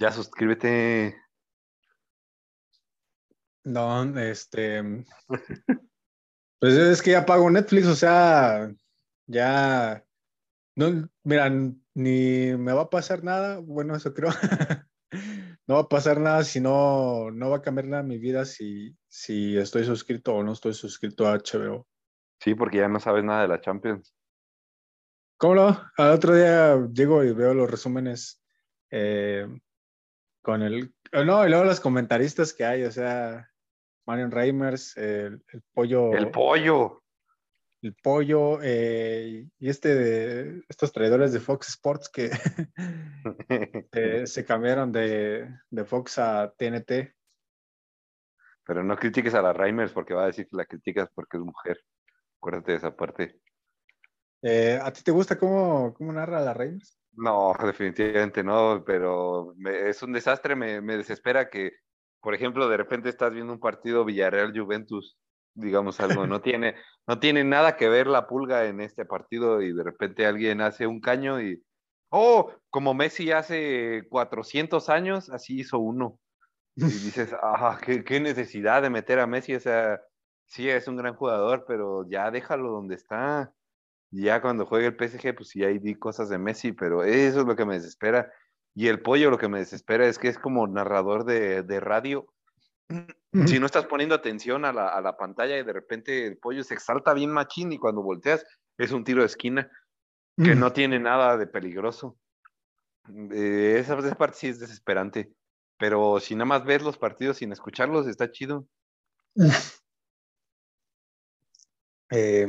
Ya 0.00 0.12
suscríbete. 0.12 1.16
No, 3.64 4.18
este. 4.18 5.04
Pues 6.60 6.74
es 6.74 7.02
que 7.02 7.12
ya 7.12 7.24
pago 7.24 7.48
Netflix, 7.50 7.86
o 7.86 7.94
sea, 7.94 8.72
ya. 9.26 10.04
No, 10.74 11.08
mira, 11.22 11.48
ni 11.50 12.56
me 12.56 12.72
va 12.72 12.82
a 12.82 12.90
pasar 12.90 13.22
nada, 13.22 13.58
bueno, 13.58 13.94
eso 13.94 14.12
creo. 14.12 14.30
no 15.68 15.74
va 15.74 15.80
a 15.82 15.88
pasar 15.88 16.18
nada 16.18 16.42
si 16.44 16.60
no, 16.60 17.30
no 17.30 17.50
va 17.50 17.58
a 17.58 17.62
cambiar 17.62 17.86
nada 17.86 18.02
mi 18.02 18.16
vida 18.18 18.46
si, 18.46 18.96
si 19.06 19.56
estoy 19.58 19.84
suscrito 19.84 20.34
o 20.34 20.42
no 20.42 20.52
estoy 20.52 20.72
suscrito 20.72 21.28
a 21.28 21.36
HBO. 21.36 21.86
Sí, 22.40 22.54
porque 22.54 22.78
ya 22.78 22.88
no 22.88 22.98
sabes 22.98 23.22
nada 23.22 23.42
de 23.42 23.48
la 23.48 23.60
Champions. 23.60 24.16
¿Cómo 25.36 25.54
no? 25.56 25.80
Al 25.98 26.12
otro 26.12 26.34
día 26.34 26.74
llego 26.92 27.22
y 27.22 27.32
veo 27.32 27.52
los 27.52 27.70
resúmenes 27.70 28.42
eh, 28.90 29.46
con 30.42 30.62
el. 30.62 30.94
No, 31.12 31.46
y 31.46 31.50
luego 31.50 31.64
los 31.64 31.80
comentaristas 31.80 32.54
que 32.54 32.64
hay, 32.64 32.84
o 32.84 32.90
sea, 32.90 33.48
Marion 34.06 34.30
Reimers, 34.30 34.96
el, 34.96 35.44
el 35.52 35.62
pollo. 35.74 36.12
El 36.12 36.30
pollo. 36.30 37.02
El 37.80 37.94
pollo, 37.94 38.58
eh, 38.60 39.46
y 39.58 39.68
este 39.68 39.94
de 39.94 40.64
estos 40.68 40.92
traidores 40.92 41.32
de 41.32 41.38
Fox 41.38 41.68
Sports 41.68 42.08
que 42.08 42.30
eh, 43.92 44.26
se 44.26 44.44
cambiaron 44.44 44.90
de, 44.90 45.48
de, 45.70 45.84
Fox 45.84 46.18
a 46.18 46.52
TNT. 46.56 47.14
Pero 48.64 48.82
no 48.82 48.96
critiques 48.96 49.34
a 49.34 49.42
la 49.42 49.52
Reimers 49.52 49.92
porque 49.92 50.12
va 50.12 50.24
a 50.24 50.26
decir 50.26 50.48
que 50.48 50.56
la 50.56 50.66
criticas 50.66 51.08
porque 51.14 51.36
es 51.36 51.42
mujer. 51.44 51.78
Acuérdate 52.38 52.72
de 52.72 52.78
esa 52.78 52.96
parte. 52.96 53.40
Eh, 54.42 54.78
¿A 54.82 54.92
ti 54.92 55.02
te 55.02 55.10
gusta 55.10 55.38
cómo, 55.38 55.94
cómo 55.94 56.12
narra 56.12 56.40
la 56.40 56.54
Reimers? 56.54 56.98
No, 57.12 57.54
definitivamente 57.64 58.44
no, 58.44 58.84
pero 58.84 59.54
me, 59.56 59.88
es 59.88 60.02
un 60.02 60.12
desastre, 60.12 60.54
me, 60.54 60.80
me, 60.80 60.96
desespera 60.96 61.48
que, 61.48 61.72
por 62.20 62.34
ejemplo, 62.34 62.68
de 62.68 62.76
repente 62.76 63.08
estás 63.08 63.32
viendo 63.32 63.52
un 63.52 63.58
partido 63.58 64.04
Villarreal-Juventus, 64.04 65.18
digamos 65.58 66.00
algo, 66.00 66.26
no 66.26 66.40
tiene, 66.40 66.76
no 67.06 67.18
tiene 67.18 67.44
nada 67.44 67.76
que 67.76 67.88
ver 67.88 68.06
la 68.06 68.26
pulga 68.26 68.66
en 68.66 68.80
este 68.80 69.04
partido 69.04 69.60
y 69.60 69.72
de 69.72 69.82
repente 69.82 70.26
alguien 70.26 70.60
hace 70.60 70.86
un 70.86 71.00
caño 71.00 71.40
y, 71.40 71.62
oh, 72.10 72.52
como 72.70 72.94
Messi 72.94 73.32
hace 73.32 74.04
400 74.08 74.88
años, 74.88 75.30
así 75.30 75.60
hizo 75.60 75.78
uno. 75.78 76.18
Y 76.76 76.84
dices, 76.84 77.34
ah, 77.42 77.78
qué, 77.84 78.04
qué 78.04 78.20
necesidad 78.20 78.82
de 78.82 78.90
meter 78.90 79.18
a 79.18 79.26
Messi, 79.26 79.54
o 79.54 79.60
sea, 79.60 80.00
sí, 80.46 80.68
es 80.68 80.88
un 80.88 80.96
gran 80.96 81.14
jugador, 81.14 81.64
pero 81.66 82.08
ya 82.08 82.30
déjalo 82.30 82.70
donde 82.70 82.94
está. 82.94 83.52
Ya 84.10 84.40
cuando 84.40 84.64
juegue 84.64 84.86
el 84.86 84.96
PSG, 84.96 85.34
pues 85.34 85.50
sí, 85.50 85.64
ahí 85.64 85.78
di 85.78 85.94
cosas 85.94 86.28
de 86.30 86.38
Messi, 86.38 86.72
pero 86.72 87.04
eso 87.04 87.40
es 87.40 87.46
lo 87.46 87.56
que 87.56 87.66
me 87.66 87.74
desespera. 87.74 88.32
Y 88.74 88.88
el 88.88 89.02
pollo 89.02 89.30
lo 89.30 89.38
que 89.38 89.48
me 89.48 89.58
desespera 89.58 90.06
es 90.06 90.18
que 90.18 90.28
es 90.28 90.38
como 90.38 90.66
narrador 90.66 91.24
de, 91.24 91.62
de 91.62 91.80
radio. 91.80 92.26
Si 93.46 93.60
no 93.60 93.66
estás 93.66 93.86
poniendo 93.86 94.14
atención 94.14 94.64
a 94.64 94.72
la, 94.72 94.88
a 94.88 95.00
la, 95.02 95.16
pantalla 95.16 95.58
y 95.58 95.62
de 95.62 95.72
repente 95.72 96.26
el 96.26 96.38
pollo 96.38 96.64
se 96.64 96.74
exalta 96.74 97.12
bien 97.12 97.30
machín 97.30 97.70
y 97.72 97.78
cuando 97.78 98.02
volteas 98.02 98.44
es 98.78 98.92
un 98.92 99.04
tiro 99.04 99.20
de 99.20 99.26
esquina 99.26 99.70
que 100.36 100.54
no 100.54 100.72
tiene 100.72 100.98
nada 100.98 101.36
de 101.36 101.46
peligroso. 101.46 102.16
Eh, 103.32 103.76
esa, 103.78 103.98
esa 103.98 104.14
parte 104.14 104.36
sí 104.38 104.48
es 104.48 104.60
desesperante. 104.60 105.32
Pero 105.78 106.20
si 106.20 106.34
nada 106.34 106.46
más 106.46 106.64
ves 106.64 106.82
los 106.82 106.98
partidos 106.98 107.38
sin 107.38 107.52
escucharlos, 107.52 108.06
está 108.06 108.30
chido. 108.30 108.66
Eh, 112.10 112.48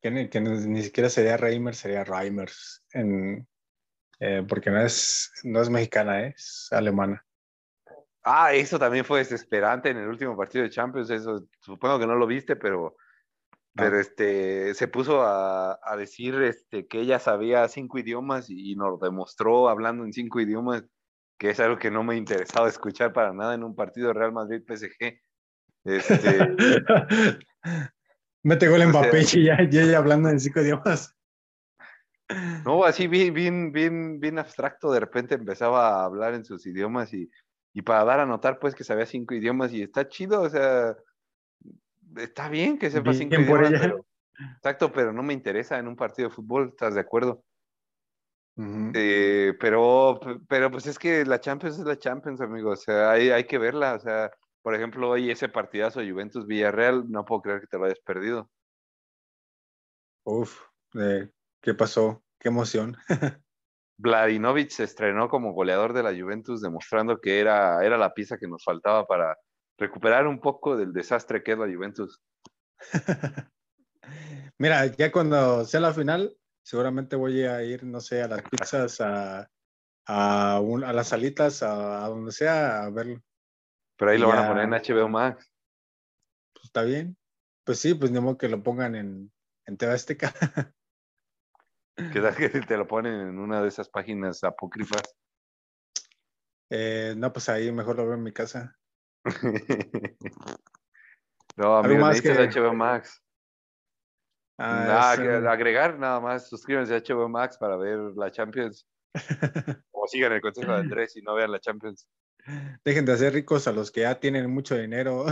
que, 0.00 0.10
ni, 0.10 0.30
que 0.30 0.40
ni, 0.40 0.82
siquiera 0.82 1.10
sería 1.10 1.36
Reimer, 1.36 1.74
sería 1.74 2.04
Reimers, 2.04 2.82
en, 2.94 3.46
eh, 4.18 4.42
porque 4.48 4.70
no 4.70 4.80
es, 4.80 5.30
no 5.44 5.60
es 5.60 5.68
mexicana, 5.68 6.26
es 6.26 6.68
alemana. 6.70 7.22
Ah, 8.22 8.52
eso 8.52 8.78
también 8.78 9.04
fue 9.04 9.20
desesperante 9.20 9.90
en 9.90 9.96
el 9.96 10.08
último 10.08 10.36
partido 10.36 10.64
de 10.64 10.70
Champions, 10.70 11.10
eso 11.10 11.46
supongo 11.60 11.98
que 11.98 12.06
no 12.06 12.16
lo 12.16 12.26
viste, 12.26 12.54
pero, 12.54 12.96
pero 13.74 13.96
ah. 13.96 14.00
este, 14.00 14.74
se 14.74 14.88
puso 14.88 15.22
a, 15.22 15.78
a, 15.82 15.96
decir 15.96 16.34
este, 16.42 16.86
que 16.86 17.00
ella 17.00 17.18
sabía 17.18 17.66
cinco 17.68 17.98
idiomas 17.98 18.50
y, 18.50 18.72
y 18.72 18.76
nos 18.76 19.00
demostró 19.00 19.70
hablando 19.70 20.04
en 20.04 20.12
cinco 20.12 20.40
idiomas, 20.40 20.84
que 21.38 21.50
es 21.50 21.60
algo 21.60 21.78
que 21.78 21.90
no 21.90 22.04
me 22.04 22.16
interesaba 22.16 22.68
escuchar 22.68 23.14
para 23.14 23.32
nada 23.32 23.54
en 23.54 23.64
un 23.64 23.74
partido 23.74 24.12
Real 24.12 24.32
Madrid-PSG. 24.32 25.18
Este, 25.84 26.56
Mete 28.42 28.68
gol 28.68 28.82
en 28.82 28.90
Mbappé 28.90 29.22
y 29.32 29.44
ya, 29.44 29.68
ya 29.68 29.98
hablando 29.98 30.28
en 30.28 30.40
cinco 30.40 30.60
idiomas. 30.60 31.16
No, 32.64 32.84
así 32.84 33.06
bien, 33.06 33.34
bien, 33.34 33.72
bien, 33.72 34.20
bien 34.20 34.38
abstracto, 34.38 34.92
de 34.92 35.00
repente 35.00 35.34
empezaba 35.34 35.88
a 35.88 36.04
hablar 36.04 36.34
en 36.34 36.44
sus 36.44 36.64
idiomas 36.66 37.12
y, 37.12 37.28
y 37.72 37.82
para 37.82 38.04
dar 38.04 38.20
a 38.20 38.26
notar 38.26 38.58
pues 38.58 38.74
que 38.74 38.84
sabía 38.84 39.06
cinco 39.06 39.34
idiomas 39.34 39.72
y 39.72 39.82
está 39.82 40.08
chido, 40.08 40.42
o 40.42 40.48
sea, 40.48 40.96
está 42.16 42.48
bien 42.48 42.78
que 42.78 42.90
sepa 42.90 43.12
bien, 43.12 43.30
cinco 43.30 43.40
idiomas, 43.40 43.72
pero, 43.80 44.06
exacto, 44.56 44.92
pero 44.92 45.12
no 45.12 45.22
me 45.22 45.34
interesa 45.34 45.78
en 45.78 45.88
un 45.88 45.96
partido 45.96 46.28
de 46.28 46.34
fútbol, 46.34 46.68
¿estás 46.70 46.94
de 46.94 47.00
acuerdo? 47.00 47.44
Uh 48.56 48.62
-huh. 48.62 48.92
eh, 48.94 49.54
pero, 49.60 50.20
pero 50.48 50.70
pues 50.70 50.86
es 50.86 50.98
que 50.98 51.24
la 51.24 51.40
Champions 51.40 51.78
es 51.78 51.84
la 51.84 51.98
Champions, 51.98 52.40
amigo, 52.40 52.70
o 52.70 52.76
sea, 52.76 53.12
hay, 53.12 53.30
hay 53.30 53.44
que 53.44 53.58
verla, 53.58 53.94
o 53.94 54.00
sea, 54.00 54.30
por 54.62 54.74
ejemplo, 54.74 55.08
hoy 55.08 55.30
ese 55.30 55.48
partidazo 55.48 56.00
Juventus 56.00 56.46
Villarreal, 56.46 57.10
no 57.10 57.24
puedo 57.24 57.42
creer 57.42 57.60
que 57.60 57.66
te 57.66 57.78
lo 57.78 57.84
hayas 57.84 58.00
perdido. 58.00 58.50
Uf, 60.24 60.60
eh, 60.94 61.30
¿qué 61.62 61.74
pasó? 61.74 62.22
Qué 62.38 62.48
emoción. 62.48 62.96
Vladinovic 64.00 64.70
se 64.70 64.84
estrenó 64.84 65.28
como 65.28 65.52
goleador 65.52 65.92
de 65.92 66.02
la 66.02 66.18
Juventus, 66.18 66.62
demostrando 66.62 67.20
que 67.20 67.38
era, 67.38 67.84
era 67.84 67.98
la 67.98 68.14
pieza 68.14 68.38
que 68.38 68.48
nos 68.48 68.64
faltaba 68.64 69.06
para 69.06 69.36
recuperar 69.78 70.26
un 70.26 70.40
poco 70.40 70.76
del 70.76 70.92
desastre 70.92 71.42
que 71.42 71.52
es 71.52 71.58
la 71.58 71.66
Juventus. 71.66 72.22
Mira, 74.58 74.86
ya 74.86 75.12
cuando 75.12 75.64
sea 75.66 75.80
la 75.80 75.92
final, 75.92 76.34
seguramente 76.62 77.14
voy 77.14 77.42
a 77.42 77.62
ir, 77.62 77.84
no 77.84 78.00
sé, 78.00 78.22
a 78.22 78.28
las 78.28 78.42
pizzas, 78.42 79.00
a, 79.02 79.50
a, 80.06 80.60
un, 80.60 80.82
a 80.82 80.92
las 80.94 81.08
salitas, 81.08 81.62
a, 81.62 82.04
a, 82.04 82.08
donde 82.08 82.32
sea, 82.32 82.84
a 82.84 82.90
verlo. 82.90 83.20
Pero 83.98 84.10
ahí 84.10 84.18
lo 84.18 84.28
van 84.28 84.44
a 84.44 84.48
poner 84.48 84.64
en 84.64 84.70
HBO 84.70 85.08
Max. 85.10 85.50
Pues 86.54 86.64
está 86.64 86.82
bien. 86.82 87.18
Pues 87.64 87.78
sí, 87.78 87.92
pues 87.92 88.10
ni 88.10 88.18
modo 88.18 88.38
que 88.38 88.48
lo 88.48 88.62
pongan 88.62 88.94
en, 88.94 89.30
en 89.66 89.76
TV 89.76 89.92
Azteca. 89.92 90.32
¿Qué 92.12 92.20
tal 92.20 92.36
que 92.36 92.48
te 92.48 92.76
lo 92.76 92.86
ponen 92.86 93.14
en 93.14 93.38
una 93.38 93.62
de 93.62 93.68
esas 93.68 93.88
páginas 93.88 94.42
apócrifas? 94.44 95.02
Eh, 96.70 97.14
no, 97.16 97.32
pues 97.32 97.48
ahí 97.48 97.72
mejor 97.72 97.96
lo 97.96 98.04
veo 98.06 98.14
en 98.14 98.22
mi 98.22 98.32
casa. 98.32 98.76
no, 101.56 101.76
amigo, 101.76 102.08
necesitas 102.08 102.54
que... 102.54 102.60
HBO 102.60 102.74
Max. 102.74 103.22
Ah, 104.58 104.84
nada, 104.86 105.14
es, 105.14 105.20
que 105.20 105.48
agregar 105.48 105.98
nada 105.98 106.20
más, 106.20 106.48
suscríbanse 106.48 106.94
a 106.94 107.00
HBO 107.00 107.28
Max 107.28 107.56
para 107.58 107.76
ver 107.76 107.98
la 108.16 108.30
Champions. 108.30 108.86
o 109.90 110.06
sigan 110.06 110.32
el 110.32 110.40
consejo 110.40 110.72
de 110.72 110.78
Andrés 110.78 111.16
y 111.16 111.22
no 111.22 111.34
vean 111.34 111.50
la 111.50 111.60
Champions. 111.60 112.08
Dejen 112.84 113.04
de 113.04 113.12
hacer 113.12 113.32
ricos 113.32 113.66
a 113.66 113.72
los 113.72 113.90
que 113.90 114.02
ya 114.02 114.20
tienen 114.20 114.50
mucho 114.50 114.76
dinero. 114.76 115.26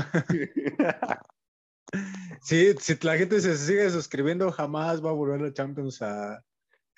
sí, 2.43 2.75
si 2.79 2.99
la 3.03 3.17
gente 3.17 3.41
se 3.41 3.57
sigue 3.57 3.89
suscribiendo, 3.91 4.51
jamás 4.51 5.05
va 5.05 5.11
a 5.11 5.15
volver 5.15 5.45
a 5.45 5.53
Champions 5.53 6.03
a, 6.03 6.43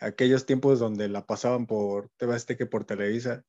aquellos 0.01 0.47
tiempos 0.47 0.79
donde 0.79 1.09
la 1.09 1.27
pasaban 1.27 1.67
por 1.67 2.09
TV 2.17 2.37
que 2.57 2.67
por 2.67 2.85
Televisa. 2.85 3.43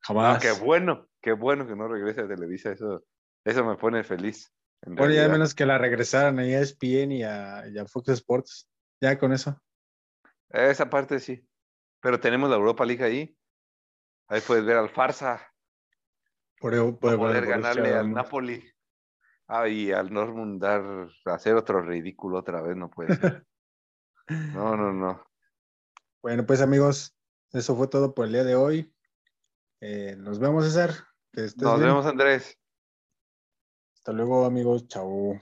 Jamás. 0.00 0.42
Qué 0.42 0.52
bueno, 0.52 1.08
qué 1.20 1.32
bueno 1.32 1.66
que 1.66 1.76
no 1.76 1.88
regrese 1.88 2.22
a 2.22 2.28
Televisa, 2.28 2.72
eso, 2.72 3.04
eso 3.44 3.64
me 3.64 3.76
pone 3.76 4.02
feliz. 4.04 4.52
Bueno, 4.86 5.14
ya 5.14 5.28
menos 5.28 5.54
que 5.54 5.64
la 5.64 5.78
regresaran 5.78 6.38
a 6.38 6.46
ESPN 6.46 7.12
y 7.12 7.22
a, 7.22 7.66
y 7.68 7.78
a 7.78 7.86
Fox 7.86 8.08
Sports, 8.10 8.68
ya 9.00 9.18
con 9.18 9.32
eso. 9.32 9.58
Esa 10.50 10.90
parte 10.90 11.18
sí. 11.20 11.46
Pero 12.00 12.20
tenemos 12.20 12.50
la 12.50 12.56
Europa 12.56 12.84
League 12.84 13.02
ahí. 13.02 13.36
Ahí 14.28 14.42
puedes 14.46 14.64
ver 14.64 14.76
al 14.76 14.90
Farsa. 14.90 15.50
Por, 16.60 16.98
poder 16.98 17.46
ganarle 17.46 17.94
al 17.94 18.12
Napoli. 18.12 18.62
Ah, 19.46 19.68
y 19.68 19.90
al 19.90 20.08
Dortmund 20.08 20.60
dar, 20.60 21.08
hacer 21.26 21.54
otro 21.54 21.82
ridículo 21.82 22.38
otra 22.38 22.62
vez, 22.62 22.76
no 22.76 22.90
puede 22.90 23.16
ser. 23.16 23.46
no, 24.54 24.76
no, 24.76 24.92
no. 24.92 25.26
Bueno, 26.24 26.46
pues 26.46 26.62
amigos, 26.62 27.14
eso 27.52 27.76
fue 27.76 27.86
todo 27.86 28.14
por 28.14 28.24
el 28.24 28.32
día 28.32 28.44
de 28.44 28.54
hoy. 28.54 28.90
Eh, 29.82 30.16
nos 30.16 30.38
vemos, 30.38 30.64
César. 30.64 30.94
nos 31.34 31.78
vemos, 31.78 32.06
Andrés. 32.06 32.58
Hasta 33.94 34.12
luego, 34.12 34.46
amigos. 34.46 34.88
Chao. 34.88 35.38